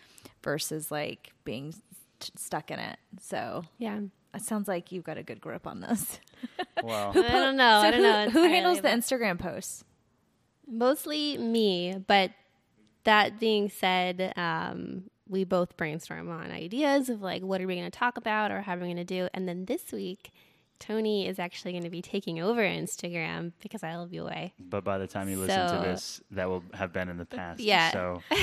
versus 0.42 0.90
like 0.90 1.34
being 1.44 1.74
t- 2.18 2.32
stuck 2.34 2.70
in 2.70 2.78
it. 2.78 2.98
So 3.20 3.64
yeah. 3.76 4.00
it 4.32 4.40
sounds 4.40 4.66
like 4.66 4.90
you've 4.90 5.04
got 5.04 5.18
a 5.18 5.22
good 5.22 5.42
grip 5.42 5.66
on 5.66 5.80
this. 5.80 6.18
Well, 6.82 7.10
I 7.10 7.14
don't 7.14 7.56
know. 7.56 7.80
So 7.80 7.88
I 7.88 7.90
don't 7.92 8.00
who, 8.00 8.02
know. 8.02 8.30
who 8.30 8.42
handles 8.42 8.82
the 8.82 8.88
Instagram 8.88 9.38
posts? 9.38 9.84
Mostly 10.68 11.38
me, 11.38 11.94
but 12.06 12.32
that 13.04 13.40
being 13.40 13.70
said, 13.70 14.34
um, 14.36 15.04
we 15.26 15.44
both 15.44 15.78
brainstorm 15.78 16.28
on 16.28 16.50
ideas 16.50 17.08
of 17.08 17.22
like 17.22 17.42
what 17.42 17.62
are 17.62 17.66
we 17.66 17.76
going 17.76 17.90
to 17.90 17.98
talk 17.98 18.18
about 18.18 18.50
or 18.50 18.60
how 18.60 18.74
are 18.74 18.78
we 18.78 18.84
going 18.84 18.96
to 18.96 19.04
do. 19.04 19.28
And 19.32 19.48
then 19.48 19.64
this 19.64 19.92
week, 19.92 20.30
Tony 20.86 21.26
is 21.26 21.38
actually 21.38 21.72
going 21.72 21.84
to 21.84 21.90
be 21.90 22.02
taking 22.02 22.40
over 22.40 22.60
Instagram 22.62 23.52
because 23.62 23.82
I'll 23.82 24.06
be 24.06 24.18
away. 24.18 24.52
but 24.58 24.84
by 24.84 24.98
the 24.98 25.06
time 25.06 25.28
you 25.28 25.38
listen 25.38 25.66
to 25.66 25.82
this, 25.82 26.20
that 26.32 26.48
will 26.48 26.62
have 26.74 26.92
been 26.92 27.08
in 27.08 27.16
the 27.16 27.24
past. 27.24 27.60
Yeah. 27.60 27.90
So, 27.90 28.22
uh, 28.30 28.36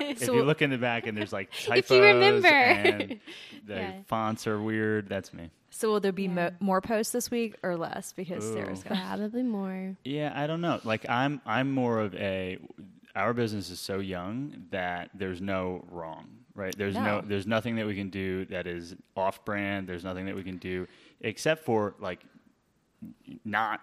if 0.00 0.22
you 0.26 0.42
look 0.42 0.62
in 0.62 0.70
the 0.70 0.78
back 0.78 1.06
and 1.06 1.16
there's 1.16 1.32
like 1.32 1.50
typos 1.52 1.78
If 1.78 1.90
you 1.90 2.02
remember. 2.02 2.48
and 2.48 3.20
the 3.66 3.74
Yeah. 3.74 3.92
fonts 4.06 4.46
are 4.46 4.60
weird, 4.60 5.08
that's 5.08 5.32
me. 5.32 5.50
So 5.70 5.90
will 5.90 6.00
there 6.00 6.12
be 6.12 6.24
Yeah. 6.24 6.30
mo- 6.32 6.50
more 6.60 6.80
posts 6.80 7.12
this 7.12 7.30
week 7.30 7.54
or 7.62 7.76
less? 7.76 8.12
Because 8.12 8.44
Ooh. 8.44 8.54
Sarah's 8.54 8.82
going 8.82 8.96
to. 9.00 9.06
Probably 9.06 9.42
more. 9.42 9.96
Yeah, 10.04 10.32
I 10.34 10.46
don't 10.46 10.60
know. 10.60 10.80
Like 10.84 11.08
I'm 11.08 11.40
I'm 11.46 11.70
more 11.72 12.00
of 12.00 12.14
a 12.14 12.58
our 13.14 13.32
business 13.32 13.70
is 13.70 13.78
so 13.80 13.98
young 13.98 14.64
that 14.70 15.10
there's 15.14 15.40
no 15.40 15.84
wrong, 15.90 16.26
right? 16.54 16.74
There's 16.76 16.94
no, 16.94 17.20
No. 17.20 17.22
there's 17.26 17.46
nothing 17.46 17.76
that 17.76 17.86
we 17.86 17.94
can 17.94 18.10
do 18.10 18.44
that 18.46 18.66
is 18.66 18.94
off 19.16 19.44
brand. 19.44 19.86
There's 19.88 20.04
nothing 20.04 20.26
that 20.26 20.34
we 20.36 20.42
can 20.42 20.56
do 20.58 20.86
except 21.20 21.64
for 21.64 21.94
like 21.98 22.24
not 23.44 23.80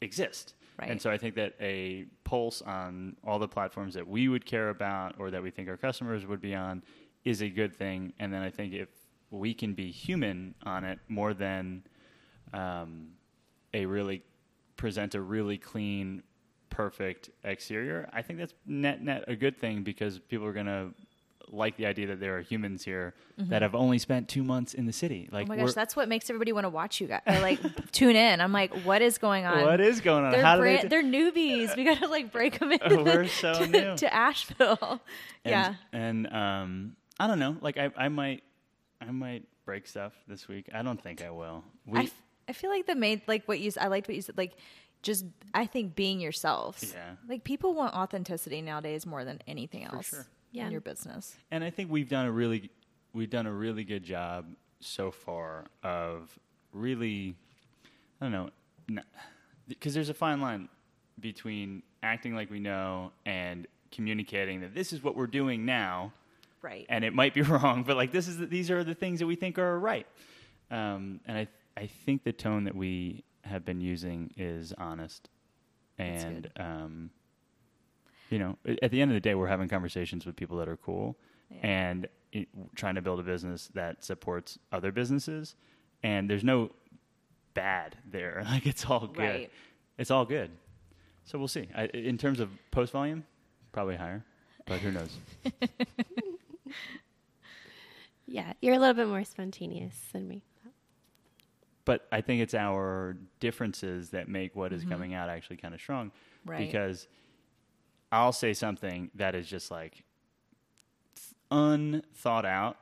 exist. 0.00 0.54
Right. 0.78 0.90
And 0.90 1.00
so 1.00 1.10
I 1.10 1.18
think 1.18 1.36
that 1.36 1.54
a 1.60 2.06
pulse 2.24 2.60
on 2.62 3.16
all 3.24 3.38
the 3.38 3.48
platforms 3.48 3.94
that 3.94 4.06
we 4.06 4.28
would 4.28 4.44
care 4.44 4.70
about 4.70 5.14
or 5.18 5.30
that 5.30 5.42
we 5.42 5.50
think 5.50 5.68
our 5.68 5.76
customers 5.76 6.26
would 6.26 6.40
be 6.40 6.54
on 6.54 6.82
is 7.24 7.42
a 7.42 7.48
good 7.48 7.74
thing. 7.74 8.12
And 8.18 8.32
then 8.32 8.42
I 8.42 8.50
think 8.50 8.74
if 8.74 8.88
we 9.30 9.54
can 9.54 9.74
be 9.74 9.90
human 9.90 10.54
on 10.64 10.84
it 10.84 10.98
more 11.08 11.32
than 11.32 11.84
um, 12.52 13.08
a 13.72 13.86
really 13.86 14.22
present 14.76 15.14
a 15.14 15.20
really 15.20 15.58
clean, 15.58 16.22
perfect 16.70 17.30
exterior, 17.44 18.08
I 18.12 18.22
think 18.22 18.40
that's 18.40 18.54
net 18.66 19.02
net 19.02 19.24
a 19.28 19.36
good 19.36 19.56
thing 19.56 19.84
because 19.84 20.18
people 20.18 20.46
are 20.46 20.52
gonna 20.52 20.90
like 21.50 21.76
the 21.76 21.86
idea 21.86 22.06
that 22.08 22.20
there 22.20 22.36
are 22.36 22.40
humans 22.40 22.84
here 22.84 23.14
that 23.36 23.62
have 23.62 23.74
only 23.74 23.98
spent 23.98 24.28
two 24.28 24.42
months 24.42 24.74
in 24.74 24.86
the 24.86 24.92
city. 24.92 25.28
Like, 25.32 25.44
Mm-hmm. 25.44 25.52
Oh 25.52 25.56
my 25.56 25.62
gosh, 25.64 25.74
that's 25.74 25.94
what 25.96 26.08
makes 26.08 26.28
everybody 26.30 26.52
want 26.52 26.64
to 26.64 26.68
watch 26.70 27.00
you 27.00 27.06
guys. 27.08 27.20
Or 27.26 27.38
like 27.40 27.58
tune 27.92 28.16
in. 28.16 28.40
I'm 28.40 28.52
like, 28.52 28.72
what 28.82 29.02
is 29.02 29.18
going 29.18 29.44
on? 29.46 29.62
what 29.64 29.80
is 29.80 30.00
going 30.00 30.24
on? 30.24 30.32
They're, 30.32 30.42
How 30.42 30.56
do 30.56 30.62
brand, 30.62 30.84
they? 30.84 30.88
they're 30.88 31.02
newbies. 31.02 31.76
We 31.76 31.84
gotta 31.84 32.06
like 32.08 32.30
break 32.32 32.58
them 32.58 32.72
into 32.72 32.96
We're 33.02 33.24
the- 33.24 33.28
so 33.40 33.52
to, 33.54 33.66
new. 33.66 33.96
to 33.96 34.14
Asheville. 34.14 35.00
and, 35.44 35.50
yeah, 35.50 35.74
and 35.92 36.26
um, 36.32 36.96
I 37.20 37.26
don't 37.26 37.38
know. 37.38 37.56
Like, 37.60 37.76
I, 37.78 37.90
I 37.96 38.08
might, 38.08 38.42
I 39.00 39.10
might 39.10 39.44
break 39.64 39.86
stuff 39.86 40.12
this 40.28 40.48
week. 40.48 40.68
I 40.74 40.82
don't 40.82 41.00
think 41.02 41.22
I 41.22 41.30
will. 41.30 41.64
We, 41.86 41.98
I, 42.00 42.02
f- 42.04 42.22
I 42.48 42.52
feel 42.52 42.70
like 42.70 42.86
the 42.86 42.94
main 42.94 43.22
like 43.26 43.44
what 43.46 43.60
you 43.60 43.70
I 43.80 43.86
liked 43.88 44.08
what 44.08 44.14
you 44.16 44.22
said. 44.22 44.36
Like, 44.38 44.52
just 45.02 45.24
I 45.52 45.66
think 45.66 45.94
being 45.94 46.20
yourselves. 46.20 46.92
Yeah. 46.94 47.16
Like 47.28 47.44
people 47.44 47.74
want 47.74 47.94
authenticity 47.94 48.62
nowadays 48.62 49.04
more 49.06 49.24
than 49.24 49.40
anything 49.46 49.84
else 49.84 50.06
sure. 50.08 50.26
Yeah. 50.54 50.66
in 50.66 50.72
your 50.72 50.80
business. 50.80 51.36
and 51.50 51.62
I 51.64 51.70
think 51.70 51.90
we've 51.90 52.08
done 52.08 52.26
a 52.26 52.32
really, 52.32 52.70
we've 53.12 53.28
done 53.30 53.46
a 53.46 53.52
really 53.52 53.84
good 53.84 54.04
job 54.04 54.46
so 54.80 55.10
far 55.10 55.66
of 55.82 56.38
really, 56.72 57.34
I 58.20 58.26
don't 58.30 58.32
know, 58.32 59.02
because 59.68 59.94
there's 59.94 60.08
a 60.10 60.14
fine 60.14 60.40
line 60.40 60.68
between 61.20 61.82
acting 62.02 62.34
like 62.34 62.50
we 62.50 62.60
know 62.60 63.12
and 63.26 63.66
communicating 63.90 64.60
that 64.60 64.74
this 64.74 64.92
is 64.92 65.02
what 65.02 65.16
we're 65.16 65.26
doing 65.26 65.64
now, 65.64 66.12
Right. 66.62 66.86
and 66.88 67.04
it 67.04 67.14
might 67.14 67.34
be 67.34 67.42
wrong, 67.52 67.82
but 67.84 67.96
like 67.96 68.12
this 68.12 68.28
is 68.28 68.38
the, 68.38 68.46
these 68.46 68.70
are 68.70 68.82
the 68.84 68.94
things 68.94 69.20
that 69.20 69.26
we 69.26 69.36
think 69.36 69.58
are 69.58 69.78
right. 69.78 70.06
Um, 70.70 71.20
and 71.26 71.36
I 71.38 71.48
I 71.76 71.86
think 71.88 72.22
the 72.22 72.32
tone 72.32 72.64
that 72.64 72.74
we 72.76 73.24
have 73.42 73.64
been 73.64 73.80
using 73.80 74.30
is 74.36 74.72
honest, 74.78 75.28
That's 75.98 76.22
and 76.24 76.42
good. 76.44 76.52
um, 76.62 77.10
you 78.30 78.38
know, 78.38 78.58
at 78.82 78.90
the 78.90 79.00
end 79.00 79.10
of 79.10 79.14
the 79.14 79.20
day, 79.20 79.34
we're 79.34 79.46
having 79.48 79.68
conversations 79.68 80.24
with 80.26 80.36
people 80.36 80.56
that 80.58 80.68
are 80.68 80.76
cool, 80.76 81.16
Yeah. 81.50 81.58
and 81.62 82.08
it, 82.32 82.48
trying 82.74 82.94
to 82.96 83.02
build 83.02 83.20
a 83.20 83.22
business 83.22 83.68
that 83.74 84.02
supports 84.04 84.58
other 84.72 84.90
businesses. 84.92 85.54
And 86.02 86.28
there's 86.28 86.44
no 86.44 86.70
bad 87.54 87.96
there; 88.10 88.42
like 88.46 88.66
it's 88.66 88.84
all 88.86 89.06
good. 89.06 89.18
Right. 89.22 89.50
It's 89.98 90.10
all 90.10 90.24
good. 90.24 90.50
So 91.24 91.38
we'll 91.38 91.48
see. 91.48 91.68
I, 91.74 91.84
in 91.86 92.18
terms 92.18 92.40
of 92.40 92.50
post 92.70 92.92
volume, 92.92 93.24
probably 93.72 93.96
higher, 93.96 94.24
but 94.66 94.80
who 94.80 94.90
knows? 94.92 95.16
Yeah, 98.26 98.54
you're 98.62 98.74
a 98.74 98.78
little 98.78 98.94
bit 98.94 99.06
more 99.08 99.22
spontaneous 99.24 99.94
than 100.12 100.26
me. 100.26 100.42
but 101.84 102.06
I 102.10 102.22
think 102.22 102.40
it's 102.40 102.54
our 102.54 103.16
differences 103.40 104.10
that 104.10 104.28
make 104.28 104.56
what 104.56 104.72
is 104.72 104.82
coming 104.84 105.12
out 105.12 105.28
actually 105.28 105.58
kind 105.58 105.74
of 105.74 105.80
strong. 105.80 106.06
Mm-hmm. 106.08 106.50
Right. 106.50 106.58
Because 106.66 107.06
I'll 108.14 108.32
say 108.32 108.54
something 108.54 109.10
that 109.16 109.34
is 109.34 109.46
just 109.48 109.70
like 109.70 110.04
unthought 111.50 112.44
out, 112.44 112.76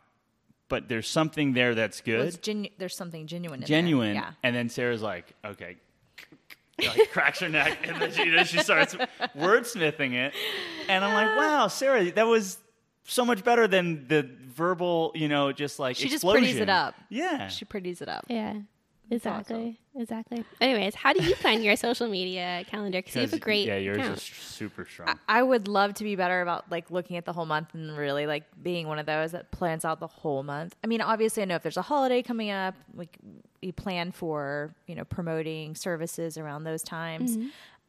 but 0.69 0.89
there's 0.89 1.09
something 1.09 1.53
there 1.53 1.75
that's 1.75 2.01
good, 2.01 2.27
it's 2.27 2.37
genu- 2.37 2.71
there's 2.79 2.97
something 2.97 3.27
genuine. 3.27 3.57
In 3.57 3.61
there. 3.61 3.67
genuine. 3.69 4.15
Yeah. 4.15 4.33
And 4.43 4.55
then 4.55 4.69
Sarah's 4.69 5.03
like, 5.03 5.33
okay. 5.45 5.77
like 6.83 7.11
cracks 7.13 7.41
her 7.41 7.49
neck 7.49 7.87
and 7.87 8.01
then 8.01 8.11
she, 8.13 8.25
you 8.25 8.33
know, 8.35 8.43
she 8.45 8.59
starts 8.59 8.95
wordsmithing 9.37 10.15
it 10.15 10.33
and 10.89 11.05
i'm 11.05 11.13
like 11.13 11.37
wow 11.37 11.69
sarah 11.69 12.11
that 12.13 12.27
was 12.27 12.59
so 13.05 13.25
much 13.27 13.45
better 13.45 13.69
than 13.69 14.09
the 14.09 14.29
verbal 14.49 15.13
you 15.15 15.29
know 15.29 15.53
just 15.53 15.79
like 15.79 15.95
She 15.97 16.09
just 16.09 16.25
pretties 16.25 16.57
it 16.57 16.71
up. 16.71 16.95
yeah 17.11 17.47
She 17.49 17.67
pretties 17.67 18.01
it 18.01 18.09
up. 18.09 18.25
Yeah, 18.29 18.55
awesome. 19.15 19.33
exactly, 19.41 19.81
exactly. 19.95 20.45
Anyways, 20.61 20.95
how 20.95 21.13
do 21.13 21.23
you 21.23 21.35
plan 21.37 21.63
your 21.63 21.77
social 21.87 22.09
media 22.09 22.65
calendar? 22.69 22.99
Because 22.99 23.15
you 23.15 23.21
have 23.23 23.33
a 23.33 23.39
great 23.39 23.67
yeah 23.67 23.77
yours 23.77 23.99
account. 23.99 24.17
is 24.17 24.23
super 24.23 24.85
strong 24.85 25.19
I 25.29 25.43
would 25.43 25.69
love 25.69 25.95
to 25.95 26.05
be 26.05 26.17
better 26.17 26.41
about 26.41 26.71
like 26.71 26.91
looking 26.91 27.17
at 27.17 27.25
the 27.25 27.33
whole 27.33 27.47
month 27.47 27.75
and 27.75 27.97
really 27.97 28.27
like 28.27 28.45
being 28.63 28.87
one 28.87 28.99
of 28.99 29.07
those 29.07 29.33
that 29.33 29.51
plans 29.51 29.85
out 29.85 30.01
the 30.01 30.07
whole 30.07 30.43
month. 30.43 30.75
I 30.83 30.87
mean, 30.87 31.01
obviously, 31.01 31.43
I 31.43 31.47
know 31.47 31.57
if 31.57 31.63
there's 31.63 31.77
a 31.77 31.83
holiday 31.83 32.23
coming 32.23 32.51
up, 32.51 32.75
like 32.95 33.19
we 33.63 33.73
plan 33.73 34.13
for 34.13 34.75
you 34.87 34.95
know 34.95 35.05
promoting 35.05 35.75
services 35.75 36.39
around 36.39 36.65
those 36.65 36.83
times. 36.83 37.37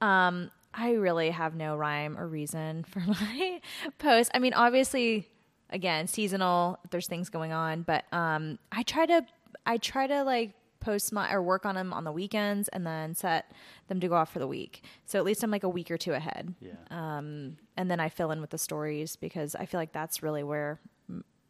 Um, 0.01 0.51
I 0.73 0.93
really 0.93 1.29
have 1.29 1.55
no 1.55 1.75
rhyme 1.75 2.17
or 2.17 2.27
reason 2.27 2.83
for 2.89 2.99
my 2.99 3.61
post. 3.99 4.31
I 4.33 4.39
mean, 4.39 4.53
obviously, 4.53 5.27
again, 5.69 6.07
seasonal. 6.07 6.79
There's 6.91 7.07
things 7.07 7.29
going 7.29 7.51
on, 7.53 7.83
but 7.83 8.05
um, 8.11 8.59
I 8.71 8.83
try 8.83 9.05
to 9.05 9.25
I 9.65 9.77
try 9.77 10.07
to 10.07 10.23
like 10.23 10.51
post 10.83 11.11
my 11.13 11.31
or 11.31 11.41
work 11.41 11.65
on 11.65 11.75
them 11.75 11.93
on 11.93 12.03
the 12.03 12.11
weekends 12.11 12.67
and 12.69 12.85
then 12.85 13.15
set 13.15 13.51
them 13.87 13.99
to 13.99 14.07
go 14.07 14.15
off 14.15 14.31
for 14.31 14.39
the 14.39 14.47
week. 14.47 14.83
So 15.05 15.17
at 15.19 15.25
least 15.25 15.43
I'm 15.43 15.51
like 15.51 15.63
a 15.63 15.69
week 15.69 15.89
or 15.91 15.97
two 15.97 16.13
ahead. 16.13 16.53
Yeah. 16.59 16.71
Um, 16.91 17.57
and 17.77 17.89
then 17.89 17.99
I 17.99 18.09
fill 18.09 18.31
in 18.31 18.41
with 18.41 18.49
the 18.49 18.57
stories 18.57 19.15
because 19.15 19.55
I 19.55 19.65
feel 19.65 19.79
like 19.79 19.93
that's 19.93 20.21
really 20.21 20.43
where 20.43 20.79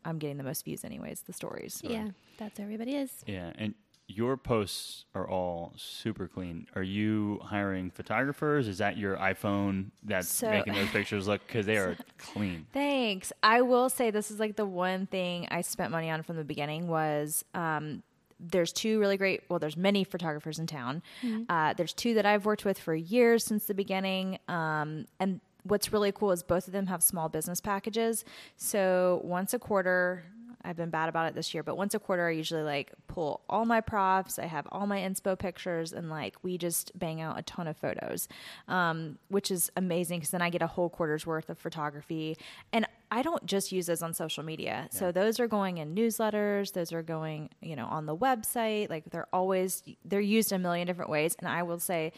I'm 0.05 0.19
getting 0.19 0.38
the 0.38 0.43
most 0.43 0.65
views, 0.65 0.84
anyways. 0.84 1.21
The 1.21 1.34
stories. 1.34 1.81
Yeah, 1.84 2.09
that's 2.38 2.59
where 2.59 2.65
everybody 2.65 2.95
is. 2.95 3.23
Yeah, 3.25 3.53
and 3.57 3.73
your 4.09 4.36
posts 4.36 5.05
are 5.15 5.27
all 5.29 5.71
super 5.77 6.27
clean. 6.27 6.67
Are 6.75 6.84
you 6.84 7.39
hiring 7.41 7.89
photographers? 7.89 8.67
Is 8.67 8.79
that 8.79 8.97
your 8.97 9.15
iPhone 9.15 9.91
that's 10.03 10.27
So- 10.27 10.49
making 10.51 10.73
those 10.73 10.89
pictures 10.89 11.25
look 11.25 11.45
because 11.47 11.65
they 11.65 11.77
are 11.84 11.95
clean? 12.17 12.67
Thanks. 12.73 13.31
I 13.41 13.61
will 13.61 13.89
say 13.89 14.11
this 14.11 14.29
is 14.29 14.39
like 14.41 14.57
the 14.57 14.65
one 14.65 15.05
thing 15.05 15.47
I 15.49 15.61
spent 15.61 15.91
money 15.91 16.09
on 16.09 16.21
from 16.21 16.36
the 16.36 16.43
beginning 16.43 16.89
was 16.89 17.45
um, 17.53 18.03
there's 18.51 18.71
two 18.73 18.99
really 18.99 19.17
great. 19.17 19.41
Well, 19.49 19.59
there's 19.59 19.77
many 19.77 20.03
photographers 20.03 20.59
in 20.59 20.67
town. 20.67 21.01
Uh, 21.49 21.73
there's 21.73 21.93
two 21.93 22.13
that 22.15 22.25
I've 22.25 22.45
worked 22.45 22.65
with 22.65 22.77
for 22.79 22.93
years 22.95 23.43
since 23.43 23.65
the 23.65 23.73
beginning, 23.73 24.39
um, 24.47 25.05
and 25.19 25.39
what's 25.63 25.93
really 25.93 26.11
cool 26.11 26.31
is 26.31 26.43
both 26.43 26.67
of 26.67 26.73
them 26.73 26.87
have 26.87 27.01
small 27.01 27.29
business 27.29 27.61
packages. 27.61 28.25
So 28.57 29.21
once 29.23 29.53
a 29.53 29.59
quarter. 29.59 30.23
I've 30.64 30.78
been 30.78 30.89
bad 30.89 31.09
about 31.09 31.28
it 31.28 31.36
this 31.36 31.53
year, 31.53 31.64
but 31.64 31.78
once 31.78 31.93
a 31.93 31.99
quarter, 31.99 32.28
I 32.28 32.32
usually 32.32 32.64
like 32.64 32.91
pull 33.07 33.41
all 33.49 33.66
my 33.66 33.82
props. 33.82 34.39
I 34.39 34.45
have 34.45 34.68
all 34.72 34.88
my 34.88 34.99
inspo 34.99 35.38
pictures, 35.38 35.93
and 35.93 36.09
like 36.09 36.36
we 36.43 36.57
just 36.57 36.97
bang 36.97 37.22
out 37.22 37.38
a 37.38 37.41
ton 37.41 37.68
of 37.68 37.78
photos, 37.78 38.28
um, 38.68 39.18
which 39.28 39.51
is 39.51 39.72
amazing 39.76 40.20
because 40.20 40.32
then 40.32 40.41
I 40.41 40.49
get 40.49 40.61
a 40.61 40.68
whole 40.68 40.89
quarter's 40.89 41.26
worth 41.26 41.49
of 41.49 41.57
photography. 41.57 42.38
And 42.72 42.88
I 43.11 43.22
don't 43.22 43.45
just 43.45 43.72
use 43.72 43.86
those 43.88 44.01
on 44.01 44.14
social 44.14 44.43
media. 44.43 44.88
So 44.91 45.11
those 45.11 45.39
are 45.39 45.47
going 45.47 45.78
in 45.78 45.93
newsletters. 45.93 46.74
Those 46.74 46.91
are 46.93 47.03
going, 47.03 47.49
you 47.61 47.76
know, 47.76 47.86
on 47.86 48.05
the 48.05 48.16
website. 48.16 48.89
Like 48.89 49.05
they're 49.11 49.28
always 49.34 49.84
they're 50.05 50.22
used 50.22 50.51
a 50.51 50.57
million 50.57 50.88
different 50.88 51.11
ways. 51.11 51.36
And 51.39 51.47
I 51.47 51.64
will 51.64 51.80
say, 51.80 52.14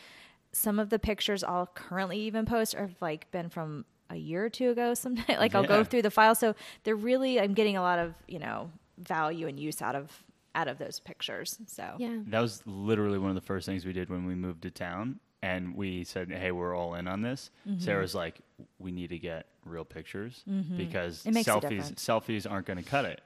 some 0.56 0.80
of 0.80 0.90
the 0.90 0.98
pictures 0.98 1.44
I'll 1.44 1.68
currently 1.68 2.20
even 2.20 2.46
post 2.46 2.76
have 2.76 2.96
like 3.02 3.30
been 3.32 3.50
from 3.50 3.84
a 4.10 4.16
year 4.16 4.46
or 4.46 4.50
two 4.50 4.70
ago. 4.70 4.94
Sometimes, 5.06 5.40
like 5.40 5.56
I'll 5.56 5.64
go 5.66 5.84
through 5.84 6.02
the 6.04 6.12
file. 6.12 6.36
So 6.36 6.56
they're 6.84 6.96
really 6.96 7.40
I'm 7.40 7.54
getting 7.54 7.78
a 7.78 7.82
lot 7.82 8.00
of 8.00 8.16
you 8.28 8.40
know 8.40 8.72
value 8.98 9.48
and 9.48 9.60
use 9.60 9.82
out 9.82 9.96
of 9.96 10.24
out 10.54 10.68
of 10.68 10.78
those 10.78 11.00
pictures. 11.00 11.58
So 11.68 11.96
Yeah. 11.98 12.20
That 12.28 12.40
was 12.40 12.64
literally 12.66 13.18
one 13.18 13.30
of 13.30 13.36
the 13.36 13.42
first 13.42 13.66
things 13.66 13.86
we 13.86 13.92
did 13.94 14.10
when 14.10 14.26
we 14.26 14.36
moved 14.36 14.62
to 14.64 14.72
town. 14.72 15.20
And 15.44 15.76
we 15.76 16.06
said, 16.06 16.32
hey, 16.32 16.52
we're 16.52 16.76
all 16.76 16.96
in 16.96 17.08
on 17.08 17.22
this. 17.22 17.52
Mm-hmm. 17.70 17.80
Sarah's 17.80 18.16
like, 18.16 18.40
we 18.80 18.92
need 18.92 19.10
to 19.10 19.20
get 19.20 19.46
real 19.64 19.86
pictures 19.86 20.44
because 20.76 21.24
It 21.24 21.34
makes 21.36 21.48
a 21.48 21.52
selfies. 21.52 21.92
Mm-hmm. 21.92 21.94
selfies 21.96 22.50
aren't 22.50 22.66
going 22.66 22.82
to 22.82 22.90
cut 22.90 23.06
it. 23.06 23.22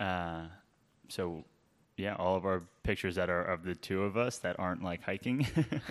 Uh, 0.00 0.44
so, 1.08 1.44
yeah, 2.00 2.16
all 2.18 2.34
of 2.34 2.44
our 2.44 2.62
pictures 2.82 3.14
that 3.16 3.28
are 3.28 3.42
of 3.42 3.62
the 3.62 3.74
two 3.74 4.02
of 4.02 4.16
us 4.16 4.38
that 4.38 4.58
aren't 4.58 4.82
like 4.82 5.02
hiking 5.02 5.46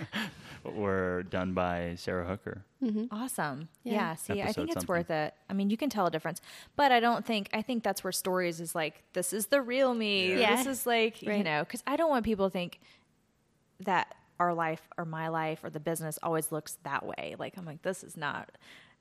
were 0.63 1.23
done 1.29 1.53
by 1.53 1.93
Sarah 1.97 2.25
Hooker. 2.25 2.65
Mm-hmm. 2.83 3.05
Awesome. 3.11 3.69
Yeah. 3.83 3.93
Yeah. 3.93 4.15
see, 4.15 4.41
I 4.41 4.51
think 4.51 4.69
it's 4.69 4.73
something. 4.73 4.87
worth 4.87 5.11
it. 5.11 5.33
I 5.49 5.53
mean, 5.53 5.69
you 5.69 5.77
can 5.77 5.89
tell 5.89 6.07
a 6.07 6.11
difference, 6.11 6.41
but 6.75 6.91
I 6.91 6.99
don't 6.99 7.25
think, 7.25 7.49
I 7.53 7.61
think 7.61 7.83
that's 7.83 8.03
where 8.03 8.11
stories 8.11 8.59
is 8.59 8.73
like, 8.73 9.03
this 9.13 9.31
is 9.33 9.47
the 9.47 9.61
real 9.61 9.93
me. 9.93 10.39
Yeah. 10.39 10.55
This 10.55 10.65
is 10.65 10.85
like, 10.85 11.21
you 11.21 11.43
know, 11.43 11.63
because 11.63 11.83
I 11.85 11.95
don't 11.95 12.09
want 12.09 12.25
people 12.25 12.49
to 12.49 12.51
think 12.51 12.79
that 13.81 14.15
our 14.39 14.53
life 14.53 14.81
or 14.97 15.05
my 15.05 15.27
life 15.27 15.63
or 15.63 15.69
the 15.69 15.79
business 15.79 16.17
always 16.23 16.51
looks 16.51 16.77
that 16.83 17.05
way. 17.05 17.35
Like, 17.37 17.57
I'm 17.57 17.65
like, 17.65 17.81
this 17.83 18.03
is 18.03 18.17
not, 18.17 18.49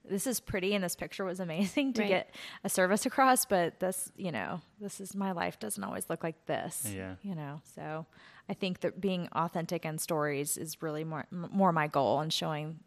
this 0.09 0.27
is 0.27 0.41
pretty 0.41 0.75
and 0.75 0.83
this 0.83 0.95
picture 0.97 1.25
was 1.25 1.41
amazing 1.41 1.93
to 1.95 2.03
Right. 2.03 2.09
get 2.09 2.35
a 2.65 2.69
service 2.69 3.07
across, 3.07 3.45
but 3.45 3.79
this, 3.81 4.11
you 4.17 4.33
know, 4.33 4.61
this 4.81 5.01
is 5.01 5.15
my 5.15 5.33
life 5.33 5.59
doesn't 5.59 5.83
always 5.83 6.09
look 6.11 6.23
like 6.25 6.47
this. 6.47 6.91
Yeah. 6.95 7.15
You 7.23 7.35
know, 7.35 7.61
so 7.75 8.07
I 8.49 8.55
think 8.55 8.81
that 8.81 9.01
being 9.01 9.29
authentic 9.33 9.85
in 9.85 9.99
stories 9.99 10.57
is 10.57 10.81
really 10.83 11.05
more, 11.05 11.27
more 11.31 11.73
my 11.73 11.87
goal 11.87 12.21
and 12.21 12.33
showing 12.33 12.81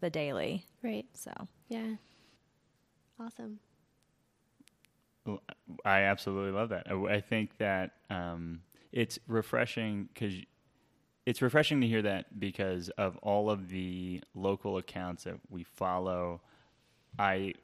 the 0.00 0.10
daily. 0.10 0.64
Right. 0.82 1.06
So. 1.14 1.32
Yeah. 1.68 1.94
Awesome. 3.20 3.58
Well, 5.26 5.42
I 5.84 6.02
absolutely 6.02 6.52
love 6.52 6.70
that. 6.70 6.86
I, 6.90 6.94
I 7.16 7.20
think 7.20 7.58
that 7.58 7.92
um, 8.10 8.60
it's 8.92 9.18
refreshing 9.26 10.08
because 10.14 10.34
it's 11.26 11.42
refreshing 11.42 11.80
to 11.82 11.86
hear 11.86 12.00
that 12.02 12.38
because 12.40 12.88
of 12.90 13.16
all 13.18 13.50
of 13.50 13.68
the 13.68 14.22
local 14.34 14.78
accounts 14.78 15.24
that 15.24 15.34
we 15.50 15.64
follow. 15.64 16.40
I 17.18 17.54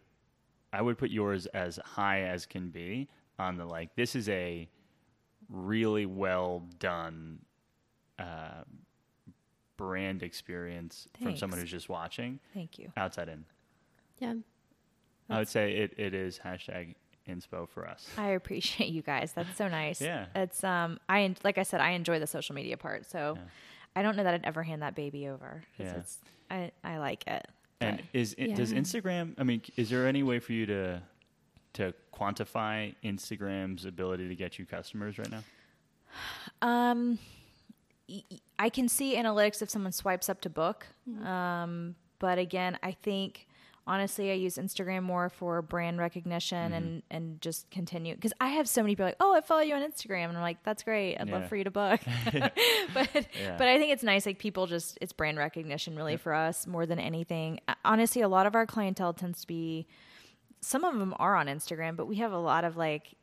I 0.72 0.82
would 0.82 0.98
put 0.98 1.10
yours 1.10 1.46
as 1.46 1.78
high 1.84 2.22
as 2.22 2.46
can 2.46 2.70
be 2.70 3.08
on 3.38 3.56
the 3.56 3.64
like. 3.64 3.94
This 3.96 4.16
is 4.16 4.28
a 4.28 4.68
really 5.48 6.06
well 6.06 6.64
done 6.78 7.38
uh, 8.18 8.62
brand 9.76 10.22
experience 10.22 11.08
from 11.22 11.36
someone 11.36 11.60
who's 11.60 11.70
just 11.70 11.88
watching 11.88 12.40
Thank 12.54 12.78
you. 12.78 12.92
outside 12.96 13.28
in. 13.28 13.44
Yeah. 14.18 14.34
I 15.30 15.38
would 15.38 15.48
say 15.48 15.74
it, 15.76 15.94
it 15.96 16.14
is 16.14 16.38
hashtag 16.44 16.94
inspo 17.28 17.68
for 17.68 17.86
us. 17.88 18.06
I 18.18 18.28
appreciate 18.30 18.90
you 18.90 19.02
guys. 19.02 19.32
That's 19.32 19.56
so 19.56 19.68
nice. 19.68 20.00
Yeah. 20.00 20.26
It's 20.34 20.62
um 20.62 20.98
I 21.08 21.34
like 21.42 21.58
I 21.58 21.62
said 21.62 21.80
I 21.80 21.90
enjoy 21.90 22.18
the 22.18 22.26
social 22.26 22.54
media 22.54 22.76
part. 22.76 23.06
So 23.10 23.34
Yeah. 23.36 23.42
I 23.96 24.02
don't 24.02 24.16
know 24.16 24.24
that 24.24 24.34
I'd 24.34 24.44
ever 24.44 24.62
hand 24.62 24.82
that 24.82 24.94
baby 24.94 25.28
over. 25.28 25.62
Yeah. 25.78 25.94
it's 25.96 26.18
I 26.50 26.72
I 26.82 26.98
like 26.98 27.26
it. 27.26 27.46
And 27.80 27.96
But- 27.98 28.06
is 28.12 28.34
it, 28.38 28.54
does 28.54 28.72
Instagram? 28.72 29.34
I 29.38 29.42
mean, 29.42 29.62
is 29.76 29.90
there 29.90 30.06
any 30.06 30.22
way 30.22 30.38
for 30.38 30.52
you 30.52 30.66
to 30.66 31.02
to 31.74 31.92
quantify 32.14 32.94
Instagram's 33.02 33.84
ability 33.84 34.28
to 34.28 34.36
get 34.36 34.58
you 34.58 34.64
customers 34.64 35.18
right 35.18 35.30
now? 35.30 35.42
Um, 36.62 37.18
y- 38.08 38.22
y- 38.30 38.38
I 38.60 38.68
can 38.68 38.88
see 38.88 39.16
analytics 39.16 39.60
if 39.60 39.68
someone 39.70 39.90
swipes 39.90 40.28
up 40.28 40.40
to 40.42 40.50
book. 40.50 40.86
Mm-hmm. 41.10 41.26
Um, 41.26 41.94
but 42.20 42.38
again, 42.38 42.78
I 42.82 42.92
think 42.92 43.48
honestly, 43.86 44.30
I 44.30 44.34
use 44.34 44.56
Instagram 44.56 45.02
more 45.02 45.28
for 45.28 45.60
brand 45.62 45.98
recognition 45.98 46.72
Mm-hmm. 46.72 46.74
and 46.74 47.02
and 47.10 47.40
just 47.40 47.70
continue 47.70 48.14
because 48.14 48.32
I 48.40 48.48
have 48.48 48.68
so 48.68 48.82
many 48.82 48.92
people 48.94 49.06
like, 49.06 49.16
oh, 49.20 49.34
I 49.34 49.40
follow 49.40 49.60
you 49.62 49.74
on 49.74 49.82
Instagram, 49.82 50.28
and 50.28 50.36
I'm 50.36 50.42
like, 50.42 50.62
that's 50.64 50.82
great. 50.82 51.16
I'd 51.18 51.28
Yeah. 51.28 51.34
love 51.38 51.48
for 51.48 51.56
you 51.56 51.64
to 51.64 51.70
book. 51.70 52.00
but 52.94 53.08
Yeah. 53.14 53.56
but 53.58 53.68
I 53.68 53.78
think 53.78 53.92
it's 53.92 54.02
nice. 54.02 54.26
Like 54.26 54.38
people 54.38 54.66
just 54.66 54.98
it's 55.00 55.12
brand 55.12 55.38
recognition 55.38 55.96
really 55.96 56.16
for 56.16 56.32
us 56.34 56.66
more 56.66 56.86
than 56.86 56.98
anything. 56.98 57.60
Honestly, 57.84 58.22
a 58.22 58.28
lot 58.28 58.46
of 58.46 58.54
our 58.54 58.66
clientele 58.66 59.12
tends 59.12 59.40
to 59.42 59.46
be 59.46 59.86
some 60.60 60.84
of 60.84 60.98
them 60.98 61.14
are 61.18 61.36
on 61.36 61.46
Instagram, 61.46 61.96
but 61.96 62.06
we 62.06 62.16
have 62.16 62.32
a 62.32 62.38
lot 62.38 62.64
of 62.64 62.76
like 62.76 63.14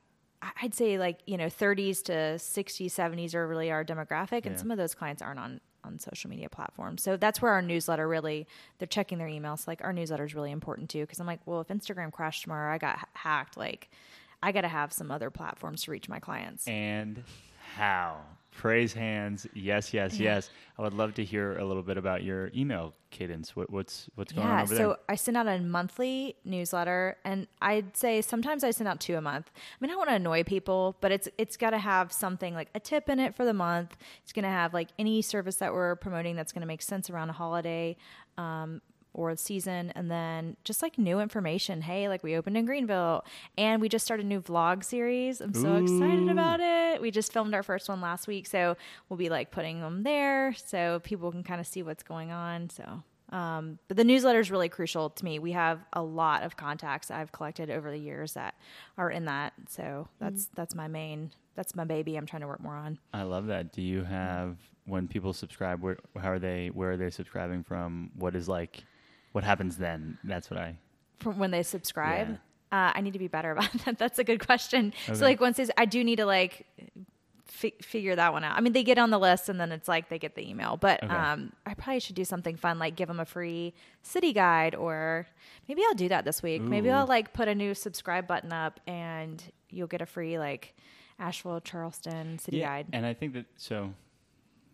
I'd 0.62 0.74
say 0.74 0.97
like, 0.97 1.20
you 1.28 1.38
know, 1.38 1.45
30s 1.47 2.01
to 2.05 2.12
60s, 2.14 2.88
70s 2.88 3.36
are 3.36 3.47
really 3.47 3.70
our 3.72 3.86
demographic 3.86 4.45
and 4.45 4.55
Yeah. 4.55 4.57
some 4.57 4.72
of 4.72 4.78
those 4.78 4.95
clients 4.95 5.22
aren't 5.22 5.39
on 5.39 5.62
on 5.84 5.99
social 5.99 6.29
media 6.29 6.49
platforms. 6.49 7.01
So 7.01 7.17
that's 7.17 7.41
where 7.41 7.51
our 7.51 7.61
newsletter 7.61 8.07
really 8.07 8.47
they're 8.77 8.88
checking 8.88 9.17
their 9.17 9.27
emails. 9.27 9.67
Like 9.67 9.84
our 9.84 9.93
newsletter 9.93 10.25
is 10.25 10.36
really 10.36 10.51
important 10.51 10.89
too 10.89 11.01
because 11.01 11.19
I'm 11.19 11.27
like, 11.27 11.39
well, 11.45 11.61
if 11.61 11.67
Instagram 11.67 12.11
crashed 12.11 12.43
tomorrow, 12.43 12.73
I 12.73 12.77
got 12.77 12.97
ha- 12.97 13.07
hacked, 13.13 13.57
like 13.57 13.89
I 14.43 14.51
got 14.51 14.61
to 14.61 14.67
have 14.67 14.91
some 14.91 15.11
other 15.11 15.29
platforms 15.29 15.84
to 15.84 15.91
reach 15.91 16.09
my 16.09 16.19
clients. 16.19 16.67
And 16.67 17.23
how? 17.75 18.17
Praise 18.62 18.93
hands. 18.93 19.47
Yes, 19.55 19.91
yes, 19.91 20.20
yes. 20.20 20.51
I 20.78 20.84
would 20.84 20.93
love 20.93 21.16
to 21.16 21.24
hear 21.26 21.57
a 21.57 21.66
little 21.66 21.82
bit 21.82 21.97
about 21.97 22.22
your 22.22 22.51
email 22.55 22.93
cadence. 23.09 23.55
What, 23.55 23.72
what's 23.72 24.07
what's 24.14 24.32
going 24.32 24.45
on 24.45 24.55
Yeah, 24.55 24.64
over 24.64 24.76
so 24.76 24.88
there? 24.89 24.97
I 25.09 25.16
send 25.16 25.36
out 25.36 25.47
a 25.47 25.57
monthly 25.57 26.36
newsletter, 26.45 27.18
and 27.26 27.47
I'd 27.59 27.97
say 27.97 28.22
sometimes 28.22 28.64
I 28.64 28.70
send 28.70 28.88
out 28.88 28.99
two 28.99 29.16
a 29.16 29.22
month. 29.22 29.49
I 29.55 29.59
mean, 29.80 29.89
I 29.89 29.93
don't 29.93 29.97
want 29.97 30.12
to 30.12 30.16
annoy 30.18 30.43
people, 30.43 30.95
but 31.01 31.12
it's 31.12 31.28
it's 31.39 31.57
got 31.57 31.72
to 31.72 31.80
have 31.80 32.14
something 32.14 32.53
like 32.53 32.70
a 32.76 32.80
tip 32.80 33.09
in 33.09 33.20
it 33.20 33.36
for 33.36 33.45
the 33.45 33.53
month. 33.53 33.97
It's 34.22 34.32
going 34.32 34.43
to 34.43 34.49
have 34.49 34.76
like 34.76 34.89
any 34.99 35.24
service 35.24 35.55
that 35.55 35.74
we're 35.74 35.95
promoting 35.95 36.36
that's 36.36 36.51
going 36.51 36.62
to 36.62 36.68
make 36.68 36.84
sense 36.84 37.09
around 37.09 37.32
a 37.32 37.34
holiday. 37.34 37.97
Um, 38.38 38.84
or 39.14 39.34
the 39.34 39.38
season 39.38 39.91
and 39.95 40.09
then 40.09 40.55
just 40.64 40.82
like 40.82 40.97
new 40.97 41.20
information 41.20 41.82
hey 41.82 42.07
like 42.07 42.24
we 42.24 42.36
opened 42.36 42.55
in 42.57 42.66
greenville 42.66 43.24
and 43.57 43.82
we 43.82 43.89
just 43.89 44.05
started 44.05 44.26
a 44.26 44.30
new 44.30 44.41
vlog 44.41 44.84
series 44.84 45.41
i'm 45.41 45.53
so 45.53 45.76
excited 45.76 46.30
about 46.30 46.59
it 46.59 47.01
we 47.01 47.12
just 47.12 47.34
filmed 47.34 47.53
our 47.53 47.64
first 47.64 47.89
one 47.89 48.01
last 48.01 48.28
week 48.28 48.47
so 48.47 48.76
we'll 49.09 49.18
be 49.18 49.30
like 49.30 49.51
putting 49.51 49.82
them 49.82 50.03
there 50.03 50.53
so 50.53 50.99
people 51.03 51.32
can 51.32 51.43
kind 51.43 51.59
of 51.59 51.68
see 51.68 51.84
what's 51.84 52.03
going 52.03 52.32
on 52.32 52.70
so 52.70 53.03
um, 53.32 53.80
but 53.88 53.95
the 53.95 54.03
newsletter 54.03 54.39
is 54.39 54.51
really 54.51 54.68
crucial 54.68 55.09
to 55.09 55.24
me. 55.26 55.39
We 55.39 55.53
have 55.53 55.80
a 55.93 56.03
lot 56.03 56.43
of 56.43 56.57
contacts 56.57 57.09
I've 57.09 57.32
collected 57.32 57.70
over 57.70 57.89
the 57.89 57.97
years 57.97 58.34
that 58.34 58.55
are 58.97 59.09
in 59.09 59.24
that. 59.26 59.53
So 59.70 60.09
that's 60.20 60.47
that's 60.53 60.76
my 60.76 60.89
main 60.89 61.32
that's 61.55 61.76
my 61.76 61.84
baby. 61.84 62.16
I'm 62.16 62.26
trying 62.26 62.41
to 62.41 62.47
work 62.47 62.62
more 62.62 62.76
on. 62.76 62.99
I 63.14 63.24
love 63.24 63.47
that. 63.47 63.72
Do 63.72 63.82
you 63.82 64.03
have 64.03 64.57
when 64.86 65.07
people 65.07 65.34
subscribe? 65.34 65.82
Where 65.82 65.97
how 66.20 66.32
are 66.32 66.39
they? 66.39 66.70
Where 66.74 66.91
are 66.91 66.97
they 66.97 67.09
subscribing 67.09 67.64
from? 67.64 68.12
What 68.16 68.36
is 68.36 68.47
like? 68.47 68.84
What 69.32 69.43
happens 69.43 69.77
then? 69.77 70.17
That's 70.23 70.49
what 70.49 70.59
I. 70.59 70.77
From 71.19 71.38
when 71.39 71.51
they 71.51 71.63
subscribe, 71.63 72.29
Yeah. 72.71 72.88
uh, 72.89 72.91
I 72.95 73.01
need 73.01 73.13
to 73.13 73.19
be 73.19 73.27
better 73.27 73.51
about 73.51 73.71
that. 73.86 73.97
That's 73.97 74.19
a 74.19 74.23
good 74.23 74.45
question. 74.45 74.93
Okay. 75.07 75.17
So 75.17 75.23
like 75.25 75.39
once 75.39 75.57
they, 75.57 75.67
I 75.77 75.86
do 75.86 76.03
need 76.03 76.17
to 76.17 76.25
like 76.25 76.65
fi- 77.45 77.73
figure 77.82 78.15
that 78.15 78.34
one 78.34 78.43
out. 78.43 78.57
I 78.57 78.61
mean, 78.61 78.73
they 78.73 78.84
get 78.84 78.97
on 78.97 79.09
the 79.11 79.19
list 79.19 79.47
and 79.49 79.59
then 79.59 79.71
it's 79.71 79.88
like 79.88 80.09
they 80.09 80.17
get 80.19 80.36
the 80.36 80.47
email. 80.49 80.77
But 80.77 81.03
Okay. 81.03 81.13
um, 81.13 81.53
I 81.65 81.73
probably 81.75 81.99
should 81.99 82.15
do 82.15 82.25
something 82.25 82.55
fun, 82.57 82.79
like 82.79 82.95
give 82.95 83.07
them 83.07 83.19
a 83.19 83.25
free 83.25 83.73
city 84.01 84.34
guide, 84.34 84.75
or 84.75 85.27
maybe 85.67 85.82
I'll 85.88 85.93
do 85.95 86.09
that 86.09 86.25
this 86.25 86.41
week. 86.43 86.61
Maybe 86.61 86.89
I'll 86.89 87.07
like 87.07 87.34
put 87.34 87.47
a 87.47 87.55
new 87.55 87.73
subscribe 87.75 88.27
button 88.27 88.51
up, 88.51 88.79
and 88.88 89.43
you'll 89.69 89.88
get 89.88 90.01
a 90.01 90.05
free 90.05 90.39
like 90.39 90.73
Asheville 91.19 91.61
Charleston 91.61 92.39
city 92.39 92.59
guide. 92.61 92.88
And 92.93 93.05
I 93.05 93.13
think 93.13 93.34
that 93.34 93.45
so 93.57 93.93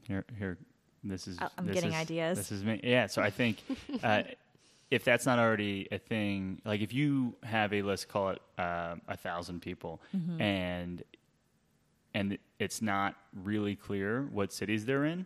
here 0.07 0.23
here 0.39 0.57
this 1.03 1.27
is 1.27 1.37
I- 1.39 1.49
I'm 1.57 1.65
this 1.67 1.73
getting 1.75 1.91
is- 1.91 1.95
ideas. 2.01 2.37
This 2.37 2.51
is 2.51 2.63
me. 2.63 2.79
Yeah, 2.83 3.07
so 3.07 3.21
I 3.21 3.29
think 3.29 3.57
uh, 4.03 4.23
if 4.89 5.03
that's 5.03 5.25
not 5.25 5.37
already 5.39 5.87
a 5.91 5.97
thing, 5.97 6.61
like 6.65 6.81
if 6.81 6.93
you 6.93 7.35
have 7.43 7.73
a 7.73 7.81
let's 7.81 8.05
call 8.05 8.29
it 8.29 8.41
uh, 8.57 8.95
a 9.07 9.17
thousand 9.17 9.61
people, 9.61 10.01
Mm-hmm. 10.15 10.41
and 10.41 11.03
and 12.13 12.37
it's 12.57 12.81
not 12.81 13.15
really 13.43 13.75
clear 13.75 14.23
what 14.31 14.51
cities 14.51 14.85
they're 14.85 15.05
in, 15.05 15.25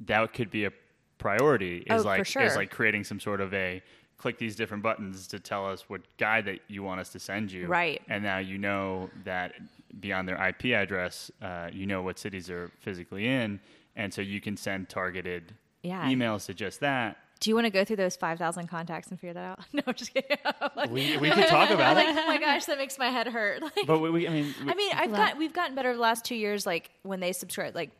that 0.00 0.32
could 0.32 0.50
be 0.50 0.64
a 0.64 0.72
priority. 1.18 1.78
Is 1.78 1.84
Mm-hmm. 1.86 1.92
Oh, 1.94 2.02
for 2.02 2.08
like 2.18 2.26
sure. 2.26 2.42
is 2.42 2.56
like 2.56 2.70
creating 2.70 3.04
some 3.04 3.18
sort 3.20 3.40
of 3.40 3.52
a 3.54 3.82
click 4.18 4.38
these 4.38 4.56
different 4.56 4.82
buttons 4.82 5.26
to 5.28 5.38
tell 5.38 5.66
us 5.66 5.88
what 5.88 6.00
guide 6.16 6.44
that 6.46 6.60
you 6.68 6.82
want 6.82 7.00
us 7.00 7.10
to 7.10 7.18
send 7.18 7.52
you. 7.52 7.66
Right. 7.66 8.00
And 8.08 8.22
now 8.22 8.38
you 8.38 8.56
know 8.58 9.10
that 9.24 9.52
beyond 10.00 10.26
their 10.28 10.42
IP 10.48 10.66
address, 10.66 11.30
uh, 11.42 11.68
you 11.72 11.86
know 11.86 12.00
what 12.02 12.18
cities 12.18 12.46
they're 12.46 12.70
physically 12.80 13.26
in, 13.26 13.60
and 13.94 14.12
so 14.12 14.20
you 14.22 14.40
can 14.40 14.56
send 14.56 14.88
targeted 14.88 15.54
Yeah. 15.82 16.06
emails 16.08 16.46
to 16.46 16.54
just 16.54 16.80
that. 16.80 17.16
Do 17.40 17.50
you 17.50 17.54
want 17.54 17.66
to 17.66 17.70
go 17.70 17.84
through 17.84 17.96
those 17.96 18.16
five 18.16 18.38
thousand 18.38 18.66
contacts 18.68 19.08
and 19.10 19.20
figure 19.20 19.34
that 19.34 19.44
out? 19.44 19.58
No, 19.72 19.82
I'm 19.86 19.94
just 19.94 20.12
kidding. 20.14 20.36
like, 20.76 20.90
We 20.90 21.16
we 21.18 21.30
could 21.30 21.46
talk 21.48 21.70
about 21.76 21.96
like, 21.96 22.08
it, 22.08 22.16
oh 22.18 22.26
my 22.26 22.38
gosh, 22.38 22.64
that 22.66 22.78
makes 22.78 22.98
my 22.98 23.08
head 23.08 23.26
hurt. 23.26 23.60
Like, 23.62 23.86
but 23.86 23.98
we, 24.00 24.10
we 24.10 24.26
I 24.28 24.30
mean, 24.30 24.54
we- 24.64 24.70
I 24.70 24.74
mean, 24.74 24.92
I've 24.94 25.10
Love- 25.10 25.18
got 25.18 25.38
we've 25.38 25.52
gotten 25.52 25.74
better 25.74 25.92
the 25.92 26.00
last 26.00 26.24
two 26.24 26.34
years, 26.36 26.64
like 26.66 26.90
when 27.02 27.20
they 27.20 27.32
subscribe, 27.32 27.74
like 27.74 27.90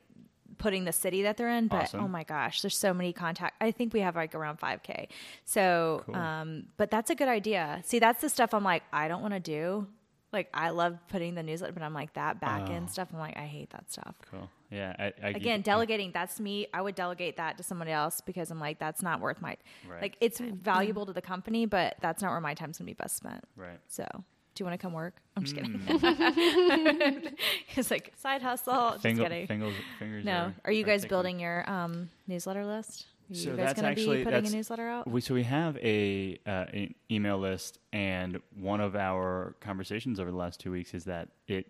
putting 0.58 0.86
the 0.86 0.92
city 0.92 1.22
that 1.24 1.36
they're 1.36 1.50
in. 1.50 1.68
But 1.68 1.82
Awesome. 1.82 2.00
oh 2.04 2.08
my 2.08 2.24
gosh, 2.24 2.62
there's 2.62 2.76
so 2.78 2.94
many 2.94 3.12
contact. 3.12 3.56
I 3.60 3.72
think 3.72 3.92
we 3.92 4.00
have 4.00 4.16
like 4.16 4.34
around 4.34 4.56
five 4.58 4.82
k. 4.82 5.08
So, 5.44 6.02
Cool. 6.06 6.16
um, 6.16 6.64
but 6.78 6.90
that's 6.90 7.10
a 7.10 7.14
good 7.14 7.28
idea. 7.28 7.82
See, 7.84 7.98
that's 7.98 8.22
the 8.22 8.30
stuff 8.30 8.54
I'm 8.54 8.64
like, 8.64 8.84
I 8.92 9.06
don't 9.08 9.20
want 9.20 9.34
to 9.34 9.40
do. 9.40 9.86
Like, 10.32 10.48
I 10.54 10.70
love 10.70 10.98
putting 11.08 11.34
the 11.34 11.42
newsletter, 11.42 11.72
but 11.74 11.82
I'm 11.82 11.94
like 11.94 12.14
that 12.14 12.40
back 12.40 12.70
end 12.70 12.86
Oh. 12.88 12.92
stuff. 12.92 13.08
I'm 13.12 13.18
like, 13.18 13.36
I 13.36 13.44
hate 13.46 13.68
that 13.70 13.92
stuff. 13.92 14.14
cool. 14.30 14.48
Yeah. 14.70 14.94
I, 14.98 15.12
I, 15.22 15.28
Again, 15.30 15.60
delegating, 15.62 16.10
that's 16.12 16.40
me. 16.40 16.66
I 16.74 16.80
would 16.82 16.94
delegate 16.94 17.36
that 17.36 17.56
to 17.58 17.62
somebody 17.62 17.92
else 17.92 18.20
because 18.20 18.50
I'm 18.50 18.58
like, 18.60 18.78
that's 18.78 19.02
not 19.02 19.20
worth 19.20 19.40
my, 19.40 19.56
Right. 19.88 20.02
like, 20.02 20.16
it's 20.20 20.40
valuable 20.40 21.06
to 21.06 21.12
the 21.12 21.22
company, 21.22 21.66
but 21.66 21.96
that's 22.00 22.20
not 22.22 22.32
where 22.32 22.40
my 22.40 22.54
time's 22.54 22.78
going 22.78 22.86
to 22.86 22.90
be 22.90 22.94
best 22.94 23.16
spent. 23.16 23.44
Right. 23.56 23.78
So, 23.86 24.04
do 24.12 24.62
you 24.62 24.66
want 24.66 24.80
to 24.80 24.84
come 24.84 24.92
work? 24.94 25.14
I'm 25.36 25.44
just 25.44 25.54
kidding. 25.54 25.72
Mm. 25.78 27.32
it's 27.76 27.90
like 27.90 28.12
side 28.16 28.42
hustle. 28.42 28.90
Just 28.92 29.02
Finger, 29.02 29.24
kidding. 29.24 29.46
fingers, 29.46 29.74
fingers. 29.98 30.24
no. 30.24 30.32
Are, 30.32 30.54
Are 30.66 30.72
you 30.72 30.84
guys 30.84 31.02
ticking. 31.02 31.08
building 31.14 31.40
your 31.40 31.68
um, 31.70 32.08
newsletter 32.26 32.64
list? 32.64 33.06
Are 33.30 33.34
you 33.34 33.40
So 33.40 33.50
guys 33.50 33.56
that's 33.58 33.80
going 33.80 33.84
to 33.94 34.00
actually- 34.00 34.18
be 34.18 34.24
putting 34.24 34.46
a 34.46 34.50
newsletter 34.50 34.88
out? 34.88 35.10
We, 35.10 35.20
so 35.20 35.34
we 35.34 35.42
have 35.42 35.76
a 35.78 36.38
uh, 36.46 36.64
an 36.72 36.94
email 37.10 37.38
list, 37.38 37.78
and 37.92 38.40
one 38.58 38.80
of 38.80 38.96
our 38.96 39.56
conversations 39.60 40.20
over 40.20 40.30
the 40.30 40.36
last 40.36 40.60
two 40.60 40.70
weeks 40.70 40.94
is 40.94 41.04
that 41.04 41.28
it 41.48 41.66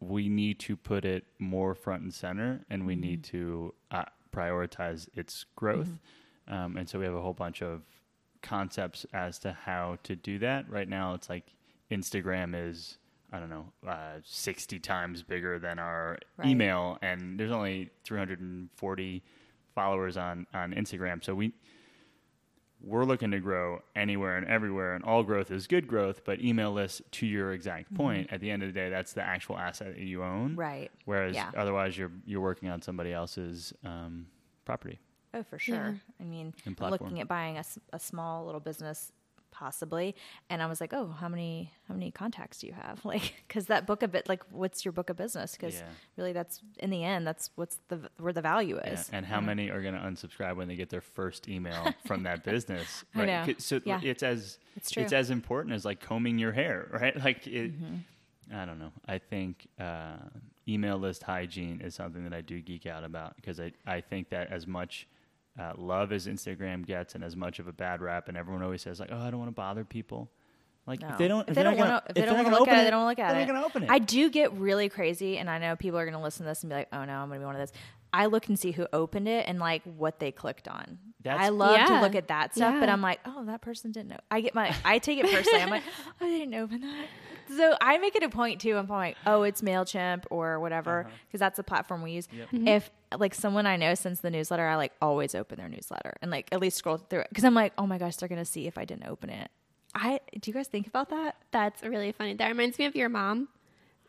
we 0.00 0.28
need 0.28 0.58
to 0.60 0.76
put 0.76 1.04
it 1.04 1.24
more 1.38 1.74
front 1.74 2.02
and 2.02 2.14
center, 2.14 2.64
and 2.70 2.86
we 2.86 2.94
need 2.96 3.24
to 3.24 3.74
uh, 3.90 4.04
prioritize 4.34 5.08
its 5.14 5.44
growth. 5.56 5.98
Um, 6.46 6.76
and 6.76 6.88
so 6.88 6.98
we 6.98 7.04
have 7.04 7.14
a 7.14 7.20
whole 7.20 7.34
bunch 7.34 7.62
of 7.62 7.82
concepts 8.42 9.04
as 9.12 9.38
to 9.40 9.52
how 9.52 9.98
to 10.04 10.14
do 10.16 10.38
that. 10.38 10.70
Right 10.70 10.88
now, 10.88 11.14
it's 11.14 11.28
like 11.28 11.52
Instagram 11.90 12.54
is. 12.54 12.98
I 13.30 13.38
don't 13.38 13.50
know, 13.50 13.66
uh, 13.86 14.20
60 14.24 14.78
times 14.78 15.22
bigger 15.22 15.58
than 15.58 15.78
our 15.78 16.16
Right. 16.38 16.48
email, 16.48 16.96
and 17.02 17.38
there's 17.38 17.50
only 17.52 17.90
340 18.04 19.22
followers 19.74 20.16
on, 20.16 20.46
on 20.54 20.72
Instagram. 20.72 21.22
So 21.22 21.34
we, 21.34 21.52
we're 22.82 23.04
looking 23.04 23.30
to 23.32 23.40
grow 23.40 23.82
anywhere 23.96 24.36
and 24.36 24.46
everywhere, 24.46 24.94
and 24.94 25.04
all 25.04 25.22
growth 25.22 25.50
is 25.50 25.66
good 25.66 25.86
growth. 25.88 26.24
But 26.24 26.40
email 26.40 26.72
lists, 26.72 27.02
to 27.12 27.26
your 27.26 27.52
exact 27.52 27.92
point, 27.94 28.28
at 28.32 28.40
the 28.40 28.50
end 28.50 28.62
of 28.62 28.68
the 28.68 28.72
day, 28.72 28.88
that's 28.88 29.12
the 29.12 29.22
actual 29.22 29.58
asset 29.58 29.94
that 29.96 30.02
you 30.02 30.22
own. 30.22 30.54
Right. 30.56 30.90
Whereas 31.04 31.34
Yeah. 31.34 31.50
otherwise, 31.56 31.98
you're 31.98 32.12
you're 32.24 32.40
working 32.40 32.68
on 32.68 32.80
somebody 32.82 33.12
else's 33.12 33.72
um, 33.84 34.26
property. 34.64 34.98
Oh, 35.34 35.42
for 35.42 35.58
sure. 35.58 36.00
I 36.20 36.24
mean, 36.24 36.46
And 36.46 36.54
I'm 36.68 36.74
platform. 36.74 37.00
looking 37.10 37.20
at 37.20 37.28
buying 37.28 37.58
a 37.92 37.98
small 37.98 38.46
little 38.46 38.60
business 38.60 39.12
possibly 39.50 40.14
and 40.50 40.62
i 40.62 40.66
was 40.66 40.80
like 40.80 40.92
oh 40.92 41.08
how 41.20 41.28
many 41.28 41.70
how 41.88 41.94
many 41.94 42.10
contacts 42.10 42.58
do 42.58 42.66
you 42.66 42.72
have 42.72 43.04
like 43.04 43.34
because 43.46 43.66
that 43.66 43.86
book 43.86 44.02
of 44.02 44.14
it 44.14 44.28
like 44.28 44.42
what's 44.50 44.84
your 44.84 44.92
book 44.92 45.10
of 45.10 45.16
business 45.16 45.52
because 45.52 45.74
Yeah. 45.76 45.82
really 46.16 46.32
that's 46.32 46.60
in 46.78 46.90
the 46.90 47.02
end 47.02 47.26
that's 47.26 47.50
what's 47.56 47.78
the 47.88 48.08
where 48.18 48.32
the 48.32 48.42
value 48.42 48.76
Yeah, 48.84 48.92
is 48.92 49.10
And 49.12 49.24
how 49.26 49.40
many 49.40 49.70
are 49.70 49.80
going 49.82 49.94
to 49.94 50.00
unsubscribe 50.00 50.56
when 50.56 50.68
they 50.68 50.76
get 50.76 50.90
their 50.90 51.00
first 51.00 51.48
email 51.48 51.92
from 52.06 52.22
that 52.24 52.44
business? 52.52 53.04
'Cause- 53.14 53.54
So 53.64 53.80
Yeah. 53.84 54.00
it's 54.02 54.22
as 54.22 54.58
It's 54.76 54.90
true. 54.90 55.04
Mm-hmm. 55.04 55.14
as 55.14 55.30
important 55.30 55.74
as 55.74 55.84
like 55.84 56.00
combing 56.00 56.38
your 56.38 56.52
hair, 56.52 56.88
right? 56.92 57.16
Like 57.16 57.46
it. 57.46 57.72
I 58.52 58.64
don't 58.64 58.78
know. 58.78 58.92
I 59.06 59.18
think 59.18 59.66
uh, 59.78 60.16
email 60.66 60.98
list 60.98 61.22
hygiene 61.22 61.80
is 61.80 61.94
something 61.94 62.22
that 62.24 62.32
I 62.32 62.40
do 62.40 62.60
geek 62.60 62.86
out 62.86 63.04
about 63.04 63.36
because 63.36 63.58
I 63.60 63.72
I 63.86 64.00
think 64.00 64.28
that 64.30 64.50
as 64.52 64.66
much. 64.66 65.06
Uh, 65.58 65.72
love 65.76 66.12
as 66.12 66.26
Instagram 66.26 66.86
gets, 66.86 67.14
and 67.16 67.24
as 67.24 67.34
much 67.34 67.58
of 67.58 67.66
a 67.66 67.72
bad 67.72 68.00
rap, 68.00 68.28
and 68.28 68.36
everyone 68.36 68.62
always 68.62 68.82
says 68.82 69.00
like, 69.00 69.10
"Oh, 69.12 69.18
I 69.18 69.30
don't 69.30 69.40
want 69.40 69.48
to 69.48 69.54
bother 69.54 69.84
people." 69.84 70.30
Like 70.86 71.00
No. 71.02 71.08
if 71.08 71.18
they 71.18 71.28
don't, 71.28 71.40
if 71.48 71.54
they're 71.54 71.64
they 71.64 71.70
don't 71.70 71.76
gonna- 71.76 71.90
want 71.90 72.04
to, 72.06 72.10
if 72.10 72.14
they 72.14 72.20
they're 72.22 72.26
don't 72.30 72.36
want 72.44 72.46
to 72.46 72.50
look 72.60 72.68
at 72.68 72.72
open 72.72 72.80
it, 72.80 72.84
they 72.84 72.90
don't 72.90 73.06
look 73.06 73.18
at 73.18 73.32
they're 73.32 73.40
it. 73.42 73.46
gonna 73.46 73.64
open 73.66 73.82
it. 73.82 73.90
I 73.90 73.98
do 73.98 74.30
get 74.30 74.52
really 74.54 74.88
crazy, 74.88 75.36
and 75.38 75.50
I 75.50 75.58
know 75.58 75.74
people 75.76 75.98
are 75.98 76.04
going 76.04 76.16
to 76.16 76.22
listen 76.22 76.44
to 76.46 76.50
this 76.50 76.62
and 76.62 76.70
be 76.70 76.76
like, 76.76 76.88
"Oh 76.92 77.04
no, 77.04 77.12
I'm 77.14 77.28
going 77.28 77.40
to 77.40 77.42
be 77.42 77.46
one 77.46 77.56
of 77.56 77.60
those." 77.60 77.72
I 78.12 78.26
look 78.26 78.48
and 78.48 78.58
see 78.58 78.70
who 78.72 78.86
opened 78.92 79.28
it 79.28 79.44
and 79.46 79.58
like 79.58 79.82
what 79.82 80.18
they 80.18 80.32
clicked 80.32 80.66
on. 80.68 80.98
That's- 81.22 81.44
I 81.44 81.48
love 81.50 81.86
to 81.88 82.00
look 82.00 82.14
at 82.14 82.28
that 82.28 82.54
stuff, 82.54 82.76
but 82.80 82.88
I'm 82.88 83.02
like, 83.02 83.20
"Oh, 83.26 83.44
that 83.46 83.60
person 83.60 83.90
didn't 83.92 84.08
know." 84.10 84.20
I 84.30 84.40
get 84.40 84.54
my, 84.54 84.74
I 84.84 84.98
take 84.98 85.18
it 85.18 85.26
personally. 85.30 85.60
I'm 85.62 85.68
like, 85.70 85.82
"Oh, 86.20 86.26
they 86.30 86.38
didn't 86.38 86.54
open 86.54 86.80
that." 86.82 87.06
So 87.56 87.76
I 87.80 87.98
make 87.98 88.14
it 88.16 88.22
a 88.22 88.28
point 88.28 88.60
too. 88.60 88.76
I'm 88.76 88.88
like, 88.88 89.16
"Oh, 89.26 89.42
it's 89.42 89.62
Mailchimp 89.62 90.24
or 90.30 90.60
whatever," 90.60 91.06
because 91.28 91.40
that's 91.40 91.56
the 91.56 91.62
platform 91.64 92.02
we 92.02 92.12
use. 92.12 92.28
If 92.52 92.90
like 93.16 93.34
someone 93.34 93.66
I 93.66 93.76
know 93.76 93.94
sends 93.94 94.20
the 94.20 94.30
newsletter, 94.30 94.66
I 94.66 94.76
like 94.76 94.92
always 95.00 95.34
open 95.34 95.58
their 95.58 95.68
newsletter 95.68 96.14
and 96.22 96.30
like 96.30 96.48
at 96.52 96.60
least 96.60 96.76
scroll 96.76 96.98
through 96.98 97.20
it 97.20 97.28
because 97.30 97.44
I'm 97.44 97.54
like, 97.54 97.72
"Oh 97.78 97.86
my 97.86 97.98
gosh, 97.98 98.16
they're 98.16 98.28
going 98.28 98.38
to 98.40 98.44
see 98.44 98.66
if 98.66 98.76
I 98.78 98.84
didn't 98.84 99.06
open 99.08 99.30
it." 99.30 99.50
I 99.94 100.20
do 100.38 100.50
you 100.50 100.54
guys 100.54 100.68
think 100.68 100.86
about 100.86 101.08
that? 101.10 101.36
That's 101.50 101.82
really 101.82 102.12
funny. 102.12 102.34
That 102.34 102.48
reminds 102.48 102.78
me 102.78 102.84
of 102.84 102.94
your 102.94 103.08
mom, 103.08 103.48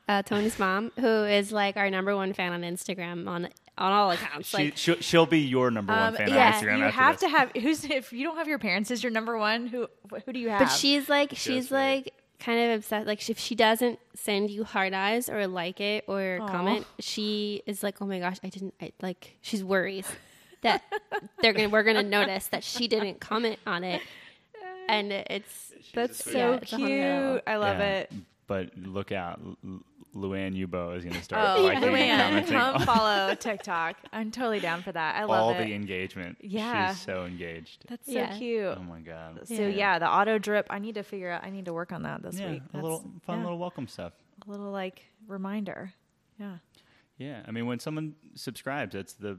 uh, 0.10 0.22
Tony's 0.24 0.60
mom, 0.60 0.92
who 1.00 1.08
is 1.24 1.52
like 1.52 1.78
our 1.78 1.90
number 1.90 2.16
one 2.16 2.34
fan 2.34 2.52
on 2.52 2.62
Instagram 2.64 3.28
on 3.28 3.48
on 3.78 3.92
all 3.94 4.12
accounts. 4.12 4.50
She, 4.50 4.58
Like, 4.58 4.76
she'll, 4.78 4.96
she'll 4.98 5.26
be 5.26 5.40
your 5.40 5.72
number 5.72 5.94
one 5.94 6.08
Um, 6.10 6.16
fan 6.16 6.28
yeah, 6.28 6.48
on 6.48 6.54
Instagram. 6.54 6.78
you 6.80 6.84
after 6.84 7.00
have 7.02 7.14
this. 7.20 7.22
to 7.22 7.30
have 7.38 7.52
who's 7.64 7.84
if 7.86 8.12
you 8.12 8.26
don't 8.26 8.36
have 8.36 8.50
your 8.50 8.60
parents 8.60 8.92
as 8.92 9.02
your 9.02 9.12
number 9.14 9.38
one, 9.38 9.68
who 9.68 9.88
who 10.26 10.34
do 10.34 10.40
you 10.40 10.50
have? 10.50 10.60
but 10.60 10.68
she's 10.68 11.08
like, 11.08 11.30
she's 11.32 11.64
Just 11.70 11.72
right. 11.72 12.04
like 12.06 12.14
kind 12.40 12.60
of 12.72 12.78
obsessed. 12.80 13.06
Like, 13.08 13.28
if 13.30 13.38
she 13.40 13.56
doesn't 13.56 14.00
send 14.16 14.50
you 14.50 14.64
hard 14.64 14.94
eyes 14.94 15.30
or 15.30 15.46
like 15.48 15.80
it 15.82 16.06
or 16.08 16.40
Aw. 16.42 16.48
comment, 16.48 16.86
she 17.00 17.62
is 17.66 17.84
like, 17.84 18.02
oh 18.02 18.06
my 18.06 18.20
gosh, 18.20 18.38
I 18.44 18.50
didn't. 18.50 18.74
I, 18.82 18.92
like, 19.02 19.38
she's 19.42 19.64
worries 19.64 20.08
that 20.62 20.82
they're 21.42 21.54
gonna 21.54 21.70
we're 21.70 21.84
gonna 21.84 22.04
notice 22.04 22.48
that 22.48 22.64
she 22.64 22.88
didn't 22.88 23.20
comment 23.20 23.60
on 23.68 23.84
it, 23.84 24.02
and 24.88 25.12
it's 25.12 25.72
that's 25.94 26.24
so 26.24 26.32
Yeah, 26.38 26.54
it's 26.62 26.74
a 26.74 26.78
whole 26.78 26.86
nother 26.88 27.02
level. 27.02 27.32
cute. 27.34 27.44
I 27.48 27.56
love 27.58 27.80
Yeah, 27.80 27.90
it. 28.00 28.12
But 28.48 28.78
look 28.78 29.12
out, 29.12 29.44
Lu- 29.44 29.58
Lu- 29.64 29.84
Luann 30.16 30.55
Yubo 30.55 30.95
is 30.97 31.03
going 31.03 31.16
to 31.16 31.22
start 31.24 31.57
Oh, 31.60 31.64
liking 31.64 31.84
and 31.84 31.93
Luann, 31.95 32.18
commenting 32.18 32.53
come 32.57 32.82
follow 32.82 33.36
Tick 33.39 33.62
Tock. 33.62 33.95
I'm 34.12 34.32
totally 34.32 34.60
down 34.60 34.82
for 34.82 34.91
that. 34.91 35.16
I 35.16 35.26
love 35.26 35.39
all 35.39 35.51
it. 35.51 35.66
the 35.66 35.74
engagement. 35.74 36.38
Yeah. 36.41 36.93
she's 36.93 37.01
so 37.03 37.26
engaged. 37.26 37.86
That's 37.88 38.05
so 38.07 38.14
Yeah. 38.14 38.38
cute. 38.38 38.78
Oh 38.78 38.82
my 38.84 38.99
god. 39.01 39.41
So 39.47 39.53
yeah. 39.68 39.99
the 39.99 40.10
auto 40.12 40.38
drip. 40.39 40.68
I 40.70 40.80
need 40.80 40.95
to 40.95 41.03
figure 41.03 41.30
out. 41.30 41.43
I 41.43 41.49
need 41.51 41.66
to 41.66 41.74
work 41.74 41.91
on 41.91 42.03
that 42.03 42.24
this 42.24 42.39
yeah, 42.39 42.51
week. 42.51 42.64
a 42.74 42.78
little 42.78 42.99
fun, 43.26 43.38
yeah, 43.39 43.43
little 43.43 43.60
welcome 43.60 43.88
stuff. 43.88 44.14
a 44.47 44.49
little 44.49 44.72
like 44.72 45.03
reminder. 45.28 45.93
Yeah. 46.39 46.57
Yeah, 47.18 47.41
I 47.47 47.51
mean, 47.51 47.66
when 47.66 47.80
someone 47.80 48.16
subscribes, 48.36 48.93
that's 48.93 49.14
the 49.14 49.38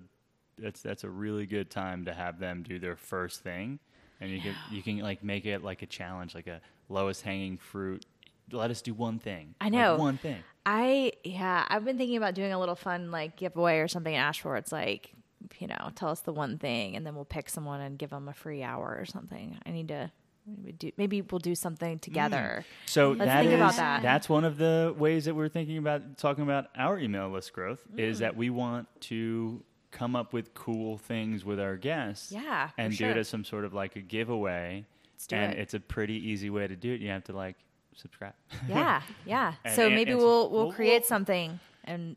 that's 0.59 0.83
that's 0.83 1.03
a 1.05 1.09
really 1.09 1.47
good 1.47 1.71
time 1.71 2.05
to 2.05 2.13
have 2.13 2.39
them 2.39 2.63
do 2.63 2.79
their 2.79 2.95
first 2.95 3.41
thing, 3.43 3.79
and 4.21 4.31
you 4.31 4.41
can 4.41 4.55
you 4.71 4.83
can 4.83 4.99
like 4.99 5.25
make 5.25 5.47
it 5.47 5.65
like 5.65 5.81
a 5.83 5.87
challenge, 5.87 6.35
like 6.35 6.47
a 6.47 6.61
lowest 6.91 7.23
hanging 7.23 7.57
fruit. 7.57 8.05
Let 8.53 8.71
us 8.71 8.83
do 8.83 8.95
one 8.95 9.19
thing. 9.19 9.55
I 9.61 9.65
Like, 9.67 9.73
know. 9.73 9.97
one 9.97 10.19
thing. 10.19 10.39
I 10.67 11.13
yeah, 11.25 11.65
I've 11.69 11.85
been 11.85 11.97
thinking 11.99 12.17
about 12.17 12.35
doing 12.35 12.53
a 12.53 12.59
little 12.61 12.75
fun 12.77 13.11
like 13.11 13.37
giveaway 13.37 13.79
or 13.79 13.89
something 13.89 14.13
in 14.13 14.21
Ashford. 14.21 14.57
It's 14.59 14.73
like, 14.73 15.13
you 15.59 15.67
know, 15.67 15.91
tell 15.95 16.11
us 16.11 16.21
the 16.21 16.33
one 16.33 16.59
thing, 16.59 16.97
and 16.97 17.07
then 17.07 17.15
we'll 17.15 17.25
pick 17.25 17.49
someone 17.49 17.81
and 17.81 17.99
give 17.99 18.11
them 18.11 18.29
a 18.29 18.35
free 18.35 18.63
hour 18.63 18.97
or 18.99 19.07
something. 19.07 19.59
I 19.65 19.71
need 19.71 19.89
to 19.89 20.11
maybe 20.47 20.73
do. 20.73 20.91
Maybe 20.99 21.23
we'll 21.23 21.39
do 21.39 21.55
something 21.55 21.99
together. 21.99 22.65
So 22.87 23.13
Let's 23.13 23.25
that 23.25 23.47
about 23.47 23.77
that. 23.77 24.03
that's 24.03 24.29
one 24.29 24.45
of 24.45 24.59
the 24.59 24.95
ways 24.99 25.25
that 25.25 25.35
we're 25.35 25.49
thinking 25.49 25.79
about 25.79 26.19
talking 26.19 26.45
about 26.45 26.67
our 26.77 26.99
email 26.99 27.31
list 27.31 27.53
growth 27.53 27.81
is 27.97 28.19
Mm. 28.19 28.21
that 28.21 28.37
we 28.37 28.51
want 28.51 28.87
to 29.03 29.65
come 29.93 30.15
up 30.15 30.33
with 30.33 30.53
cool 30.55 30.99
things 30.99 31.45
with 31.45 31.59
our 31.59 31.77
guests. 31.77 32.31
Yeah, 32.33 32.71
and 32.79 32.91
do 32.93 32.97
sure. 32.99 33.11
it 33.11 33.17
as 33.17 33.29
some 33.29 33.45
sort 33.45 33.65
of 33.65 33.73
like 33.75 33.97
a 33.97 34.01
giveaway. 34.01 34.85
And 35.33 35.53
it. 35.53 35.59
it's 35.59 35.75
a 35.75 35.81
pretty 35.81 36.15
easy 36.31 36.49
way 36.49 36.67
to 36.67 36.77
do 36.77 36.93
it. 36.95 37.01
You 37.01 37.09
have 37.11 37.25
to 37.25 37.33
like 37.33 37.57
subscribe. 37.95 38.35
Yeah, 38.69 39.03
yeah. 39.27 39.55
And- 39.65 39.75
so 39.75 39.87
and- 39.87 39.95
maybe 39.95 40.13
and- 40.13 40.21
we'll 40.21 40.51
we'll 40.51 40.65
we'll- 40.67 40.73
create 40.73 41.01
we'll- 41.03 41.09
something 41.09 41.59
and 41.85 42.17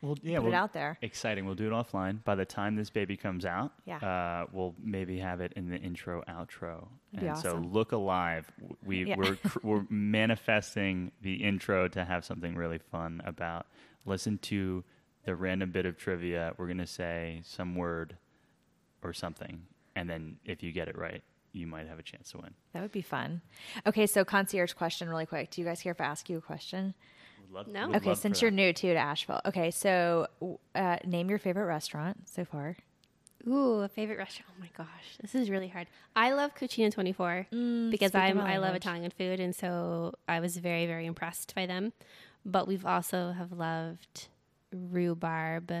Well, 0.00 0.16
yeah, 0.22 0.38
put 0.38 0.44
we'll- 0.44 0.52
it 0.52 0.56
out 0.56 0.72
there. 0.72 0.98
Exciting. 1.02 1.44
We'll 1.46 1.54
do 1.54 1.66
it 1.68 1.72
offline. 1.72 2.24
By 2.24 2.34
the 2.34 2.44
time 2.44 2.74
this 2.76 2.90
baby 2.90 3.16
comes 3.16 3.44
out, 3.44 3.72
Yeah. 3.86 3.98
uh, 3.98 4.46
we'll 4.52 4.74
maybe 4.82 5.18
have 5.20 5.40
it 5.40 5.52
in 5.54 5.68
the 5.68 5.76
intro, 5.76 6.22
outro. 6.28 6.88
Be 7.18 7.26
and 7.26 7.38
so 7.38 7.50
awesome. 7.50 7.72
look 7.72 7.92
alive. 7.92 8.50
We 8.84 9.04
Yeah. 9.04 9.16
we're 9.16 9.36
cr- 9.36 9.58
we're 9.62 9.86
manifesting 9.90 11.12
the 11.20 11.34
intro 11.44 11.86
to 11.88 12.04
have 12.04 12.24
something 12.24 12.54
really 12.56 12.78
fun 12.78 13.22
about. 13.24 13.66
Listen 14.04 14.38
to 14.38 14.82
the 15.24 15.36
random 15.36 15.70
bit 15.70 15.86
of 15.86 15.96
trivia. 15.96 16.52
We're 16.56 16.66
gonna 16.66 16.86
say 16.86 17.40
some 17.44 17.76
word 17.76 18.16
or 19.02 19.12
something, 19.12 19.62
and 19.94 20.08
then 20.10 20.38
if 20.44 20.62
you 20.64 20.72
get 20.72 20.88
it 20.88 20.96
right, 20.98 21.22
you 21.52 21.66
might 21.66 21.86
have 21.88 21.98
a 21.98 22.02
chance 22.02 22.30
to 22.32 22.38
win. 22.38 22.54
That 22.72 22.82
would 22.82 22.92
be 22.92 23.02
fun. 23.02 23.42
Okay, 23.86 24.06
so 24.06 24.24
concierge 24.24 24.72
question, 24.74 25.08
really 25.08 25.26
quick. 25.26 25.50
Do 25.50 25.60
you 25.60 25.66
guys 25.66 25.82
care 25.82 25.92
if 25.92 26.00
I 26.00 26.04
ask 26.04 26.28
you 26.30 26.38
a 26.38 26.40
question? 26.40 26.94
Love- 27.52 27.66
No. 27.68 27.92
Okay, 27.94 28.08
love 28.10 28.18
since 28.18 28.40
you're 28.40 28.50
that. 28.50 28.56
new 28.56 28.72
too 28.72 28.94
to 28.94 28.98
Asheville. 28.98 29.40
Okay, 29.44 29.70
so 29.70 30.28
uh, 30.74 30.96
name 31.04 31.28
your 31.28 31.38
favorite 31.38 31.66
restaurant 31.66 32.28
so 32.28 32.44
far. 32.46 32.76
Ooh, 33.46 33.80
a 33.80 33.88
favorite 33.88 34.18
restaurant. 34.18 34.50
Oh 34.56 34.60
my 34.60 34.70
gosh, 34.76 35.18
this 35.20 35.34
is 35.34 35.50
really 35.50 35.66
hard. 35.68 35.88
I 36.14 36.32
love 36.32 36.54
Cucina 36.54 36.92
24 36.92 37.48
because 37.90 38.14
I'm 38.14 38.40
I 38.40 38.56
love. 38.58 38.74
Italian 38.76 39.10
food, 39.10 39.40
and 39.40 39.54
so 39.54 40.14
I 40.28 40.38
was 40.40 40.56
very 40.58 40.86
very 40.86 41.06
impressed 41.06 41.52
by 41.54 41.66
them. 41.66 41.92
But 42.46 42.66
we've 42.68 42.86
also 42.86 43.32
have 43.32 43.50
loved 43.52 44.28
rhubarb, 44.72 45.72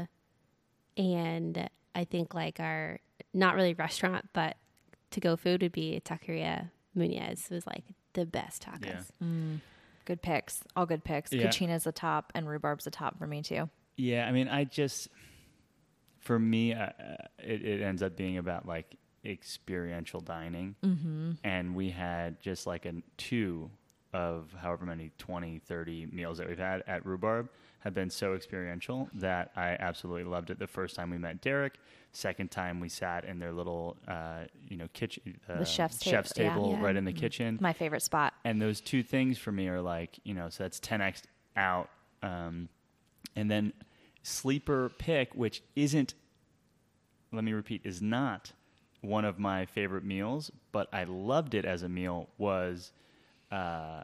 and 0.96 1.70
I 1.94 2.04
think 2.04 2.34
like 2.34 2.60
our 2.60 2.98
not 3.32 3.54
really 3.54 3.74
restaurant, 3.74 4.28
but 4.32 4.56
to 5.12 5.20
go 5.20 5.36
food 5.36 5.62
would 5.62 5.72
be 5.72 6.00
Taqueria 6.04 6.70
Munez. 6.96 7.50
It 7.50 7.54
was 7.54 7.66
like 7.66 7.84
the 8.14 8.26
best 8.26 8.62
tacos. 8.62 9.10
Yeah. 9.20 9.56
Good 10.04 10.20
picks, 10.20 10.60
all 10.74 10.86
good 10.86 11.04
picks. 11.04 11.32
Yeah. 11.32 11.46
Cucina's 11.46 11.84
the 11.84 11.92
top, 11.92 12.32
and 12.34 12.48
rhubarb's 12.48 12.84
the 12.84 12.90
top 12.90 13.18
for 13.18 13.26
me 13.26 13.42
too. 13.42 13.70
Yeah, 13.96 14.26
I 14.26 14.32
mean, 14.32 14.48
I 14.48 14.64
just, 14.64 15.08
for 16.20 16.38
me, 16.38 16.74
uh, 16.74 16.86
uh, 16.86 16.90
it, 17.38 17.64
it 17.64 17.82
ends 17.82 18.02
up 18.02 18.16
being 18.16 18.38
about 18.38 18.66
like 18.66 18.96
experiential 19.24 20.20
dining. 20.20 20.74
Mm-hmm. 20.84 21.32
And 21.44 21.74
we 21.74 21.90
had 21.90 22.40
just 22.40 22.66
like 22.66 22.86
a 22.86 22.94
two 23.16 23.70
of 24.12 24.54
however 24.60 24.84
many 24.84 25.10
20, 25.18 25.60
30 25.60 26.06
meals 26.12 26.38
that 26.38 26.48
we've 26.48 26.58
had 26.58 26.82
at 26.86 27.06
Rhubarb 27.06 27.48
have 27.80 27.94
been 27.94 28.10
so 28.10 28.34
experiential 28.34 29.08
that 29.14 29.50
I 29.56 29.76
absolutely 29.78 30.24
loved 30.24 30.50
it. 30.50 30.58
The 30.58 30.66
first 30.66 30.94
time 30.96 31.10
we 31.10 31.18
met 31.18 31.40
Derek, 31.40 31.74
second 32.12 32.50
time 32.50 32.78
we 32.78 32.88
sat 32.88 33.24
in 33.24 33.38
their 33.38 33.52
little, 33.52 33.96
uh, 34.06 34.40
you 34.68 34.76
know, 34.76 34.86
kitchen, 34.92 35.38
uh, 35.48 35.58
The 35.60 35.64
chef's 35.64 35.98
ta- 35.98 36.10
chef's 36.10 36.32
yeah. 36.36 36.50
table 36.50 36.72
Yeah. 36.72 36.84
right 36.84 36.96
in 36.96 37.04
the 37.04 37.12
kitchen 37.12 37.58
My 37.60 37.72
favorite 37.72 38.02
spot. 38.02 38.34
and 38.44 38.60
those 38.60 38.80
two 38.80 39.02
things 39.02 39.38
for 39.38 39.50
me 39.52 39.68
are 39.68 39.80
like 39.80 40.18
you 40.24 40.34
know 40.34 40.48
so 40.50 40.64
that's 40.64 40.78
10x 40.80 41.22
out 41.56 41.88
um, 42.22 42.68
and 43.34 43.50
then 43.50 43.72
sleeper 44.22 44.90
pick 44.98 45.34
which 45.34 45.62
isn't 45.74 46.14
let 47.32 47.44
me 47.44 47.52
repeat 47.52 47.80
is 47.84 48.00
not 48.02 48.52
one 49.00 49.24
of 49.24 49.38
my 49.38 49.64
favorite 49.66 50.04
meals 50.04 50.50
but 50.70 50.88
i 50.92 51.04
loved 51.04 51.54
it 51.54 51.64
as 51.64 51.82
a 51.82 51.88
meal 51.88 52.28
was 52.38 52.92
uh, 53.50 54.02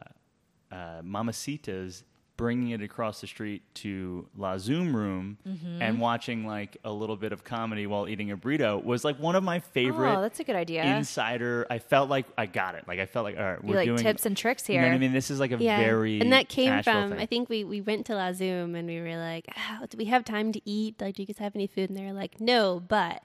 uh, 0.71 1.01
mamacita's 1.03 2.03
bringing 2.39 2.69
it 2.69 2.81
across 2.81 3.19
the 3.19 3.27
street 3.27 3.61
to 3.73 4.25
la 4.37 4.57
zoom 4.57 4.95
room 4.95 5.37
Mm-hmm. 5.45 5.81
and 5.81 5.99
watching 5.99 6.45
like 6.47 6.77
a 6.85 6.91
little 6.91 7.17
bit 7.17 7.33
of 7.33 7.43
comedy 7.43 7.85
while 7.85 8.07
eating 8.07 8.31
a 8.31 8.37
burrito 8.37 8.81
was 8.81 9.03
like 9.03 9.19
one 9.19 9.35
of 9.35 9.43
my 9.43 9.59
favorite 9.59 10.15
Oh, 10.17 10.21
that's 10.21 10.39
a 10.39 10.45
good 10.45 10.55
idea. 10.55 10.83
insider. 10.85 11.67
I 11.69 11.79
felt 11.79 12.09
like 12.09 12.25
I 12.37 12.45
got 12.45 12.75
it. 12.75 12.85
Like 12.87 12.99
I 12.99 13.05
felt 13.05 13.25
like 13.25 13.37
all 13.37 13.43
right, 13.43 13.61
we're 13.63 13.75
like 13.75 13.85
doing 13.87 13.97
tips 14.01 14.25
and 14.25 14.37
tricks 14.37 14.69
You 14.69 14.79
know 14.79 14.87
I 14.87 14.97
mean? 14.97 15.11
This 15.11 15.29
is 15.29 15.39
like 15.41 15.51
a 15.51 15.57
Yeah, 15.57 15.79
very 15.79 16.21
and 16.21 16.31
that 16.31 16.47
came 16.47 16.81
from. 16.81 17.09
thing. 17.11 17.19
I 17.19 17.25
think 17.25 17.49
we 17.49 17.65
we 17.65 17.81
went 17.81 18.05
to 18.05 18.15
La 18.15 18.31
Zoom 18.31 18.73
and 18.75 18.87
we 18.87 19.01
were 19.01 19.17
like, 19.17 19.45
oh, 19.57 19.85
"Do 19.89 19.97
we 19.97 20.05
have 20.05 20.23
time 20.23 20.53
to 20.53 20.61
eat? 20.63 21.01
Like, 21.01 21.15
do 21.15 21.23
you 21.23 21.27
guys 21.27 21.39
have 21.39 21.55
any 21.55 21.67
food?" 21.67 21.89
And 21.89 21.97
they're 21.97 22.13
like, 22.13 22.39
"No, 22.39 22.79
but 22.79 23.21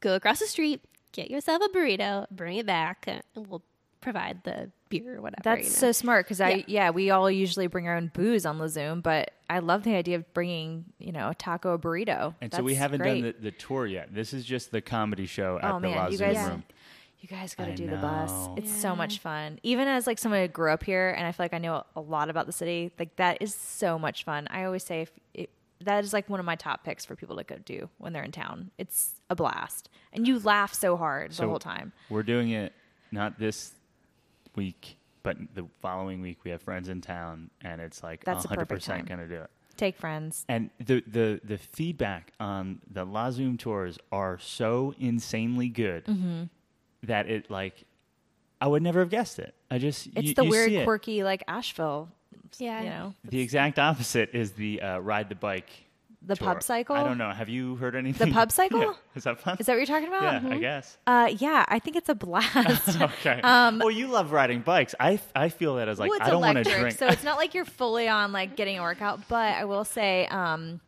go 0.00 0.14
across 0.14 0.40
the 0.40 0.46
street, 0.46 0.82
get 1.12 1.30
yourself 1.30 1.62
a 1.64 1.68
burrito, 1.74 2.26
bring 2.30 2.58
it 2.58 2.66
back, 2.66 3.06
and 3.06 3.22
we'll 3.34 3.62
provide 4.02 4.44
the 4.44 4.70
beer 4.90 5.16
or 5.16 5.22
whatever." 5.22 5.40
That's 5.42 5.60
you 5.60 5.64
know? 5.70 5.70
so 5.70 5.92
smart 5.92 6.26
because 6.26 6.40
I 6.40 6.50
Yeah. 6.50 6.62
yeah 6.66 6.90
we 6.90 7.10
all 7.10 7.30
usually 7.30 7.66
bring 7.66 7.88
our 7.88 7.96
own 7.96 8.10
booze 8.12 8.44
on 8.44 8.58
the 8.58 8.68
Zoom, 8.68 9.00
but 9.00 9.30
I 9.48 9.60
love 9.60 9.82
the 9.84 9.94
idea 9.94 10.16
of 10.16 10.32
bringing 10.34 10.84
you 10.98 11.12
know 11.12 11.30
a 11.30 11.34
taco 11.34 11.72
a 11.74 11.78
burrito. 11.78 12.34
and 12.40 12.52
so 12.52 12.62
we 12.62 12.74
haven't 12.74 13.00
great. 13.00 13.22
done 13.22 13.34
the, 13.38 13.50
the 13.50 13.50
tour 13.52 13.86
yet. 13.86 14.14
This 14.14 14.34
is 14.34 14.44
just 14.44 14.70
the 14.70 14.80
comedy 14.82 15.26
show 15.26 15.58
at 15.62 15.64
Oh 15.70 15.74
the 15.80 15.88
man, 15.88 15.96
La 15.96 16.08
you 16.08 16.16
Zoom 16.18 16.32
guys, 16.34 16.48
room. 16.48 16.64
you 17.20 17.28
guys 17.28 17.54
got 17.54 17.64
to 17.66 17.72
I 17.72 17.74
do 17.74 17.86
the 17.88 17.96
bus. 17.96 18.30
know. 18.30 18.54
It's 18.58 18.72
so 18.72 18.94
much 18.96 19.18
fun. 19.18 19.58
Even 19.62 19.88
as 19.88 20.06
like 20.06 20.18
someone 20.18 20.40
who 20.42 20.48
grew 20.48 20.72
up 20.72 20.82
here, 20.82 21.10
and 21.10 21.26
I 21.26 21.32
feel 21.32 21.44
like 21.44 21.54
I 21.54 21.58
know 21.58 21.84
a 21.96 22.00
lot 22.00 22.28
about 22.30 22.46
the 22.46 22.52
city. 22.52 22.92
Like 22.98 23.16
that 23.16 23.38
is 23.40 23.54
so 23.54 23.98
much 23.98 24.24
fun. 24.24 24.46
I 24.50 24.64
always 24.64 24.84
say 24.84 25.02
if 25.02 25.10
it, 25.34 25.50
that 25.82 26.04
is 26.04 26.12
like 26.12 26.28
one 26.28 26.40
of 26.40 26.46
my 26.46 26.56
top 26.56 26.84
picks 26.84 27.04
for 27.06 27.16
people 27.16 27.36
to 27.36 27.44
go 27.44 27.56
do 27.64 27.88
when 27.98 28.12
they're 28.12 28.22
in 28.22 28.32
town. 28.32 28.70
It's 28.78 29.14
a 29.30 29.34
blast, 29.34 29.88
and 30.12 30.26
you 30.28 30.38
laugh 30.38 30.74
so 30.74 30.96
hard 30.96 31.32
the 31.32 31.46
whole 31.48 31.58
time. 31.58 31.92
We're 32.10 32.22
doing 32.22 32.50
it 32.50 32.72
not 33.12 33.38
this 33.38 33.72
week, 34.56 34.96
but 35.22 35.36
the 35.54 35.66
following 35.80 36.20
week. 36.22 36.38
We 36.44 36.50
have 36.50 36.62
friends 36.62 36.88
in 36.88 37.00
town, 37.00 37.50
and 37.62 37.80
it's 37.80 38.02
like 38.02 38.24
That's 38.24 38.42
the 38.42 38.48
hundred 38.48 38.68
perfect 38.68 38.82
percent 38.86 39.08
time. 39.08 39.16
going 39.18 39.28
to 39.28 39.34
do 39.36 39.42
it. 39.42 39.50
Take 39.76 39.96
friends. 39.96 40.44
And 40.48 40.70
the, 40.78 41.02
the 41.06 41.40
the 41.42 41.56
feedback 41.58 42.32
on 42.38 42.80
the 42.92 43.04
La 43.04 43.30
Zoom 43.30 43.56
tours 43.56 43.98
are 44.12 44.38
so 44.38 44.94
insanely 44.98 45.68
good 45.68 46.04
Mm-hmm. 46.04 46.42
that 47.04 47.28
it 47.28 47.50
like 47.50 47.84
I 48.60 48.66
would 48.66 48.82
never 48.82 49.00
have 49.00 49.08
guessed 49.10 49.38
it. 49.38 49.54
I 49.70 49.78
just 49.78 50.08
It's 50.14 50.28
you- 50.28 50.34
the 50.34 50.44
you 50.44 50.50
see 50.52 50.58
weird, 50.58 50.72
it. 50.72 50.84
quirky 50.84 51.22
like 51.24 51.42
Asheville. 51.48 52.10
Yeah. 52.58 52.82
you 52.82 52.88
know 52.90 53.14
The 53.24 53.40
exact 53.40 53.78
opposite 53.78 54.30
is 54.34 54.52
the 54.52 54.82
uh, 54.82 54.98
ride 54.98 55.28
the 55.28 55.34
bike. 55.36 55.70
The 56.22 56.36
tour. 56.36 56.48
pub 56.48 56.62
cycle. 56.62 56.94
I 56.96 57.02
don't 57.02 57.16
know. 57.18 57.30
Have 57.30 57.48
you 57.48 57.76
heard 57.76 57.96
anything? 57.96 58.28
The 58.28 58.34
pub 58.34 58.52
cycle? 58.60 58.80
Yeah. 58.80 58.92
Is 59.14 59.24
that 59.24 59.40
fun? 59.40 59.56
Is 59.58 59.66
that 59.66 59.72
what 59.72 59.76
you're 59.78 59.86
talking 59.86 60.08
about? 60.08 60.42
yeah, 60.42 60.54
I 60.54 60.58
guess. 60.58 60.98
Uh, 61.06 61.32
yeah, 61.38 61.64
I 61.68 61.78
think 61.78 61.96
it's 61.96 62.08
a 62.08 62.14
blast. 62.14 63.00
Okay. 63.00 63.40
well, 63.44 63.90
you 63.90 64.06
love 64.08 64.32
riding 64.32 64.60
bikes. 64.60 64.94
I, 65.00 65.18
I 65.34 65.48
feel 65.48 65.76
that 65.76 65.88
as 65.88 65.98
like 65.98 66.10
Um, 66.10 66.18
well, 66.18 66.26
I 66.28 66.30
don't 66.30 66.40
want 66.40 66.58
to 66.58 66.64
drink. 66.64 66.98
so 66.98 67.06
it's 67.06 67.24
not 67.24 67.36
like 67.38 67.54
you're 67.54 67.64
fully 67.64 68.08
on 68.08 68.32
like 68.32 68.56
getting 68.56 68.78
a 68.78 68.82
workout. 68.82 69.26
But 69.28 69.54
I 69.54 69.64
will 69.64 69.84
say, 69.84 70.26
um, 70.26 70.80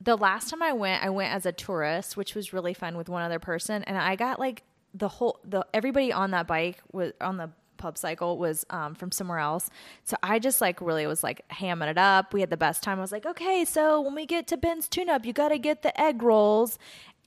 the 0.00 0.16
last 0.16 0.50
time 0.50 0.62
I 0.62 0.72
went, 0.72 1.02
I 1.04 1.10
went 1.10 1.34
as 1.34 1.46
a 1.46 1.52
tourist, 1.52 2.16
which 2.16 2.34
was 2.34 2.52
really 2.52 2.74
fun 2.74 2.96
with 2.96 3.08
one 3.08 3.22
other 3.22 3.38
person, 3.38 3.82
and 3.84 3.96
I 3.98 4.16
got 4.16 4.38
like 4.38 4.62
the 4.94 5.08
whole 5.08 5.38
the 5.44 5.64
everybody 5.72 6.12
on 6.12 6.32
that 6.32 6.46
bike 6.46 6.82
was 6.92 7.12
on 7.20 7.36
the 7.36 7.50
pub 7.80 7.98
cycle 7.98 8.38
was 8.38 8.64
um, 8.70 8.94
from 8.94 9.10
somewhere 9.10 9.38
else. 9.38 9.70
So 10.04 10.16
I 10.22 10.38
just 10.38 10.60
like 10.60 10.80
really 10.80 11.06
was 11.06 11.24
like 11.24 11.44
hamming 11.48 11.88
it 11.88 11.98
up. 11.98 12.32
We 12.32 12.40
had 12.40 12.50
the 12.50 12.56
best 12.56 12.82
time. 12.82 12.98
I 12.98 13.00
was 13.00 13.10
like, 13.10 13.26
okay, 13.26 13.64
so 13.64 14.00
when 14.00 14.14
we 14.14 14.26
get 14.26 14.46
to 14.48 14.56
Ben's 14.56 14.88
Tune 14.88 15.08
Up, 15.08 15.24
you 15.24 15.32
got 15.32 15.48
to 15.48 15.58
get 15.58 15.82
the 15.82 15.98
egg 16.00 16.22
rolls. 16.22 16.78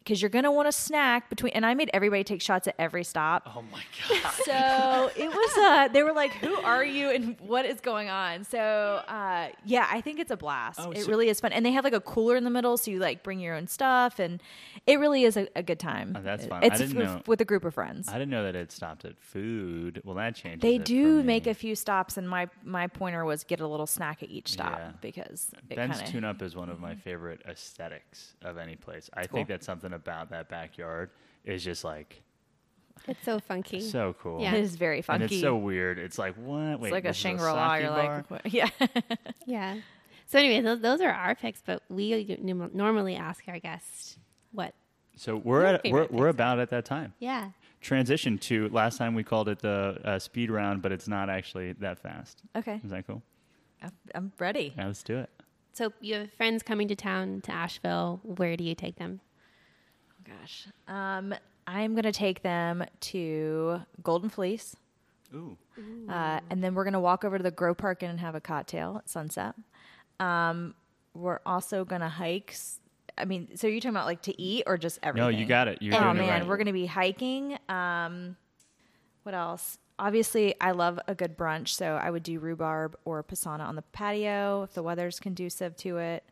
Because 0.04 0.22
you're 0.22 0.30
gonna 0.30 0.52
want 0.52 0.68
a 0.68 0.72
snack 0.74 1.30
between, 1.30 1.54
and 1.54 1.66
I 1.66 1.74
made 1.76 1.90
everybody 1.94 2.26
take 2.26 2.42
shots 2.42 2.68
at 2.68 2.76
every 2.78 3.06
stop. 3.06 3.50
oh 3.56 3.64
my 3.72 3.82
god. 4.22 4.34
So 4.44 5.12
it 5.16 5.30
was. 5.30 5.58
Uh, 5.58 5.88
they 5.88 6.04
were 6.04 6.12
like, 6.12 6.32
"Who 6.34 6.56
are 6.56 6.84
you 6.84 7.10
and 7.10 7.40
what 7.40 7.66
is 7.66 7.80
going 7.80 8.10
on?" 8.10 8.44
So 8.44 8.60
uh, 8.60 9.48
yeah, 9.66 9.88
I 9.90 10.02
think 10.02 10.20
it's 10.20 10.32
a 10.32 10.36
blast. 10.36 10.80
Oh, 10.82 10.92
it 10.92 11.04
so- 11.04 11.10
really 11.10 11.30
is 11.30 11.40
fun, 11.40 11.54
and 11.54 11.66
they 11.66 11.72
have 11.72 11.86
like 11.86 11.94
a 11.94 12.02
cooler 12.02 12.36
in 12.36 12.44
the 12.44 12.50
middle, 12.50 12.76
so 12.76 12.92
you 12.92 13.00
like 13.00 13.24
bring 13.24 13.40
your 13.40 13.56
own 13.56 13.68
stuff, 13.68 14.20
and 14.20 14.42
it 14.86 15.00
really 15.00 15.24
is 15.24 15.38
a, 15.38 15.48
a 15.56 15.64
good 15.64 15.80
time. 15.80 16.16
Oh, 16.18 16.22
that's 16.22 16.48
fun. 16.48 16.62
I 16.64 16.68
It's 16.68 16.80
didn't 16.80 16.98
with, 16.98 17.06
know- 17.06 17.22
with 17.26 17.40
a 17.40 17.46
group 17.46 17.64
of 17.64 17.74
friends. 17.74 18.10
I 18.10 18.14
didn't 18.14 18.32
know 18.32 18.44
that 18.44 18.56
it 18.56 18.74
stopped 18.74 19.06
at 19.06 19.18
food. 19.22 20.02
Well, 20.04 20.16
that 20.16 20.36
changes. 20.36 20.62
They 20.62 20.80
do 20.80 21.24
make 21.24 21.48
a 21.48 21.54
few 21.54 21.76
stops, 21.76 22.18
and 22.18 22.30
my 22.30 22.50
my 22.66 22.88
pointer 22.88 23.24
was 23.24 23.46
get 23.46 23.62
a 23.62 23.68
little 23.68 23.88
snack 23.88 24.22
at 24.22 24.30
each 24.30 24.52
stop 24.52 24.78
Yeah. 24.78 24.92
because 25.00 25.50
Ben's 25.70 25.98
kinda, 25.98 26.12
Tune 26.12 26.24
Up 26.26 26.42
is 26.42 26.58
one 26.58 26.68
of 26.70 26.82
my 26.82 26.94
favorite 26.96 27.42
aesthetics 27.48 28.34
of 28.42 28.58
any 28.58 28.76
place. 28.76 29.10
I 29.14 29.28
think 29.28 29.48
that's 29.48 29.66
something 29.66 29.93
about 29.94 30.30
that 30.32 30.50
backyard 30.50 31.10
is 31.46 31.64
just 31.64 31.84
like 31.84 32.22
It's 33.08 33.24
so 33.24 33.40
funky. 33.40 33.82
so 33.82 34.16
cool. 34.20 34.42
Yeah. 34.42 34.54
It 34.56 34.62
is 34.64 34.76
very 34.76 35.02
funky. 35.02 35.24
And 35.24 35.32
it's 35.32 35.42
so 35.42 35.56
weird. 35.56 35.98
It's 36.00 36.18
like 36.18 36.36
what? 36.36 36.80
Wait, 36.80 36.90
it's 36.90 36.92
like 36.92 37.06
a 37.06 37.08
this 37.10 37.18
Shangri 37.18 37.46
La. 37.52 37.76
You're 37.76 37.90
bar? 37.90 38.16
like, 38.30 38.32
what? 38.32 38.46
yeah. 38.54 38.70
yeah. 39.46 39.78
So 40.26 40.40
anyway, 40.40 40.62
those, 40.62 40.80
those 40.82 41.02
are 41.02 41.12
our 41.12 41.36
picks, 41.36 41.62
but 41.62 41.84
we 41.90 42.38
normally 42.74 43.16
ask 43.16 43.44
our 43.48 43.60
guests 43.60 44.18
what. 44.52 44.74
So 45.16 45.38
we're 45.38 45.64
at 45.64 45.82
we're 45.86 46.08
we're 46.10 46.30
about 46.30 46.60
at 46.60 46.70
that 46.70 46.86
time. 46.86 47.14
Yeah. 47.20 47.50
Transition 47.82 48.38
to 48.40 48.70
last 48.70 48.98
time 48.98 49.14
we 49.14 49.24
called 49.24 49.50
it 49.50 49.60
the 49.60 50.00
uh, 50.06 50.18
speed 50.18 50.50
round, 50.50 50.82
but 50.82 50.92
it's 50.94 51.08
not 51.08 51.30
actually 51.30 51.74
that 51.74 52.00
fast. 52.00 52.42
okay, 52.56 52.80
Is 52.84 52.92
that 52.92 53.06
cool? 53.06 53.22
I'm- 53.82 53.92
I'm 54.16 54.32
ready. 54.40 54.74
Yeah, 54.78 54.88
let's 54.88 55.04
do 55.04 55.18
it. 55.20 55.30
So 55.74 55.92
you 56.00 56.16
have 56.16 56.32
friends 56.34 56.64
coming 56.64 56.88
to 56.88 56.96
town 56.96 57.42
to 57.42 57.52
Asheville. 57.52 58.22
Where 58.24 58.56
do 58.56 58.64
you 58.64 58.74
take 58.74 58.96
them? 58.96 59.20
Gosh, 60.42 60.68
um, 60.88 61.34
I'm 61.68 61.96
gonna 61.96 62.12
take 62.12 62.42
them 62.42 62.84
to 63.02 63.82
Golden 64.02 64.30
Fleece. 64.30 64.76
Ooh. 65.36 65.58
Uh, 66.08 66.40
and 66.52 66.64
then 66.64 66.76
we're 66.76 66.84
going 66.84 66.94
to 66.94 67.00
walk 67.00 67.26
over 67.26 67.38
to 67.40 67.44
the 67.44 67.50
Grove 67.50 67.78
Park 67.78 68.04
and 68.04 68.20
have 68.20 68.36
a 68.36 68.40
cocktail 68.40 68.98
at 68.98 69.10
sunset. 69.10 69.56
Um, 70.20 70.76
we're 71.16 71.40
also 71.44 71.84
going 71.86 72.02
to 72.02 72.08
hike. 72.10 72.56
I 73.18 73.26
mean, 73.26 73.58
so 73.58 73.66
you're 73.66 73.80
talking 73.80 73.90
about 73.96 74.06
like 74.06 74.22
to 74.24 74.40
eat 74.40 74.66
or 74.68 74.78
just 74.78 75.00
everything? 75.02 75.32
No, 75.32 75.36
you 75.36 75.48
got 75.48 75.68
it. 75.68 75.80
You're 75.82 75.96
oh 75.96 76.00
doing 76.02 76.18
man, 76.18 76.26
it 76.28 76.32
right. 76.32 76.48
we're 76.48 76.58
going 76.58 76.68
to 76.68 76.74
be 76.74 76.86
hiking. 76.86 77.58
Um, 77.68 78.38
what 79.24 79.34
else? 79.34 79.80
Obviously, 79.98 80.54
I 80.62 80.70
love 80.70 81.00
a 81.08 81.16
good 81.16 81.36
brunch, 81.36 81.70
so 81.70 81.96
I 81.96 82.12
would 82.12 82.22
do 82.22 82.40
rhubarb 82.40 82.96
or 83.04 83.24
Posana 83.24 83.62
on 83.68 83.76
the 83.76 83.82
patio 83.82 84.62
if 84.62 84.74
the 84.76 84.84
weather's 84.84 85.20
conducive 85.20 85.76
to 85.78 85.98
it. 85.98 86.24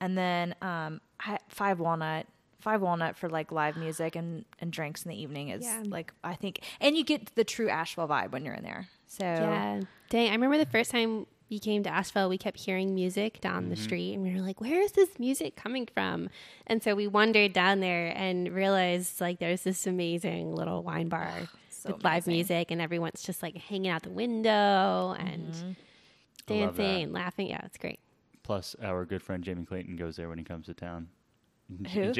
and 0.00 0.16
then 0.18 0.54
um, 0.62 1.00
five 1.48 1.78
walnut. 1.78 2.26
Five 2.60 2.82
walnut 2.82 3.16
for 3.16 3.28
like 3.28 3.52
live 3.52 3.76
music 3.76 4.16
and, 4.16 4.44
and 4.60 4.72
drinks 4.72 5.04
in 5.04 5.10
the 5.10 5.20
evening 5.20 5.50
is 5.50 5.64
Yeah. 5.64 5.84
like 5.86 6.12
I 6.24 6.34
think, 6.34 6.60
and 6.80 6.96
you 6.96 7.04
get 7.04 7.34
the 7.34 7.44
true 7.44 7.68
Asheville 7.68 8.08
vibe 8.08 8.32
when 8.32 8.44
you're 8.44 8.54
in 8.54 8.64
there. 8.64 8.88
So 9.06 9.24
Yeah. 9.24 9.80
Dang, 10.10 10.30
I 10.30 10.32
remember 10.32 10.58
the 10.58 10.66
first 10.66 10.90
time 10.90 11.26
we 11.50 11.58
came 11.58 11.82
to 11.84 11.90
Asheville, 11.90 12.28
we 12.28 12.38
kept 12.38 12.58
hearing 12.58 12.94
music 12.94 13.40
down 13.40 13.68
the 13.68 13.74
mm-hmm. 13.74 13.84
street 13.84 14.14
and 14.14 14.22
we 14.22 14.34
were 14.34 14.40
like, 14.40 14.60
where 14.60 14.80
is 14.82 14.92
this 14.92 15.18
music 15.18 15.56
coming 15.56 15.88
from? 15.92 16.28
And 16.66 16.82
so 16.82 16.94
we 16.94 17.06
wandered 17.06 17.52
down 17.52 17.80
there 17.80 18.12
and 18.14 18.52
realized 18.52 19.20
like 19.20 19.38
there's 19.38 19.62
this 19.62 19.86
amazing 19.86 20.54
little 20.54 20.82
wine 20.82 21.08
bar 21.08 21.32
So 21.70 21.92
with 21.92 22.04
live 22.04 22.26
amazing. 22.26 22.32
music 22.32 22.70
and 22.72 22.80
everyone's 22.80 23.22
just 23.22 23.42
like 23.42 23.56
hanging 23.56 23.90
out 23.90 24.02
the 24.02 24.10
window 24.10 25.14
and 25.16 25.52
mm-hmm. 25.52 25.70
I 26.50 26.64
love 26.64 26.76
dancing 26.76 27.02
and 27.04 27.12
laughing. 27.12 27.48
Yeah, 27.48 27.60
it's 27.64 27.78
great. 27.78 28.00
Plus, 28.42 28.74
our 28.82 29.04
good 29.04 29.22
friend 29.22 29.44
Jamie 29.44 29.64
Clayton 29.64 29.96
goes 29.96 30.16
there 30.16 30.28
when 30.28 30.38
he 30.38 30.44
comes 30.44 30.66
to 30.66 30.74
town. 30.74 31.08
Who? 31.92 32.12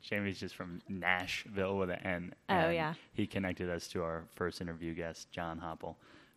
Jamie's 0.00 0.38
just 0.40 0.54
from 0.54 0.80
Nashville 0.88 1.76
with 1.76 1.90
an 1.90 1.98
N. 2.04 2.34
Oh, 2.48 2.70
yeah. 2.70 2.94
He 3.12 3.26
connected 3.26 3.68
us 3.68 3.88
to 3.88 4.02
our 4.02 4.24
first 4.36 4.60
interview 4.60 4.94
guest, 4.94 5.30
John 5.32 5.58
Hopple. 5.58 5.96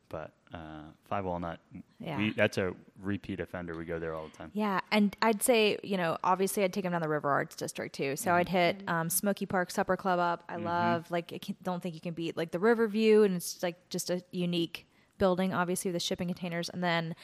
But 0.10 0.34
uh, 0.54 0.82
Five 1.06 1.24
Walnut, 1.24 1.60
Yeah. 1.99 2.18
we, 2.18 2.32
that's 2.34 2.58
a 2.58 2.74
repeat 3.02 3.39
offender. 3.39 3.78
We 3.78 3.86
go 3.86 3.97
there 3.97 4.14
all 4.14 4.28
the 4.28 4.38
time. 4.38 4.52
Yeah, 4.54 4.82
and 4.91 5.16
I'd 5.22 5.41
say 5.41 5.78
you 5.84 5.95
know 5.95 6.18
obviously 6.22 6.66
I'd 6.66 6.74
take 6.74 6.84
him 6.84 6.91
down 6.91 7.02
the 7.02 7.08
River 7.08 7.30
Arts 7.30 7.56
District 7.56 7.95
too. 7.95 8.18
So 8.18 8.34
I'd 8.34 8.49
hit 8.49 8.84
um, 8.89 9.10
Smoky 9.10 9.45
Park 9.45 9.72
Supper 9.72 9.95
Club 9.95 10.20
up. 10.20 10.43
I 10.49 10.58
love 10.58 11.10
like 11.12 11.32
I 11.32 11.39
don't 11.64 11.82
think 11.82 11.95
you 11.95 12.02
can 12.02 12.14
beat 12.14 12.36
like 12.36 12.52
the 12.52 12.60
River 12.60 12.89
View, 12.89 13.24
and 13.24 13.36
it's 13.38 13.64
like 13.64 13.88
just 13.89 14.10
a 14.10 14.22
unique 14.32 14.86
building. 15.22 15.53
Obviously 15.53 15.89
with 15.89 15.95
the 16.01 16.05
shipping 16.05 16.28
containers, 16.28 16.67
and 16.69 16.84
then 16.84 17.15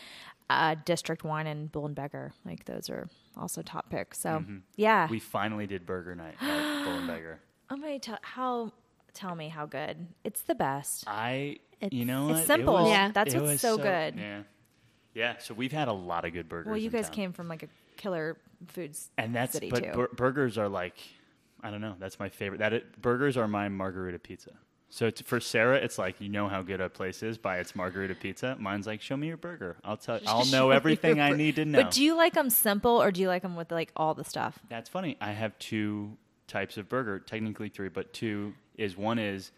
uh, 0.50 0.76
District 0.86 1.24
One 1.24 1.48
and 1.48 1.70
Bull 1.72 1.86
and 1.88 1.96
Beggar. 1.96 2.32
Like 2.46 2.64
those 2.66 2.90
are 2.90 3.10
also 3.36 3.62
top 3.62 3.90
picks. 3.90 4.20
So 4.20 4.44
yeah, 4.78 5.10
We 5.10 5.20
finally 5.20 5.68
did 5.68 5.86
burger 5.86 6.16
night 6.16 6.36
at 6.40 6.84
Bull 6.86 6.94
and 6.94 7.08
Beggar. 7.08 7.40
I'm 7.70 7.82
gonna 7.82 8.00
tell 8.00 8.20
how 8.22 8.72
tell 9.14 9.36
me 9.36 9.50
how 9.50 9.66
good 9.66 10.08
it's 10.24 10.44
the 10.44 10.56
best. 10.56 11.04
I, 11.08 11.58
you 11.92 12.06
know 12.06 12.30
it's 12.30 12.34
what? 12.36 12.44
It 12.44 12.48
simple. 12.48 12.74
was- 12.76 12.90
Yeah. 12.92 13.12
That's 13.12 13.34
it 13.34 13.42
what's 13.42 13.52
was 13.54 13.62
so 13.62 13.78
good. 13.78 14.16
Yeah. 14.16 14.44
Yeah, 15.14 15.38
so 15.40 15.56
we've 15.56 15.72
had 15.72 15.88
a 15.88 15.94
lot 15.94 16.26
of 16.26 16.34
good 16.34 16.48
burgers. 16.48 16.68
Well, 16.70 16.78
you 16.78 16.86
in 16.90 16.92
guys 16.94 17.06
town. 17.06 17.14
came 17.16 17.34
from 17.34 17.48
like 17.48 17.64
a 17.64 17.68
killer 17.98 18.38
foods 18.68 19.10
and 19.18 19.34
that's 19.36 19.54
city 19.54 19.72
but 19.72 19.84
too. 19.84 19.92
bur- 19.92 20.10
burgers 20.16 20.60
are 20.60 20.70
like 20.70 20.96
I 21.64 21.72
don't 21.72 21.82
know. 21.82 21.96
That's 22.00 22.20
my 22.20 22.30
favorite. 22.30 22.60
That 22.60 22.74
it, 22.74 23.02
burgers 23.02 23.36
are 23.36 23.48
my 23.48 23.68
margarita 23.68 24.20
pizza. 24.20 24.52
So 24.90 25.12
for 25.26 25.40
Sarah, 25.40 25.78
it's 25.78 25.98
like 25.98 26.22
you 26.22 26.30
know 26.30 26.48
how 26.48 26.62
good 26.62 26.80
a 26.80 26.90
place 26.90 27.22
is 27.22 27.38
by 27.38 27.58
its 27.60 27.76
margarita 27.76 28.16
pizza. 28.16 28.56
Mine's 28.60 28.88
like 28.88 29.02
show 29.02 29.18
me 29.18 29.28
your 29.28 29.38
burger. 29.38 29.76
I'll 29.84 29.98
tell. 29.98 30.20
I'll 30.28 30.46
know 30.46 30.72
everything 30.72 31.20
I 31.20 31.32
need 31.32 31.58
to 31.58 31.66
know. 31.66 31.84
But 31.84 31.92
do 31.92 32.04
you 32.04 32.16
like 32.16 32.34
them 32.34 32.50
simple 32.50 33.02
or 33.02 33.12
do 33.12 33.22
you 33.22 33.28
like 33.28 33.42
them 33.42 33.56
with 33.56 33.72
like 33.72 33.92
all 33.96 34.14
the 34.14 34.24
stuff? 34.24 34.58
That's 34.70 34.90
funny. 34.90 35.18
I 35.20 35.32
have 35.32 35.58
two 35.60 36.18
types 36.48 36.78
of 36.78 36.88
burger, 36.88 37.20
technically 37.20 37.70
three, 37.70 37.90
but 37.90 38.14
two 38.14 38.54
is 38.78 38.96
one 38.96 39.20
is 39.20 39.52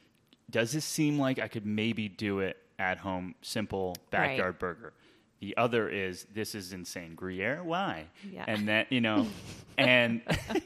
does 0.49 0.71
this 0.71 0.85
seem 0.85 1.19
like 1.19 1.37
I 1.37 1.47
could 1.47 1.65
maybe 1.65 2.09
do 2.09 2.39
it 2.39 2.57
at 2.79 2.97
home, 2.97 3.35
simple 3.41 3.89
Right. 4.11 4.29
backyard 4.29 4.57
burger? 4.57 4.93
The 5.41 5.55
other 5.55 5.87
is 5.87 6.25
this 6.33 6.55
is 6.55 6.73
insane. 6.73 7.13
Gruyere, 7.15 7.63
why? 7.63 8.07
Yeah. 8.29 8.43
And 8.47 8.67
that 8.67 8.91
you 8.91 8.99
know, 8.99 9.27
and 9.77 10.21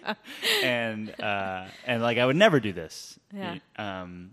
and 0.64 1.20
uh, 1.22 1.66
and 1.86 2.02
like 2.02 2.18
I 2.18 2.26
would 2.26 2.38
never 2.38 2.60
do 2.60 2.72
this. 2.74 3.20
Yeah. 3.34 3.58
Um, 3.76 4.32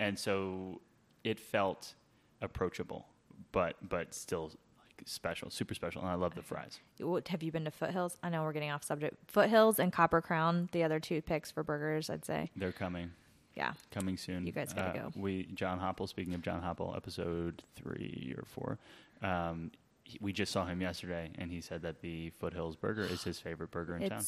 and 0.00 0.18
so 0.18 0.80
it 1.22 1.38
felt 1.38 1.94
approachable, 2.42 3.06
but 3.52 3.76
but 3.88 4.14
still 4.14 4.50
like 4.78 5.02
special, 5.06 5.50
super 5.50 5.74
special, 5.74 6.00
and 6.02 6.10
I 6.10 6.14
love 6.14 6.34
the 6.34 6.42
fries. 6.42 6.80
What, 6.98 7.28
have 7.28 7.42
you 7.42 7.52
been 7.52 7.64
to 7.66 7.70
Foothills? 7.70 8.16
I 8.22 8.28
know 8.30 8.42
we're 8.42 8.52
getting 8.52 8.70
off 8.70 8.82
subject. 8.82 9.16
Foothills 9.30 9.78
and 9.78 9.92
Copper 9.92 10.20
Crown, 10.20 10.68
the 10.72 10.82
other 10.82 10.98
two 10.98 11.22
picks 11.22 11.50
for 11.50 11.62
burgers, 11.62 12.10
I'd 12.10 12.24
say. 12.24 12.50
They're 12.56 12.72
coming. 12.72 13.12
Yeah. 13.56 13.72
coming 13.90 14.16
soon. 14.16 14.46
You 14.46 14.52
guys 14.52 14.72
gotta 14.72 14.98
Uh, 14.98 15.08
go. 15.10 15.12
We 15.16 15.44
John 15.54 15.78
Hopple. 15.78 16.06
Speaking 16.06 16.34
of 16.34 16.40
John 16.42 16.62
Hopple, 16.62 16.94
episode 16.96 17.62
three 17.76 18.34
or 18.38 18.44
four, 18.46 18.78
um, 19.22 19.70
he- 20.04 20.18
we 20.20 20.32
just 20.32 20.50
saw 20.52 20.64
him 20.66 20.80
yesterday, 20.80 21.30
and 21.36 21.50
he 21.50 21.60
said 21.60 21.82
that 21.82 22.00
the 22.00 22.30
Foothills 22.40 22.76
Burger 22.76 23.02
is 23.02 23.22
his 23.24 23.38
favorite 23.38 23.70
burger 23.70 23.96
in 23.96 24.08
town. 24.08 24.24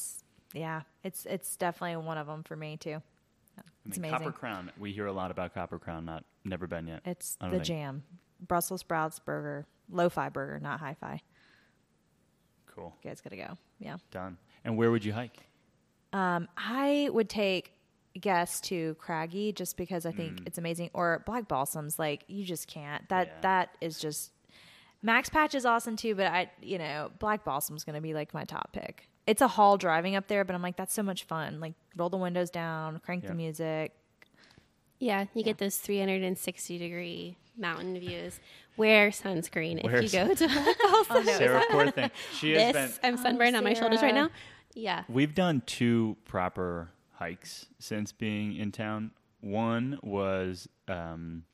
Yeah, 0.52 0.82
it's 1.02 1.24
it's 1.24 1.56
definitely 1.56 1.96
one 2.04 2.18
of 2.18 2.26
them 2.26 2.42
for 2.42 2.56
me 2.56 2.76
too. 2.76 3.00
I 3.84 3.88
It's 3.88 3.98
mean, 3.98 4.10
amazing. 4.10 4.26
Copper 4.26 4.38
Crown. 4.38 4.70
We 4.78 4.92
hear 4.92 5.06
a 5.06 5.12
lot 5.12 5.30
about 5.30 5.54
Copper 5.54 5.78
Crown. 5.78 6.04
Not 6.04 6.24
never 6.44 6.66
been 6.66 6.86
yet. 6.86 7.00
It's 7.04 7.36
the 7.36 7.50
think- 7.50 7.64
jam. 7.64 8.04
Brussels 8.46 8.80
sprouts 8.80 9.18
burger, 9.20 9.66
lo-fi 9.88 10.28
burger, 10.28 10.58
not 10.60 10.80
hi-fi. 10.80 11.20
Cool. 12.66 12.94
You 13.02 13.10
guys 13.10 13.20
gotta 13.20 13.36
go. 13.36 13.56
Yeah. 13.78 13.98
Done. 14.10 14.38
And 14.64 14.76
where 14.76 14.90
would 14.90 15.04
you 15.04 15.12
hike? 15.12 15.36
Um, 16.12 16.48
I 16.56 17.08
would 17.12 17.28
take 17.28 17.72
guests 18.20 18.60
to 18.68 18.94
Craggy 18.98 19.52
just 19.52 19.76
because 19.76 20.04
I 20.06 20.12
think 20.12 20.42
it's 20.46 20.58
amazing, 20.58 20.90
or 20.92 21.22
Black 21.26 21.48
Balsams. 21.48 21.98
Like 21.98 22.24
you 22.28 22.44
just 22.44 22.66
can't. 22.68 23.08
That 23.08 23.26
Yeah. 23.28 23.40
that 23.42 23.76
is 23.80 23.98
just. 23.98 24.32
Max 25.02 25.28
Patch 25.28 25.54
is 25.54 25.64
awesome 25.66 25.96
too, 25.96 26.14
but 26.14 26.26
I, 26.26 26.50
you 26.62 26.78
know, 26.78 27.10
Black 27.18 27.44
Balsam's 27.44 27.84
gonna 27.84 28.00
be 28.00 28.14
like 28.14 28.32
my 28.34 28.44
top 28.44 28.72
pick. 28.72 29.08
It's 29.26 29.40
a 29.42 29.48
haul 29.48 29.76
driving 29.76 30.16
up 30.16 30.26
there, 30.28 30.44
but 30.44 30.54
I'm 30.54 30.62
like, 30.62 30.76
that's 30.76 30.94
so 30.94 31.02
much 31.02 31.24
fun. 31.24 31.60
Like, 31.60 31.74
roll 31.96 32.08
the 32.08 32.16
windows 32.16 32.50
down, 32.50 33.00
crank 33.04 33.22
Yeah. 33.22 33.28
the 33.30 33.34
music. 33.36 33.92
Yeah, 34.98 35.26
you 35.34 35.42
get 35.42 35.58
those 35.58 35.76
360 35.78 36.78
degree 36.78 37.36
mountain 37.56 37.98
views. 37.98 38.38
Wear 38.76 39.10
sunscreen 39.10 39.82
Wear 39.84 39.96
if 39.96 40.12
you 40.12 40.18
go 40.26 40.34
to 40.34 40.46
Oh, 40.50 41.04
no, 41.10 41.18
is 41.32 41.36
Sarah 41.36 41.62
poor 41.70 41.90
thing. 41.90 42.10
She 42.38 42.52
has 42.52 42.72
this. 42.72 42.98
been. 42.98 43.14
I'm 43.14 43.16
sunburned 43.16 43.56
on 43.56 43.64
my 43.64 43.74
shoulders 43.74 44.00
right 44.02 44.14
now. 44.14 44.30
Yeah. 44.74 45.04
We've 45.08 45.34
done 45.34 45.62
two 45.66 46.16
proper 46.24 46.90
hikes 47.14 47.66
since 47.78 48.10
being 48.12 48.56
in 48.56 48.72
town. 48.72 49.10
One 49.40 49.98
was 50.02 50.68
um, 50.88 51.44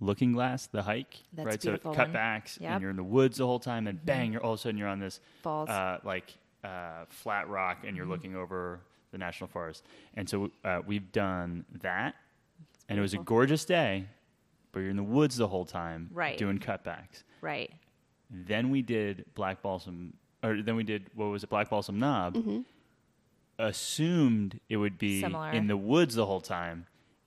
Looking 0.00 0.32
Glass, 0.32 0.66
the 0.66 0.82
hike, 0.82 1.22
That's 1.32 1.46
right? 1.46 1.62
so 1.62 1.76
cutbacks, 1.78 2.60
Yep. 2.60 2.70
and 2.72 2.80
you're 2.82 2.90
in 2.90 2.96
the 2.96 3.02
woods 3.04 3.38
the 3.38 3.46
whole 3.46 3.58
time, 3.60 3.86
and 3.86 4.04
bang, 4.04 4.32
you're 4.32 4.42
all 4.42 4.52
of 4.52 4.58
a 4.58 4.62
sudden 4.62 4.76
you're 4.76 4.88
on 4.88 4.98
this 5.00 5.20
Falls. 5.42 5.68
uh, 5.70 5.98
like 6.04 6.34
uh, 6.64 7.04
flat 7.08 7.48
rock, 7.48 7.78
and 7.86 7.96
you're 7.96 8.04
looking 8.06 8.34
over 8.36 8.80
the 9.12 9.18
national 9.18 9.48
forest. 9.48 9.84
And 10.14 10.28
so 10.28 10.50
uh, 10.64 10.80
we've 10.86 11.10
done 11.12 11.64
that, 11.80 12.14
and 12.88 12.98
it 12.98 13.02
was 13.02 13.14
a 13.14 13.18
gorgeous 13.18 13.64
day, 13.64 14.04
but 14.72 14.80
you're 14.80 14.90
in 14.90 14.96
the 14.96 15.02
woods 15.02 15.36
the 15.36 15.48
whole 15.48 15.64
time, 15.64 16.10
Right. 16.12 16.36
doing 16.36 16.58
cutbacks. 16.58 17.22
Right. 17.40 17.72
Then 18.28 18.70
we 18.70 18.82
did 18.82 19.24
Black 19.34 19.62
Balsam, 19.62 20.12
or 20.42 20.60
then 20.60 20.76
we 20.76 20.82
did 20.84 21.06
what 21.14 21.26
was 21.26 21.42
it, 21.44 21.48
Black 21.48 21.70
Balsam 21.70 21.98
Knob. 21.98 22.36
Assumed 23.58 24.60
it 24.68 24.76
would 24.76 24.98
be 24.98 25.22
Similar. 25.22 25.52
in 25.52 25.66
the 25.66 25.78
woods 25.78 26.14
the 26.14 26.26
whole 26.26 26.42
time, 26.42 26.86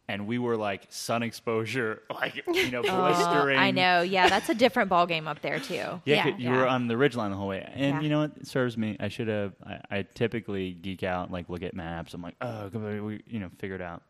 and 0.09 0.25
we 0.27 0.39
were 0.39 0.57
like 0.57 0.87
sun 0.89 1.21
exposure, 1.23 2.01
like 2.09 2.43
you 2.47 2.71
know, 2.71 2.81
blistering. 2.83 3.57
I 3.59 3.71
know. 3.71 4.01
Yeah, 4.01 4.27
that's 4.27 4.49
a 4.49 4.55
different 4.55 4.89
ball 4.89 5.05
game 5.05 5.27
up 5.27 5.41
there 5.41 5.59
too. 5.59 5.75
Yeah, 5.75 6.01
Yeah. 6.05 6.25
you 6.27 6.33
Yeah. 6.49 6.57
were 6.57 6.67
on 6.67 6.87
the 6.87 6.97
ridge 6.97 7.15
line 7.15 7.31
the 7.31 7.37
whole 7.37 7.47
way, 7.47 7.67
and 7.75 7.95
Yeah. 7.97 8.01
you 8.01 8.09
know 8.09 8.19
what? 8.21 8.31
It 8.37 8.47
serves 8.47 8.75
me. 8.77 8.97
I 8.99 9.07
should 9.07 9.27
have. 9.27 9.53
I, 9.65 9.79
I 9.97 10.01
typically 10.01 10.71
geek 10.73 11.03
out, 11.03 11.31
like 11.31 11.47
look 11.49 11.63
at 11.63 11.73
maps. 11.75 12.13
I'm 12.13 12.21
like, 12.21 12.35
oh, 12.41 12.69
we 12.73 13.21
you 13.27 13.39
know, 13.39 13.49
figure 13.59 13.75
it 13.75 13.81
out. 13.81 14.01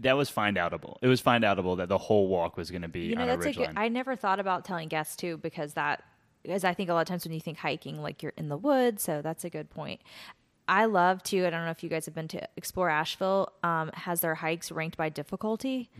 That 0.00 0.16
was 0.16 0.28
find 0.28 0.56
outable. 0.56 0.96
It 1.02 1.08
was 1.08 1.20
find 1.20 1.42
outable 1.44 1.76
that 1.78 1.88
the 1.88 1.98
whole 1.98 2.28
walk 2.28 2.56
was 2.56 2.70
going 2.70 2.82
to 2.82 2.88
be 2.88 3.00
You 3.06 3.16
know, 3.16 3.22
on 3.22 3.28
that's 3.28 3.38
a 3.38 3.42
a 3.42 3.46
ridge 3.46 3.56
good. 3.56 3.66
line. 3.68 3.78
I 3.78 3.88
never 3.88 4.14
thought 4.16 4.40
about 4.40 4.64
telling 4.64 4.88
guests 4.88 5.16
too 5.16 5.38
because 5.38 5.72
that, 5.74 6.02
because 6.42 6.64
I 6.64 6.74
think 6.74 6.90
a 6.90 6.94
lot 6.94 7.00
of 7.00 7.06
times 7.08 7.24
when 7.24 7.32
you 7.32 7.40
think 7.40 7.56
hiking, 7.58 8.00
like 8.02 8.22
you're 8.22 8.34
in 8.36 8.48
the 8.50 8.58
woods, 8.58 9.02
so 9.02 9.22
that's 9.22 9.44
a 9.44 9.50
good 9.50 9.70
point. 9.70 10.00
I 10.68 10.86
love 10.86 11.22
to. 11.24 11.46
I 11.46 11.50
don't 11.50 11.64
know 11.64 11.70
if 11.70 11.82
you 11.84 11.88
guys 11.88 12.06
have 12.06 12.14
been 12.14 12.28
to 12.28 12.48
Explore 12.56 12.90
Asheville. 12.90 13.52
Um, 13.62 13.90
has 13.94 14.20
their 14.20 14.34
hikes 14.34 14.72
ranked 14.72 14.96
by 14.96 15.08
difficulty. 15.08 15.90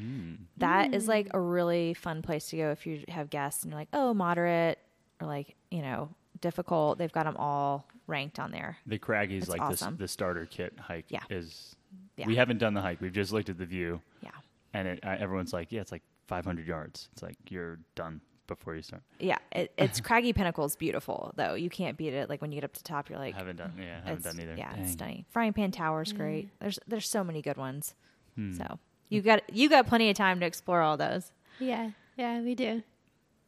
That 0.57 0.93
is 0.95 1.07
like 1.09 1.29
a 1.35 1.41
really 1.41 1.95
fun 1.95 2.23
place 2.23 2.49
to 2.51 2.57
go 2.57 2.71
if 2.71 2.87
you 2.87 3.05
have 3.09 3.31
guests 3.31 3.63
and 3.63 3.71
you're 3.73 3.81
like, 3.81 3.89
oh, 3.93 4.13
moderate 4.15 4.79
or 5.21 5.27
like 5.29 5.55
you 5.71 5.83
know 5.83 6.09
difficult. 6.41 6.99
They've 6.99 7.13
got 7.13 7.25
them 7.25 7.37
all 7.37 7.87
ranked 8.07 8.39
on 8.39 8.51
there. 8.51 8.77
The 8.87 8.99
Craggy's 8.99 9.45
It's 9.45 9.49
like 9.51 9.61
awesome. 9.61 9.95
this, 9.97 9.99
the 10.01 10.09
starter 10.09 10.47
kit 10.47 10.79
hike 10.79 11.07
Yeah. 11.09 11.23
is. 11.31 11.77
Yeah. 12.17 12.27
We 12.27 12.37
haven't 12.37 12.59
done 12.59 12.75
the 12.75 12.81
hike. 12.83 13.01
We've 13.01 13.13
just 13.13 13.33
looked 13.33 13.49
at 13.51 13.59
the 13.59 13.67
view, 13.67 14.01
Yeah. 14.21 14.31
and 14.75 14.89
it, 14.89 15.01
uh, 15.05 15.17
everyone's 15.19 15.53
like, 15.53 15.71
"Yeah, 15.71 15.81
it's 15.83 15.93
like 15.93 16.03
500 16.29 16.67
yards." 16.67 17.09
It's 17.13 17.23
like 17.23 17.37
you're 17.51 17.79
done 17.95 18.21
before 18.47 18.75
you 18.77 18.83
start. 18.83 19.03
Yeah, 19.19 19.39
it, 19.53 19.73
it's 19.77 20.01
Craggy 20.01 20.33
Pinnacle's 20.33 20.77
beautiful 20.77 21.33
though. 21.37 21.55
You 21.55 21.71
can't 21.71 21.97
beat 21.97 22.13
it. 22.15 22.29
Like 22.29 22.41
when 22.41 22.53
you 22.53 22.57
get 22.57 22.65
up 22.65 22.73
to 22.75 22.83
the 22.83 22.89
top, 22.89 23.09
you're 23.11 23.19
like, 23.19 23.35
I 23.35 23.39
haven't 23.39 23.57
done. 23.57 23.73
Yeah, 23.79 23.97
haven't 24.05 24.19
it's- 24.21 24.35
done 24.35 24.43
either. 24.43 24.55
Yeah, 24.57 24.73
Dang. 24.73 24.83
it's 24.83 24.93
stunning. 24.93 25.25
Frying 25.31 25.53
Pan 25.53 25.71
Tower's 25.71 26.13
great. 26.13 26.49
There's 26.61 26.79
there's 26.87 27.09
so 27.09 27.23
many 27.25 27.43
good 27.43 27.57
ones. 27.57 27.95
Hmm. 28.37 28.53
So 28.55 28.79
you 29.09 29.23
got 29.23 29.43
you 29.53 29.69
got 29.69 29.87
plenty 29.87 30.11
of 30.11 30.17
time 30.17 30.41
to 30.41 30.47
explore 30.47 30.81
all 30.83 30.97
those. 30.97 31.31
Yeah. 31.59 31.91
Yeah, 32.17 32.41
we 32.41 32.55
do. 32.55 32.83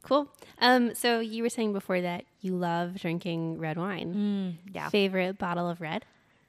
Cool. 0.02 0.30
Um, 0.60 0.94
so 0.94 1.20
you 1.20 1.42
were 1.42 1.48
saying 1.48 1.72
before 1.72 2.00
that 2.00 2.24
you 2.40 2.54
love 2.56 2.94
drinking 3.00 3.58
red 3.58 3.76
wine. 3.76 4.58
Yeah. 4.72 4.88
Favorite 4.90 5.38
bottle 5.38 5.68
of 5.68 5.80
red 5.80 6.04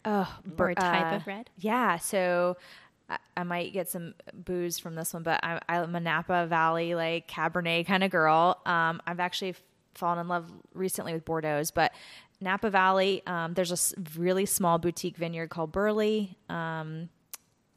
Oh, 0.06 0.40
or 0.58 0.74
type 0.76 1.14
of 1.20 1.28
red? 1.28 1.50
Yeah. 1.58 1.98
So 1.98 2.56
I, 3.10 3.18
I 3.38 3.44
might 3.44 3.74
get 3.74 3.90
some 3.90 4.14
booze 4.34 4.80
from 4.80 4.96
this 4.96 5.14
one, 5.14 5.24
but 5.24 5.40
I, 5.44 5.60
I'm 5.68 5.96
a 5.96 6.00
Napa 6.00 6.48
Valley 6.48 6.96
like 6.96 7.28
Cabernet 7.28 7.86
kind 7.88 8.04
of 8.04 8.12
girl. 8.12 8.60
Um, 8.66 9.02
I've 9.08 9.20
actually 9.20 9.56
fallen 9.96 10.20
in 10.20 10.28
love 10.28 10.52
recently 10.74 11.14
with 11.14 11.26
Bordeaux's, 11.26 11.72
but 11.72 11.92
Napa 12.42 12.70
Valley. 12.70 13.22
Um, 13.28 13.54
there's 13.54 13.72
a 13.72 14.00
really 14.20 14.46
small 14.46 14.78
boutique 14.78 15.18
vineyard 15.18 15.50
called 15.50 15.72
Burly, 15.72 16.38
um, 16.50 17.10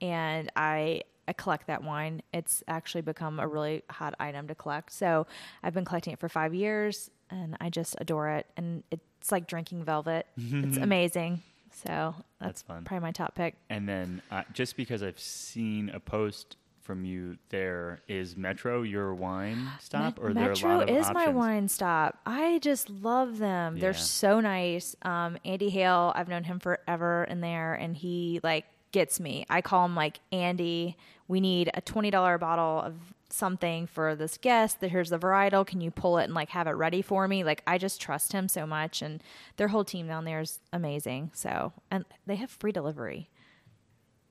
and 0.01 0.51
I 0.55 1.03
I 1.27 1.33
collect 1.33 1.69
that 1.69 1.83
wine. 1.83 2.23
It's 2.33 2.63
actually 2.69 3.03
become 3.03 3.39
a 3.41 3.47
really 3.47 3.83
hot 3.91 4.15
item 4.21 4.49
to 4.49 4.55
collect. 4.55 4.93
So 4.93 5.27
I've 5.63 5.75
been 5.75 5.85
collecting 5.85 6.13
it 6.13 6.19
for 6.19 6.29
five 6.29 6.55
years, 6.55 7.11
and 7.31 7.57
I 7.61 7.71
just 7.71 7.97
adore 8.01 8.29
it. 8.31 8.47
And 8.57 8.83
it's 8.91 9.33
like 9.33 9.47
drinking 9.47 9.85
velvet. 9.85 10.27
it's 10.37 10.77
amazing. 10.79 11.43
So 11.73 12.15
That's 12.41 12.61
that's, 12.61 12.63
fun. 12.63 12.85
probably 12.85 13.03
my 13.03 13.13
top 13.13 13.35
pick. 13.35 13.57
And 13.71 13.89
then 13.89 14.23
uh, 14.31 14.43
just 14.53 14.77
because 14.77 15.03
I've 15.03 15.19
seen 15.21 15.91
a 15.91 16.01
post 16.01 16.57
from 16.81 17.05
you 17.05 17.37
there, 17.51 18.01
is 18.09 18.37
Metro 18.37 18.83
your 18.83 19.15
wine 19.15 19.69
stop, 19.81 20.19
or 20.19 20.29
are 20.31 20.35
there 20.35 20.47
a 20.47 20.49
Metro 20.49 20.79
lot 20.79 20.91
of 20.91 20.97
is 20.97 21.11
my 21.13 21.29
wine 21.29 21.69
stop. 21.69 22.19
I 22.27 22.59
just 22.59 22.91
love 22.91 23.39
them. 23.39 23.79
They're 23.79 23.95
so 23.95 24.41
nice. 24.41 24.97
Um, 25.03 25.39
Andy 25.45 25.71
Hale, 25.71 26.13
I've 26.17 26.29
known 26.29 26.45
him 26.45 26.59
forever 26.59 27.25
in 27.25 27.41
there, 27.41 27.75
and 27.75 27.97
he 27.97 28.41
like 28.43 28.65
gets 28.91 29.21
me. 29.21 29.47
I 29.49 29.61
call 29.63 29.85
him 29.85 29.95
like 29.95 30.19
Andy. 30.33 30.97
We 31.29 31.41
need 31.41 31.71
a 31.73 31.81
twenty 31.81 32.11
dollar 32.11 32.37
bottle 32.37 32.81
of 32.81 32.95
something 33.33 33.87
for 33.87 34.15
this 34.15 34.37
guest. 34.39 34.81
That 34.81 34.91
here's 34.91 35.11
the 35.11 35.19
varietal. 35.19 35.67
Can 35.67 35.81
you 35.81 35.91
pull 35.91 36.19
it 36.19 36.25
and 36.25 36.35
like 36.35 36.51
have 36.51 36.67
it 36.67 36.73
ready 36.73 37.03
for 37.03 37.27
me? 37.29 37.45
Like 37.45 37.63
I 37.67 37.79
just 37.79 38.01
trust 38.01 38.33
him 38.33 38.49
so 38.49 38.67
much, 38.67 39.03
and 39.03 39.23
their 39.57 39.69
whole 39.69 39.85
team 39.85 40.07
down 40.07 40.25
there 40.25 40.41
is 40.41 40.61
amazing. 40.73 41.31
So 41.35 41.73
and 41.91 42.05
they 42.27 42.37
have 42.37 42.51
free 42.51 42.73
delivery 42.73 43.29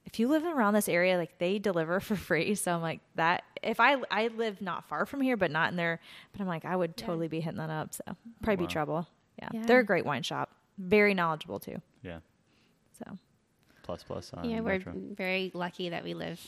if 0.04 0.20
you 0.20 0.28
live 0.28 0.44
around 0.44 0.74
this 0.74 0.90
area, 0.90 1.16
like 1.18 1.38
they 1.38 1.60
deliver 1.60 2.00
for 2.00 2.16
free. 2.30 2.56
So 2.56 2.74
I'm 2.74 2.82
like 2.82 3.00
that. 3.16 3.44
If 3.64 3.80
I 3.80 3.98
I 4.10 4.28
live 4.30 4.62
not 4.62 4.88
far 4.90 5.06
from 5.06 5.22
here, 5.22 5.38
but 5.38 5.52
not 5.52 5.72
in 5.72 5.78
there, 5.78 6.00
but 6.32 6.42
I'm 6.42 6.48
like 6.48 6.66
I 6.66 6.76
would 6.76 6.98
totally 6.98 7.28
be 7.28 7.40
hitting 7.40 7.60
that 7.60 7.70
up. 7.70 7.94
So 7.94 8.02
oh, 8.10 8.16
probably 8.42 8.64
Wow. 8.64 8.68
be 8.68 8.72
trouble. 8.74 9.08
Yeah. 9.40 9.50
Yeah. 9.54 9.64
they're 9.66 9.80
a 9.80 9.86
great 9.86 10.06
wine 10.06 10.24
shop. 10.24 10.50
Very 10.78 11.14
knowledgeable 11.14 11.60
too. 11.60 11.82
Yeah, 12.04 12.20
So 12.98 13.18
plus 13.84 14.04
plus 14.04 14.32
on 14.34 14.50
yeah, 14.50 14.60
we're 14.62 14.80
Metro. 14.80 14.94
very 14.96 15.52
lucky 15.54 15.90
that 15.90 16.04
we 16.04 16.14
live 16.16 16.40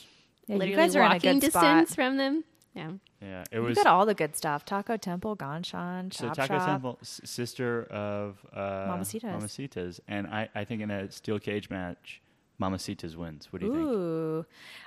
Yeah, 0.46 0.54
you 0.54 0.58
literally 0.60 0.76
guys 0.76 0.96
are 0.96 1.00
in 1.00 1.04
a 1.06 1.14
walking 1.14 1.32
good 1.38 1.40
distance 1.46 1.90
spot. 1.90 1.94
from 1.94 2.16
them. 2.16 2.44
Yeah. 2.74 2.90
Yeah, 3.22 3.44
it 3.52 3.56
you 3.56 3.62
was 3.62 3.76
got 3.76 3.86
all 3.86 4.04
the 4.04 4.14
good 4.14 4.34
stuff: 4.36 4.64
Taco 4.64 4.96
Temple, 4.96 5.34
Gan 5.36 5.62
Shan, 5.62 6.10
so 6.10 6.28
Taco 6.30 6.58
Shop. 6.58 6.66
Temple, 6.66 6.98
s- 7.00 7.20
sister 7.24 7.84
of 7.84 8.44
uh, 8.52 8.58
Mamacitas. 8.88 9.22
Mamacitas, 9.40 10.00
and 10.08 10.26
I, 10.26 10.48
I 10.54 10.64
think 10.64 10.82
in 10.82 10.90
a 10.90 11.10
steel 11.10 11.38
cage 11.38 11.70
match, 11.70 12.20
Mamacitas 12.60 13.16
wins. 13.16 13.48
What 13.52 13.60
do 13.60 13.66
you 13.66 13.72
think? 13.72 13.84
Ooh, 13.84 14.46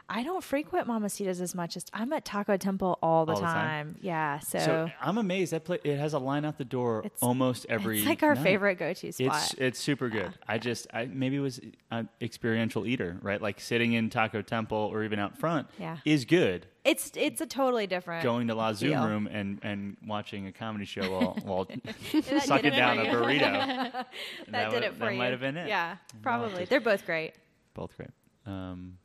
I 0.09 0.23
don't 0.23 0.41
frequent 0.41 0.87
Mamacitas 0.87 1.41
as 1.41 1.53
much 1.53 1.75
as 1.75 1.85
I'm 1.93 2.13
at 2.13 2.23
Taco 2.23 2.55
Temple 2.55 2.97
all 3.01 3.25
the, 3.25 3.33
All 3.33 3.39
the 3.41 3.45
time? 3.45 3.87
time. 3.87 3.95
Yeah, 4.01 4.39
so, 4.39 4.59
So 4.59 4.89
I'm 5.01 5.17
amazed 5.17 5.51
that 5.51 5.65
play, 5.65 5.79
it 5.83 5.97
has 5.97 6.13
a 6.13 6.19
line 6.19 6.45
out 6.45 6.57
the 6.57 6.63
door 6.63 6.99
It's- 7.05 7.21
almost 7.21 7.65
every. 7.67 7.97
it's 7.99 8.07
like 8.07 8.23
our 8.23 8.35
night. 8.35 8.43
favorite 8.43 8.75
go-to 8.79 9.11
spot. 9.11 9.35
It's 9.43 9.53
it's 9.55 9.79
super 9.79 10.07
good. 10.07 10.33
I 10.47 10.59
just 10.59 10.87
I 10.93 11.05
maybe 11.05 11.39
was 11.39 11.59
an 11.91 12.07
experiential 12.21 12.85
eater, 12.87 13.17
right? 13.21 13.41
Like 13.41 13.59
sitting 13.59 13.91
in 13.93 14.09
Taco 14.09 14.41
Temple 14.41 14.77
or 14.77 15.03
even 15.03 15.19
out 15.19 15.37
front 15.37 15.67
Yeah. 15.77 15.97
is 16.05 16.23
good. 16.23 16.67
it's 16.85 17.11
it's 17.15 17.41
a 17.41 17.45
totally 17.45 17.85
different 17.85 18.23
Going 18.23 18.47
to 18.47 18.55
La 18.55 18.71
Zoom 18.71 18.91
deal. 18.91 19.05
room 19.05 19.27
and, 19.29 19.59
and 19.61 19.97
watching 20.07 20.47
a 20.47 20.53
comedy 20.53 20.85
show 20.85 21.11
while, 21.11 21.37
while 21.43 21.67
sucking 22.45 22.71
down 22.71 22.99
a 22.99 23.05
burrito. 23.07 23.41
that, 23.91 24.07
That 24.47 24.69
did 24.69 24.73
would- 24.73 24.83
it 24.83 24.93
for 24.93 24.99
that 24.99 25.11
you. 25.11 25.17
might 25.17 25.31
have 25.31 25.41
been 25.41 25.57
it. 25.57 25.67
Yeah, 25.67 25.97
probably. 26.21 26.59
just- 26.59 26.69
They're 26.69 26.79
both 26.79 27.05
great. 27.05 27.33
Both 27.77 27.95
great. 27.95 28.09
Um, 28.47 28.97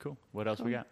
cool. 0.00 0.18
What 0.32 0.48
else 0.48 0.60
we 0.60 0.72
got? 0.72 0.88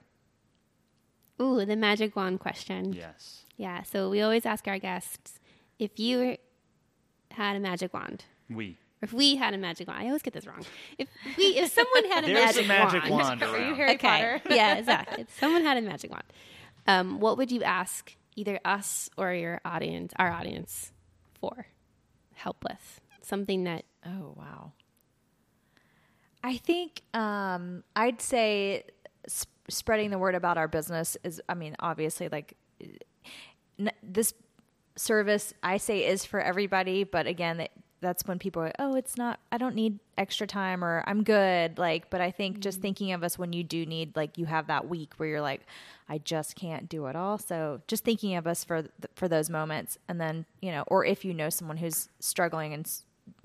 Ooh, 1.40 1.64
the 1.64 1.74
magic 1.76 2.14
wand 2.14 2.38
question. 2.40 2.92
Yes. 2.92 3.44
Yeah. 3.56 3.82
So 3.82 4.08
we 4.08 4.22
always 4.22 4.46
ask 4.46 4.68
our 4.68 4.78
guests 4.78 5.40
if 5.80 5.98
you 5.98 6.36
had 7.32 7.56
a 7.56 7.60
magic 7.60 7.92
wand, 7.92 8.24
We. 8.48 8.76
if 9.00 9.12
we 9.12 9.34
had 9.36 9.52
a 9.52 9.58
magic 9.58 9.88
wand. 9.88 10.00
I 10.00 10.06
always 10.06 10.22
get 10.22 10.32
this 10.32 10.46
wrong. 10.46 10.64
If 10.96 11.08
we, 11.36 11.44
if 11.58 11.72
someone 11.72 12.04
had 12.10 12.24
a 12.24 12.26
There's 12.32 12.44
magic 12.44 12.64
a 12.64 12.68
magic 12.68 13.02
wand, 13.10 13.40
wand 13.40 13.42
Are 13.42 13.68
you. 13.68 13.74
Harry 13.74 13.94
okay. 13.94 14.38
Potter? 14.42 14.54
yeah, 14.54 14.74
exactly. 14.78 15.22
If 15.22 15.38
someone 15.40 15.62
had 15.64 15.76
a 15.76 15.80
magic 15.82 16.10
wand, 16.12 16.24
um, 16.86 17.18
what 17.18 17.36
would 17.36 17.50
you 17.50 17.62
ask 17.64 18.14
either 18.36 18.60
us 18.64 19.10
or 19.16 19.32
your 19.34 19.60
audience, 19.64 20.12
our 20.16 20.30
audience, 20.30 20.92
for 21.40 21.66
help 22.34 22.62
with? 22.62 23.00
Something 23.22 23.64
that 23.64 23.84
Oh 24.06 24.34
wow. 24.36 24.72
I 26.44 26.56
think 26.56 27.02
um, 27.14 27.84
I'd 27.94 28.20
say 28.20 28.84
sp- 29.28 29.50
spreading 29.68 30.10
the 30.10 30.18
word 30.18 30.34
about 30.34 30.58
our 30.58 30.68
business 30.68 31.16
is. 31.24 31.40
I 31.48 31.54
mean, 31.54 31.76
obviously, 31.78 32.28
like 32.28 32.54
n- 33.78 33.92
this 34.02 34.34
service 34.96 35.54
I 35.62 35.76
say 35.78 36.06
is 36.06 36.24
for 36.24 36.40
everybody, 36.40 37.04
but 37.04 37.26
again, 37.26 37.60
it, 37.60 37.70
that's 38.00 38.26
when 38.26 38.38
people 38.38 38.62
are, 38.62 38.72
oh, 38.80 38.96
it's 38.96 39.16
not. 39.16 39.38
I 39.52 39.58
don't 39.58 39.76
need 39.76 40.00
extra 40.18 40.46
time, 40.46 40.84
or 40.84 41.04
I'm 41.06 41.22
good. 41.22 41.78
Like, 41.78 42.10
but 42.10 42.20
I 42.20 42.32
think 42.32 42.58
just 42.58 42.80
thinking 42.80 43.12
of 43.12 43.22
us 43.22 43.38
when 43.38 43.52
you 43.52 43.62
do 43.62 43.86
need, 43.86 44.16
like, 44.16 44.36
you 44.36 44.46
have 44.46 44.66
that 44.66 44.88
week 44.88 45.12
where 45.16 45.28
you're 45.28 45.40
like, 45.40 45.62
I 46.08 46.18
just 46.18 46.56
can't 46.56 46.88
do 46.88 47.06
it 47.06 47.14
all. 47.14 47.38
So 47.38 47.80
just 47.86 48.04
thinking 48.04 48.34
of 48.34 48.46
us 48.46 48.64
for 48.64 48.82
th- 48.82 48.92
for 49.14 49.28
those 49.28 49.48
moments, 49.48 49.98
and 50.08 50.20
then 50.20 50.44
you 50.60 50.72
know, 50.72 50.82
or 50.88 51.04
if 51.04 51.24
you 51.24 51.32
know 51.32 51.48
someone 51.48 51.76
who's 51.76 52.08
struggling 52.18 52.74
and 52.74 52.90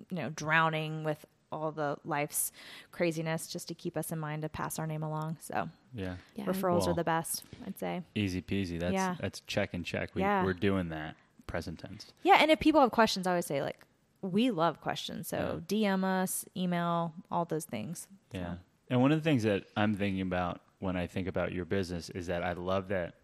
you 0.10 0.18
know 0.18 0.30
drowning 0.30 1.04
with 1.04 1.26
all 1.52 1.72
the 1.72 1.98
life's 2.04 2.52
craziness, 2.92 3.48
just 3.48 3.68
to 3.70 3.74
keep 3.74 3.96
us 3.98 4.12
in 4.12 4.20
mind 4.20 4.42
to 4.42 4.50
pass 4.50 4.80
our 4.80 4.88
name 4.88 5.04
along. 5.04 5.38
So 5.40 5.70
Yeah. 5.94 6.16
yeah, 6.36 6.46
referrals 6.46 6.82
Well, 6.82 6.90
are 6.90 6.94
the 6.96 7.04
best, 7.04 7.44
I'd 7.66 7.78
say. 7.80 8.02
Easy 8.16 8.42
peasy. 8.42 8.80
That's 8.80 8.94
Yeah. 8.94 9.16
that's 9.20 9.40
check 9.42 9.74
and 9.74 9.86
check. 9.86 10.14
We, 10.16 10.22
Yeah. 10.22 10.44
We're 10.44 10.54
doing 10.54 10.90
that. 10.90 11.16
Present 11.48 11.80
tense. 11.80 12.12
Yeah, 12.24 12.38
and 12.42 12.52
if 12.52 12.60
people 12.60 12.82
have 12.82 12.92
questions, 12.92 13.26
I 13.26 13.32
always 13.32 13.46
say 13.46 13.62
like 13.62 13.80
we 14.22 14.52
love 14.52 14.82
questions. 14.82 15.28
So 15.30 15.62
DM 15.68 16.04
us, 16.04 16.44
email, 16.58 17.14
all 17.32 17.46
those 17.46 17.66
things. 17.66 18.08
Yeah. 18.34 18.56
And 18.90 19.02
one 19.02 19.12
of 19.12 19.18
the 19.20 19.24
things 19.24 19.44
that 19.44 19.66
I'm 19.78 19.94
thinking 19.96 20.22
about 20.22 20.62
when 20.80 20.96
I 20.98 21.08
think 21.08 21.28
about 21.28 21.52
your 21.54 21.66
business 21.66 22.10
is 22.10 22.28
that 22.28 22.44
I 22.44 22.54
love 22.54 22.88
that 22.90 23.16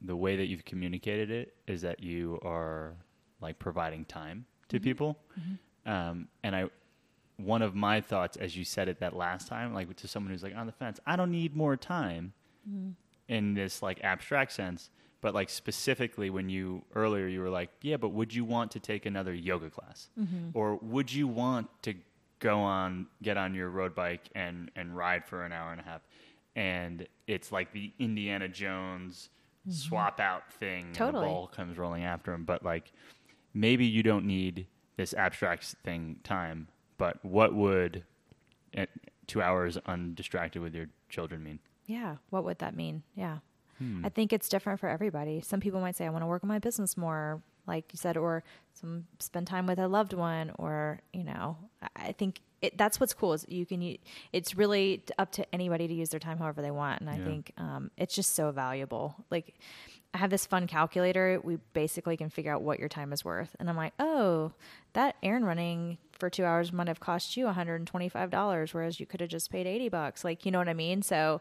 the 0.00 0.16
way 0.16 0.36
that 0.36 0.46
you've 0.46 0.64
communicated 0.64 1.30
it 1.30 1.54
is 1.66 1.82
that 1.82 2.00
you 2.02 2.38
are 2.42 2.94
like 3.40 3.58
providing 3.58 4.04
time 4.04 4.46
to 4.68 4.80
people. 4.80 5.18
Um, 5.86 6.28
and 6.42 6.54
I, 6.56 6.68
one 7.38 7.62
of 7.62 7.74
my 7.74 8.00
thoughts 8.00 8.36
as 8.36 8.56
you 8.56 8.64
said 8.64 8.88
it 8.88 9.00
that 9.00 9.16
last 9.16 9.48
time, 9.48 9.72
like 9.72 9.94
to 9.96 10.08
someone 10.08 10.32
who's 10.32 10.42
like 10.42 10.56
on 10.56 10.66
the 10.66 10.72
fence, 10.72 11.00
I 11.06 11.16
don't 11.16 11.30
need 11.30 11.56
more 11.56 11.76
time 11.76 12.32
mm-hmm. 12.68 12.90
in 13.28 13.54
this 13.54 13.82
like 13.82 14.00
abstract 14.02 14.52
sense. 14.52 14.90
But 15.20 15.34
like 15.34 15.48
specifically 15.48 16.30
when 16.30 16.48
you 16.48 16.84
earlier 16.94 17.26
you 17.26 17.40
were 17.40 17.50
like, 17.50 17.70
yeah, 17.80 17.96
but 17.96 18.10
would 18.10 18.34
you 18.34 18.44
want 18.44 18.72
to 18.72 18.80
take 18.80 19.06
another 19.06 19.34
yoga 19.34 19.70
class, 19.70 20.10
mm-hmm. 20.18 20.50
or 20.54 20.76
would 20.76 21.12
you 21.12 21.26
want 21.26 21.68
to 21.82 21.94
go 22.40 22.60
on 22.60 23.06
get 23.22 23.36
on 23.36 23.54
your 23.54 23.68
road 23.68 23.94
bike 23.94 24.28
and 24.34 24.70
and 24.76 24.96
ride 24.96 25.24
for 25.24 25.44
an 25.44 25.52
hour 25.52 25.72
and 25.72 25.80
a 25.80 25.84
half, 25.84 26.02
and 26.54 27.06
it's 27.26 27.50
like 27.50 27.72
the 27.72 27.92
Indiana 27.98 28.48
Jones 28.48 29.30
mm-hmm. 29.62 29.72
swap 29.72 30.20
out 30.20 30.52
thing, 30.52 30.92
Totally. 30.92 31.24
the 31.24 31.30
ball 31.30 31.46
comes 31.48 31.78
rolling 31.78 32.04
after 32.04 32.32
him. 32.32 32.44
But 32.44 32.64
like 32.64 32.92
maybe 33.54 33.86
you 33.86 34.02
don't 34.02 34.24
need 34.24 34.66
this 34.96 35.14
abstract 35.14 35.64
thing 35.84 36.16
time, 36.22 36.68
but 36.98 37.24
what 37.24 37.54
would 37.54 38.04
eh, 38.74 38.86
two 39.26 39.40
hours 39.40 39.78
undistracted 39.86 40.60
with 40.62 40.74
your 40.74 40.86
children 41.08 41.42
mean? 41.42 41.58
Yeah. 41.86 42.16
What 42.30 42.44
would 42.44 42.58
that 42.58 42.76
mean? 42.76 43.02
Yeah. 43.14 43.38
I 44.04 44.08
think 44.08 44.32
it's 44.32 44.48
different 44.48 44.80
for 44.80 44.88
everybody. 44.88 45.40
Some 45.40 45.60
people 45.60 45.80
might 45.80 45.94
say, 45.94 46.04
I 46.04 46.10
want 46.10 46.22
to 46.22 46.26
work 46.26 46.42
on 46.42 46.48
my 46.48 46.58
business 46.58 46.96
more, 46.96 47.40
like 47.68 47.84
you 47.92 47.96
said, 47.96 48.16
or 48.16 48.42
some 48.74 49.06
spend 49.20 49.46
time 49.46 49.68
with 49.68 49.78
a 49.78 49.86
loved 49.86 50.14
one, 50.14 50.50
or, 50.58 50.98
you 51.12 51.22
know, 51.22 51.56
I- 51.94 52.10
think 52.10 52.40
it, 52.60 52.76
that's 52.76 52.98
what's 52.98 53.14
cool 53.14 53.34
is 53.34 53.44
you 53.48 53.64
can, 53.64 53.96
it's 54.32 54.56
really 54.56 55.04
up 55.16 55.30
to 55.30 55.54
anybody 55.54 55.86
to 55.86 55.94
use 55.94 56.08
their 56.08 56.18
time 56.18 56.38
however 56.38 56.60
they 56.60 56.72
want. 56.72 57.00
And 57.02 57.08
I 57.08 57.18
Yeah. 57.18 57.24
think 57.24 57.52
um, 57.56 57.92
it's 57.96 58.16
just 58.16 58.34
so 58.34 58.50
valuable. 58.50 59.14
Like, 59.30 59.54
I 60.14 60.18
have 60.18 60.30
this 60.30 60.46
fun 60.46 60.66
calculator. 60.66 61.40
We 61.42 61.58
basically 61.74 62.16
can 62.16 62.30
figure 62.30 62.52
out 62.52 62.62
what 62.62 62.78
your 62.78 62.88
time 62.88 63.12
is 63.12 63.24
worth. 63.24 63.54
And 63.58 63.68
I'm 63.68 63.76
like, 63.76 63.92
oh, 63.98 64.52
that 64.94 65.16
errand 65.22 65.46
running 65.46 65.98
for 66.12 66.30
two 66.30 66.44
hours 66.44 66.72
might 66.72 66.88
have 66.88 67.00
cost 67.00 67.36
you 67.36 67.46
$125, 67.46 68.74
whereas 68.74 68.98
you 68.98 69.06
could 69.06 69.20
have 69.20 69.28
just 69.28 69.50
paid 69.50 69.66
80 69.66 69.88
bucks. 69.90 70.24
Like, 70.24 70.46
you 70.46 70.50
know 70.50 70.58
what 70.58 70.68
I 70.68 70.74
mean? 70.74 71.02
So 71.02 71.40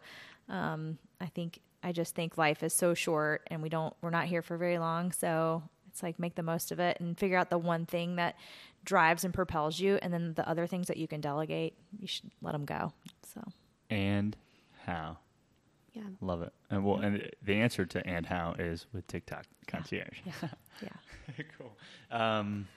um, 0.49 0.97
I 1.22 1.28
think, 1.28 1.59
I 1.82 1.91
just 1.91 2.13
think 2.13 2.38
life 2.38 2.61
is 2.61 2.74
so 2.74 2.93
short 2.93 3.47
and 3.47 3.61
we 3.63 3.70
don't, 3.70 3.95
we're 4.01 4.09
not 4.09 4.26
here 4.26 4.41
for 4.41 4.57
very 4.57 4.80
long. 4.80 5.11
So 5.13 5.63
it's 5.88 6.03
like 6.03 6.20
make 6.20 6.36
the 6.36 6.43
most 6.43 6.72
of 6.72 6.80
it 6.80 6.99
and 6.99 7.18
figure 7.18 7.38
out 7.38 7.49
the 7.49 7.57
one 7.57 7.86
thing 7.86 8.18
that 8.18 8.36
drives 8.84 9.24
and 9.24 9.34
propels 9.34 9.80
you. 9.80 9.97
And 10.01 10.13
then 10.13 10.34
the 10.34 10.47
other 10.47 10.68
things 10.68 10.88
that 10.88 10.97
you 10.97 11.07
can 11.07 11.22
delegate, 11.22 11.74
you 11.99 12.07
should 12.07 12.32
let 12.41 12.51
them 12.51 12.65
go. 12.65 12.91
So 13.34 13.41
And 13.89 14.36
how? 14.86 15.18
Yeah. 15.98 16.10
Love 16.22 16.41
it. 16.43 16.54
And 16.70 16.86
well, 16.86 16.98
and 16.98 17.28
the 17.41 17.56
answer 17.56 17.86
to 17.86 18.06
and 18.08 18.26
how 18.26 18.56
is 18.60 18.86
with 18.93 19.08
Tick 19.08 19.26
Tock 19.26 19.45
concierge. 19.68 20.20
yeah. 20.26 20.34
yeah, 20.84 21.43
cool. 21.58 21.76
Um, 22.12 22.68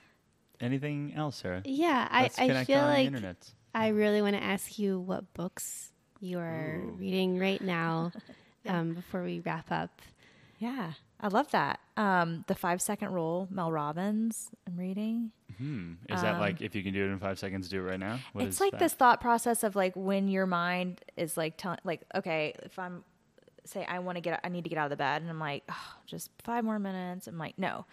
anything 0.59 1.13
else, 1.15 1.35
Sarah? 1.37 1.61
Yeah, 1.65 2.07
I, 2.09 2.23
Let's 2.23 2.39
I 2.39 2.47
connect 2.47 2.67
feel 2.67 2.81
like 2.81 3.05
internet. 3.07 3.49
I 3.75 3.89
really 3.89 4.21
want 4.21 4.35
to 4.35 4.43
ask 4.43 4.79
you 4.79 4.99
what 4.99 5.33
books 5.33 5.91
you 6.19 6.39
are 6.39 6.77
Ooh. 6.83 6.95
reading 6.99 7.37
right 7.39 7.61
now 7.61 8.11
um, 8.67 8.93
before 8.95 9.23
we 9.23 9.39
wrap 9.39 9.71
up. 9.71 10.01
Yeah. 10.59 10.93
I 11.19 11.27
love 11.27 11.51
that. 11.51 11.79
Um, 11.97 12.43
the 12.47 12.55
five 12.55 12.81
second 12.81 13.11
rule, 13.11 13.47
Mel 13.51 13.71
Robbins. 13.71 14.49
I'm 14.67 14.75
reading. 14.77 15.31
Hmm. 15.57 15.93
Is 16.09 16.21
that 16.23 16.39
like 16.39 16.61
if 16.61 16.73
you 16.73 16.81
can 16.81 16.93
do 16.93 17.03
it 17.05 17.09
in 17.11 17.19
five 17.19 17.37
seconds, 17.37 17.69
do 17.69 17.77
it 17.79 17.89
right 17.91 17.99
now? 17.99 18.19
What 18.33 18.41
Um, 18.41 18.47
it's 18.47 18.57
is 18.57 18.61
like 18.61 18.71
that? 18.71 18.79
this 18.79 18.93
thought 18.93 19.21
process 19.21 19.63
of 19.63 19.75
like 19.75 19.95
when 19.95 20.27
your 20.27 20.47
mind 20.47 21.01
is 21.17 21.37
like 21.37 21.57
telling, 21.57 21.77
like, 21.83 22.01
okay, 22.15 22.55
if 22.63 22.79
I'm 22.79 23.03
say 23.65 23.85
I 23.87 23.99
want 23.99 24.17
to 24.17 24.21
get, 24.21 24.39
I 24.43 24.49
need 24.49 24.63
to 24.63 24.69
get 24.69 24.77
out 24.77 24.85
of 24.85 24.89
the 24.89 24.97
bed, 24.97 25.21
and 25.21 25.29
I'm 25.29 25.39
like, 25.39 25.63
oh, 25.69 25.93
just 26.05 26.29
five 26.43 26.63
more 26.63 26.79
minutes. 26.79 27.27
I'm 27.27 27.37
like, 27.37 27.57
no, 27.57 27.85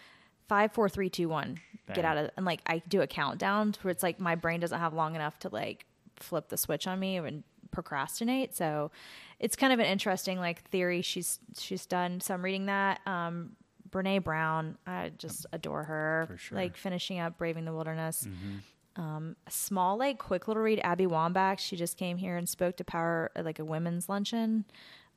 five, 0.48 0.72
four, 0.72 0.88
three, 0.88 1.10
two, 1.10 1.28
one, 1.28 1.58
get 1.94 2.04
out 2.04 2.16
of, 2.16 2.30
and 2.36 2.46
like 2.46 2.60
I 2.66 2.82
do 2.88 3.02
a 3.02 3.06
countdown 3.06 3.74
where 3.82 3.92
it's 3.92 4.02
like 4.02 4.18
my 4.18 4.34
brain 4.34 4.60
doesn't 4.60 4.78
have 4.78 4.94
long 4.94 5.14
enough 5.14 5.38
to 5.40 5.48
like 5.48 5.86
flip 6.16 6.48
the 6.48 6.56
switch 6.56 6.86
on 6.86 6.98
me 6.98 7.16
and 7.16 7.44
procrastinate. 7.70 8.56
So 8.56 8.90
it's 9.38 9.56
kind 9.56 9.72
of 9.72 9.78
an 9.78 9.86
interesting 9.86 10.38
like 10.38 10.62
theory 10.70 11.02
she's 11.02 11.38
she's 11.58 11.86
done. 11.86 12.20
So 12.20 12.34
I'm 12.34 12.42
reading 12.42 12.66
that. 12.66 13.00
Um, 13.06 13.56
Brene 13.90 14.22
Brown, 14.22 14.76
I 14.86 15.12
just 15.16 15.46
adore 15.52 15.84
her. 15.84 16.24
For 16.28 16.36
sure. 16.36 16.58
Like 16.58 16.76
finishing 16.76 17.20
up 17.20 17.38
Braving 17.38 17.64
the 17.64 17.72
Wilderness. 17.72 18.26
Um, 18.96 19.36
a 19.46 19.50
small, 19.50 19.96
like 19.96 20.18
quick 20.18 20.48
little 20.48 20.62
read. 20.62 20.80
Abby 20.82 21.06
Wambach, 21.06 21.58
she 21.58 21.76
just 21.76 21.96
came 21.96 22.16
here 22.16 22.36
and 22.36 22.48
spoke 22.48 22.76
to 22.78 22.84
Power, 22.84 23.30
like 23.40 23.60
a 23.60 23.64
women's 23.64 24.08
luncheon 24.08 24.64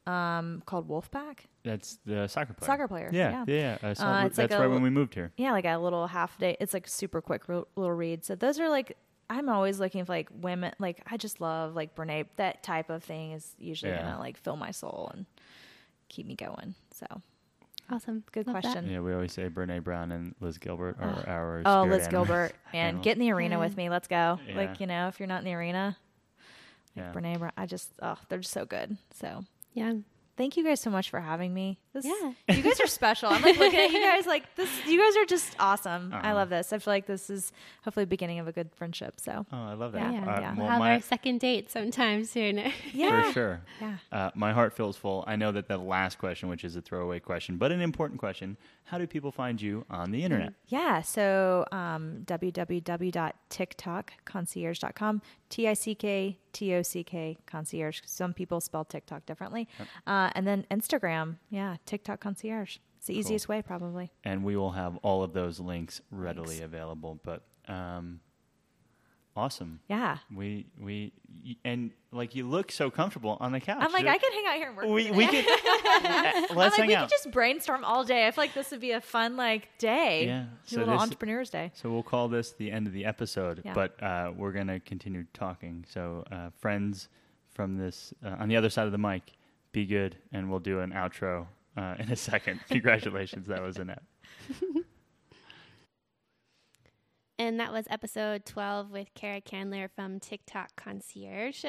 um, 0.08 0.64
called 0.66 0.88
Wolfpack. 0.90 1.40
That's 1.64 2.00
the 2.06 2.28
soccer 2.28 2.54
player. 2.54 2.66
Soccer 2.68 2.88
player, 2.88 3.10
Yeah, 3.14 3.44
yeah. 3.48 3.78
yeah. 3.82 3.90
I 3.90 3.94
saw, 3.94 4.06
Uh, 4.08 4.22
we- 4.22 4.28
it's 4.28 4.38
like 4.38 4.50
that's 4.50 4.60
a 4.60 4.62
right 4.62 4.70
when 4.72 4.82
we 4.82 4.90
moved 4.90 5.14
here. 5.14 5.32
Yeah, 5.38 5.52
like 5.52 5.66
a 5.66 5.78
little 5.78 6.08
half 6.08 6.38
day. 6.38 6.58
It's 6.60 6.74
like 6.74 6.88
super 6.88 7.22
quick 7.22 7.48
ri- 7.48 7.64
little 7.76 7.94
read. 7.94 8.26
So 8.26 8.36
those 8.36 8.60
are 8.60 8.70
like 8.70 8.98
I'm 9.30 9.48
always 9.48 9.80
looking 9.80 10.04
for 10.04 10.12
like 10.12 10.28
women. 10.34 10.74
Like 10.80 11.02
I 11.10 11.16
just 11.18 11.40
love 11.40 11.74
like 11.76 11.96
Brene. 11.96 12.26
That 12.36 12.64
type 12.64 12.90
of 12.90 13.04
thing 13.04 13.32
is 13.32 13.56
usually 13.60 13.92
Yeah. 13.94 14.02
gonna 14.04 14.20
like 14.20 14.36
fill 14.38 14.58
my 14.58 14.72
soul 14.72 15.10
and 15.14 15.26
keep 16.10 16.26
me 16.28 16.36
going. 16.36 16.76
So 16.92 17.06
Awesome. 17.90 18.24
Good 18.32 18.48
Love 18.48 18.56
that. 18.56 18.62
question. 18.64 18.90
Yeah, 18.90 19.02
we 19.02 19.14
always 19.14 19.34
say 19.34 19.50
Brene 19.50 19.84
Brown 19.84 20.14
and 20.14 20.34
Liz 20.40 20.58
Gilbert 20.58 20.96
are 21.02 21.24
our. 21.28 21.62
oh, 21.66 21.84
Liz 21.84 22.04
animal- 22.08 22.26
Gilbert 22.26 22.54
and 22.74 23.04
get 23.04 23.18
in 23.18 23.20
the 23.20 23.32
arena 23.32 23.56
Yeah. 23.56 23.60
with 23.60 23.76
me. 23.76 23.90
Let's 23.90 24.08
go. 24.08 24.40
Yeah. 24.48 24.56
Like 24.56 24.80
you 24.80 24.88
know, 24.88 25.08
if 25.10 25.20
you're 25.20 25.28
not 25.28 25.40
in 25.40 25.46
the 25.46 25.54
arena, 25.54 25.98
like 26.96 27.06
Yeah. 27.06 27.12
Brene. 27.14 27.38
Brown, 27.40 27.52
I 27.58 27.66
just 27.66 27.92
oh, 28.02 28.18
they're 28.30 28.40
just 28.40 28.54
so 28.54 28.66
good. 28.66 28.98
So 29.14 29.44
Yeah. 29.74 29.94
thank 30.38 30.58
you 30.58 30.64
guys 30.64 30.82
so 30.82 30.90
much 30.90 31.10
for 31.12 31.20
having 31.20 31.54
me. 31.54 31.78
This, 31.94 32.04
Yeah. 32.06 32.32
you 32.56 32.64
guys 32.64 32.80
are 32.80 32.88
special. 32.88 33.30
I'm 33.30 33.42
like 33.44 33.60
looking 33.60 33.80
at 33.80 33.92
you 33.92 34.02
guys 34.02 34.26
like 34.26 34.56
this. 34.56 34.70
You 34.88 34.98
guys 35.00 35.16
are 35.22 35.26
just 35.26 35.56
awesome. 35.60 36.12
I 36.14 36.32
love 36.32 36.50
this. 36.50 36.74
I 36.74 36.80
feel 36.80 36.94
like 36.94 37.06
this 37.06 37.30
is 37.30 37.52
hopefully 37.84 38.06
the 38.06 38.10
beginning 38.10 38.40
of 38.40 38.48
a 38.48 38.52
good 38.52 38.70
friendship. 38.76 39.20
So 39.20 39.46
Oh, 39.52 39.56
I 39.58 39.74
love 39.74 39.92
that. 39.92 40.12
Yeah, 40.12 40.26
Yeah. 40.26 40.34
Uh, 40.36 40.40
yeah. 40.40 40.52
We'll 40.54 40.62
well, 40.64 40.70
have 40.72 40.80
my- 40.80 40.94
our 40.96 41.02
second 41.02 41.42
date 41.42 41.70
sometime 41.70 42.24
soon. 42.26 42.58
yeah, 42.94 43.28
For 43.28 43.34
sure. 43.34 43.62
yeah. 43.80 43.98
Uh, 44.12 44.32
my 44.34 44.52
heart 44.52 44.74
feels 44.74 44.98
full. 44.98 45.24
I 45.28 45.36
know 45.36 45.52
that 45.52 45.68
the 45.68 45.78
last 45.78 46.18
question, 46.18 46.50
which 46.50 46.64
is 46.64 46.76
a 46.76 46.82
throwaway 46.82 47.20
question, 47.20 47.58
but 47.58 47.72
an 47.72 47.82
important 47.82 48.20
question 48.20 48.58
how 48.86 48.98
do 48.98 49.06
people 49.08 49.32
find 49.32 49.62
you 49.62 49.86
on 49.92 50.10
the 50.12 50.24
internet? 50.24 50.54
Yeah, 50.68 51.02
so 51.02 51.66
um, 51.72 52.24
www.ticktockconcierge.com, 52.26 55.22
T 55.52 55.68
I 55.68 55.74
C 55.74 55.94
K 55.94 56.40
T 56.54 56.74
O 56.74 56.82
C 56.82 57.04
K 57.04 57.38
concierge. 57.46 58.02
Some 58.06 58.34
people 58.34 58.60
spell 58.62 58.86
TikTok 58.86 59.28
differently. 59.28 59.68
Uh, 60.08 60.32
and 60.34 60.48
then 60.48 60.66
Instagram, 60.72 61.36
yeah, 61.52 61.76
Tick 61.86 62.04
Tock 62.06 62.22
concierge. 62.22 62.78
It's 62.98 63.08
the 63.08 63.18
easiest 63.18 63.50
way, 63.50 63.62
probably. 63.62 64.12
And 64.24 64.44
we 64.44 64.56
will 64.56 64.72
have 64.72 64.96
all 64.98 65.24
of 65.24 65.34
those 65.34 65.60
links 65.60 66.02
readily 66.10 66.58
Thanks. 66.58 66.66
available. 66.66 67.20
But 67.24 67.44
um, 67.68 68.22
awesome. 69.36 69.80
Yeah. 69.90 70.18
We, 70.34 70.66
we, 70.80 71.14
and 71.64 71.92
like 72.12 72.36
you 72.36 72.48
look 72.48 72.72
so 72.72 72.90
comfortable 72.92 73.38
on 73.40 73.52
the 73.52 73.60
couch. 73.60 73.78
I'm 73.80 73.92
like, 73.94 74.06
I 74.06 74.18
could 74.18 74.34
hang 74.34 74.46
out 74.48 74.56
here 74.56 74.68
and 74.68 74.78
work. 74.78 74.86
we, 74.88 75.12
we 75.12 75.28
could, 75.28 75.46
I'm 75.48 76.56
let's 76.56 76.58
like, 76.58 76.74
hang 76.74 76.88
we 76.88 76.96
out. 76.96 77.04
could 77.04 77.12
just 77.12 77.32
brainstorm 77.32 77.84
all 77.86 78.04
day. 78.04 78.28
I 78.28 78.32
feel 78.32 78.44
like 78.44 78.54
this 78.54 78.72
would 78.72 78.82
be 78.82 78.92
a 78.92 79.02
fun 79.02 79.38
like 79.38 79.70
day. 79.78 80.26
Yeah, 80.26 80.46
so 80.66 80.78
a 80.78 80.80
little 80.80 80.94
this- 80.96 81.02
entrepreneur's 81.04 81.50
day. 81.50 81.72
So 81.74 81.90
we'll 81.92 82.04
call 82.04 82.28
this 82.28 82.52
the 82.52 82.72
end 82.72 82.88
of 82.88 82.94
the 82.94 83.06
episode, 83.06 83.62
Yeah. 83.64 83.74
but 83.74 84.02
uh, 84.04 84.32
we're 84.36 84.52
going 84.52 84.68
to 84.68 84.80
continue 84.82 85.26
talking. 85.34 85.86
So, 85.90 86.26
uh, 86.32 86.50
friends 86.60 87.08
from 87.54 87.78
this, 87.78 88.14
uh, 88.26 88.36
on 88.40 88.50
the 88.50 88.56
other 88.58 88.70
side 88.70 88.86
of 88.86 88.92
the 88.92 88.98
mic, 88.98 89.24
be 89.72 89.86
good, 89.86 90.18
and 90.34 90.50
we'll 90.50 90.60
do 90.60 90.80
an 90.82 90.92
outro 90.92 91.48
uh, 91.78 91.96
in 92.00 92.12
a 92.12 92.16
second. 92.16 92.60
Congratulations, 92.70 93.48
that 93.48 93.62
was 93.62 93.78
Annette. 93.78 94.04
And 97.42 97.60
that 97.60 97.74
was 97.74 97.88
episode 97.90 98.46
12 98.46 98.92
with 98.92 99.16
Kara 99.16 99.42
Candler 99.42 99.90
from 99.90 100.20
Tick 100.20 100.42
Tock 100.46 100.70
Concierge. 100.78 101.66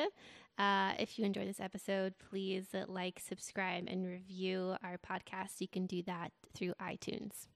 Uh, 0.58 0.92
if 0.98 1.18
you 1.18 1.24
enjoyed 1.24 1.48
this 1.48 1.60
episode, 1.60 2.12
please 2.28 2.66
like, 2.88 3.18
subscribe, 3.18 3.84
and 3.86 4.04
review 4.04 4.76
our 4.84 4.98
podcast. 4.98 5.62
You 5.62 5.68
can 5.68 5.86
do 5.86 6.02
that 6.02 6.32
through 6.52 6.74
iTunes. 6.74 7.46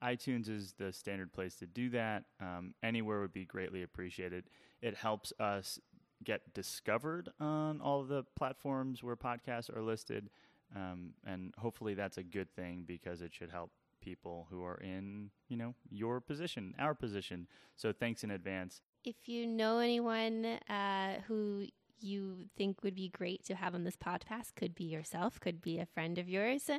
iTunes 0.00 0.48
is 0.48 0.74
the 0.78 0.92
standard 0.92 1.32
place 1.32 1.56
to 1.56 1.66
do 1.66 1.90
that. 1.90 2.22
Um, 2.40 2.74
anywhere 2.84 3.20
would 3.20 3.32
be 3.32 3.44
greatly 3.44 3.82
appreciated. 3.82 4.44
It 4.80 4.94
helps 4.94 5.32
us 5.40 5.80
get 6.22 6.54
discovered 6.54 7.28
on 7.40 7.80
all 7.80 8.04
the 8.04 8.22
platforms 8.36 9.02
where 9.02 9.16
podcasts 9.16 9.76
are 9.76 9.82
listed. 9.82 10.30
Um, 10.76 11.14
and 11.26 11.52
hopefully 11.58 11.94
that's 11.94 12.18
a 12.18 12.22
good 12.22 12.54
thing 12.54 12.84
because 12.86 13.20
it 13.20 13.34
should 13.34 13.50
help 13.50 13.72
people 14.04 14.46
who 14.50 14.62
are 14.62 14.76
in, 14.76 15.30
you 15.48 15.56
know, 15.56 15.74
your 15.90 16.20
position, 16.20 16.74
our 16.78 16.94
position. 16.94 17.46
So 17.76 17.92
thanks 17.92 18.22
in 18.22 18.30
advance. 18.30 18.82
If 19.04 19.28
you 19.28 19.46
know 19.46 19.78
anyone 19.78 20.44
uh, 20.68 21.20
who 21.26 21.66
you 22.00 22.46
think 22.56 22.82
would 22.82 22.94
be 22.94 23.08
great 23.08 23.44
to 23.46 23.54
have 23.54 23.74
on 23.74 23.84
this 23.84 23.96
podcast, 23.96 24.54
could 24.56 24.74
be 24.74 24.84
yourself, 24.84 25.40
could 25.40 25.60
be 25.60 25.78
a 25.78 25.86
friend 25.86 26.18
of 26.18 26.28
yours, 26.28 26.70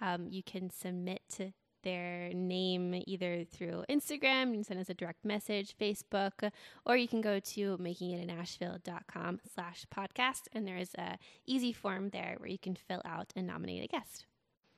um, 0.00 0.28
you 0.28 0.42
can 0.42 0.70
submit 0.70 1.52
their 1.82 2.32
name 2.32 3.02
either 3.06 3.44
through 3.44 3.84
Instagram, 3.90 4.48
you 4.48 4.54
can 4.54 4.64
send 4.64 4.80
us 4.80 4.88
a 4.88 4.94
direct 4.94 5.24
message, 5.24 5.76
Facebook, 5.78 6.50
or 6.86 6.96
you 6.96 7.06
can 7.06 7.20
go 7.20 7.38
to 7.38 7.76
makingitinashville.com 7.78 9.40
slash 9.54 9.86
podcast, 9.94 10.48
and 10.52 10.66
there 10.66 10.78
is 10.78 10.94
a 10.96 11.18
easy 11.46 11.72
form 11.72 12.08
there 12.08 12.36
where 12.38 12.48
you 12.48 12.58
can 12.58 12.74
fill 12.74 13.02
out 13.04 13.32
and 13.36 13.46
nominate 13.46 13.84
a 13.84 13.86
guest. 13.86 14.24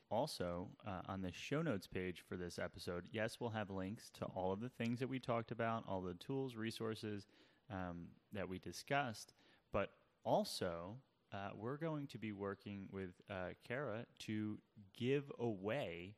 Also, 0.09 0.69
uh, 0.87 1.01
on 1.09 1.21
the 1.21 1.33
show 1.33 1.63
notes 1.63 1.89
page 1.89 2.23
for 2.29 2.37
this 2.37 2.59
episode, 2.59 3.09
yes, 3.11 3.39
we'll 3.41 3.51
have 3.51 3.71
links 3.71 4.09
to 4.11 4.25
all 4.27 4.53
of 4.53 4.61
the 4.61 4.69
things 4.69 5.01
that 5.01 5.09
we 5.09 5.19
talked 5.19 5.51
about, 5.51 5.83
all 5.89 6.01
the 6.01 6.15
tools, 6.15 6.55
resources 6.55 7.27
um, 7.73 8.07
that 8.33 8.49
we 8.49 8.61
discussed, 8.61 9.35
but 9.73 9.91
also 10.23 10.97
uh, 11.33 11.49
we're 11.57 11.77
going 11.77 12.07
to 12.07 12.19
be 12.19 12.31
working 12.33 12.87
with 12.93 13.21
uh, 13.29 13.49
Kara 13.67 14.07
to 14.21 14.59
give 14.97 15.25
away 15.41 16.15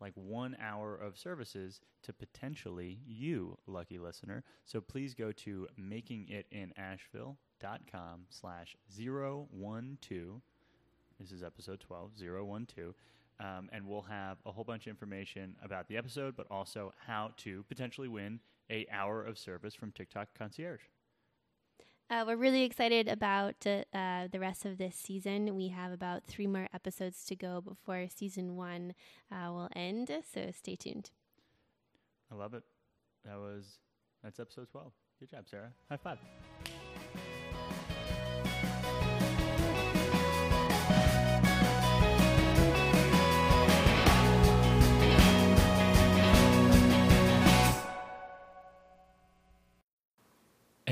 like 0.00 0.12
one 0.14 0.56
hour 0.60 0.94
of 0.96 1.18
services 1.18 1.80
to 2.02 2.12
potentially 2.12 3.00
you, 3.06 3.58
lucky 3.66 3.98
listener. 3.98 4.44
So 4.64 4.80
please 4.80 5.14
go 5.14 5.32
to 5.32 5.66
makingitinashville.com 5.80 8.20
slash 8.28 8.76
012. 8.96 10.42
This 11.20 11.30
is 11.30 11.42
episode 11.42 11.80
12, 11.80 12.12
012. 12.18 12.94
Um, 13.42 13.68
and 13.72 13.86
we'll 13.88 14.02
have 14.02 14.38
a 14.46 14.52
whole 14.52 14.62
bunch 14.62 14.86
of 14.86 14.90
information 14.90 15.56
about 15.64 15.88
the 15.88 15.96
episode, 15.96 16.36
but 16.36 16.46
also 16.48 16.92
how 17.06 17.32
to 17.38 17.64
potentially 17.68 18.06
win 18.08 18.38
a 18.70 18.86
hour 18.92 19.24
of 19.24 19.36
service 19.36 19.74
from 19.74 19.90
Tick 19.90 20.10
Tock 20.10 20.28
Concierge. 20.38 20.82
Uh, 22.08 22.24
we're 22.26 22.36
really 22.36 22.62
excited 22.62 23.08
about 23.08 23.54
uh, 23.66 23.82
uh, 23.96 24.28
the 24.30 24.38
rest 24.38 24.64
of 24.64 24.76
this 24.78 24.94
season. 24.94 25.56
We 25.56 25.68
have 25.68 25.92
about 25.92 26.24
three 26.24 26.46
more 26.46 26.68
episodes 26.72 27.24
to 27.24 27.34
go 27.34 27.60
before 27.60 28.06
season 28.14 28.54
one 28.54 28.94
uh, 29.30 29.50
will 29.50 29.70
end, 29.74 30.10
so 30.32 30.50
stay 30.54 30.76
tuned. 30.76 31.10
I 32.30 32.34
love 32.34 32.54
it. 32.54 32.62
That 33.24 33.38
was 33.38 33.78
that's 34.22 34.38
episode 34.38 34.68
12. 34.70 34.92
Good 35.20 35.30
job, 35.30 35.44
Sarah. 35.48 35.72
High 35.88 35.96
five. 35.96 36.18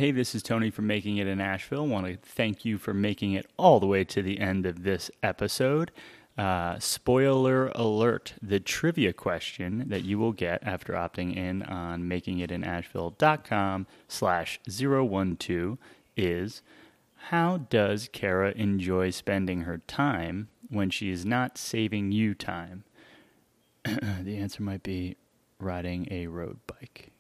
Hey, 0.01 0.13
this 0.13 0.35
is 0.35 0.43
Tony 0.43 0.71
from 0.71 0.87
Making 0.87 1.19
It 1.19 1.27
in 1.27 1.43
Asheville. 1.43 1.87
want 1.87 2.07
to 2.07 2.17
thank 2.17 2.65
you 2.65 2.79
for 2.79 2.95
making 2.95 3.35
it 3.35 3.45
all 3.59 3.81
the 3.81 3.87
way 3.87 4.03
to 4.05 4.23
the 4.23 4.41
end 4.41 4.65
of 4.65 4.83
this 4.83 5.11
episode. 5.23 5.91
Uh, 6.39 6.79
spoiler 6.79 7.69
alert 7.75 8.33
the 8.41 8.61
trivia 8.61 9.13
question 9.13 9.85
that 9.89 10.03
you 10.03 10.19
will 10.19 10.33
get 10.33 10.67
after 10.67 10.95
opting 10.95 11.37
in 11.37 11.63
on 11.65 12.05
makingitinashville.com 12.05 13.87
slash 14.09 14.59
012 14.67 15.77
is 16.17 16.63
how 17.25 17.59
does 17.59 18.09
Kara 18.11 18.53
enjoy 18.53 19.11
spending 19.11 19.61
her 19.65 19.83
time 19.87 20.49
when 20.71 20.89
she 20.89 21.11
is 21.11 21.27
not 21.27 21.59
saving 21.59 22.11
you 22.11 22.33
time? 22.33 22.85
the 23.85 24.39
answer 24.39 24.63
might 24.63 24.83
be 24.83 25.19
riding 25.59 26.09
a 26.11 26.27
road 26.27 26.57
bike. 26.67 27.13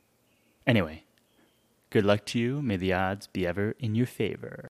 Anyway, 0.67 1.05
good 1.91 2.05
luck 2.05 2.25
to 2.27 2.39
you. 2.39 2.63
May 2.63 2.77
the 2.77 2.93
odds 2.93 3.27
be 3.27 3.47
ever 3.47 3.75
in 3.79 3.95
your 3.95 4.07
favor. 4.07 4.69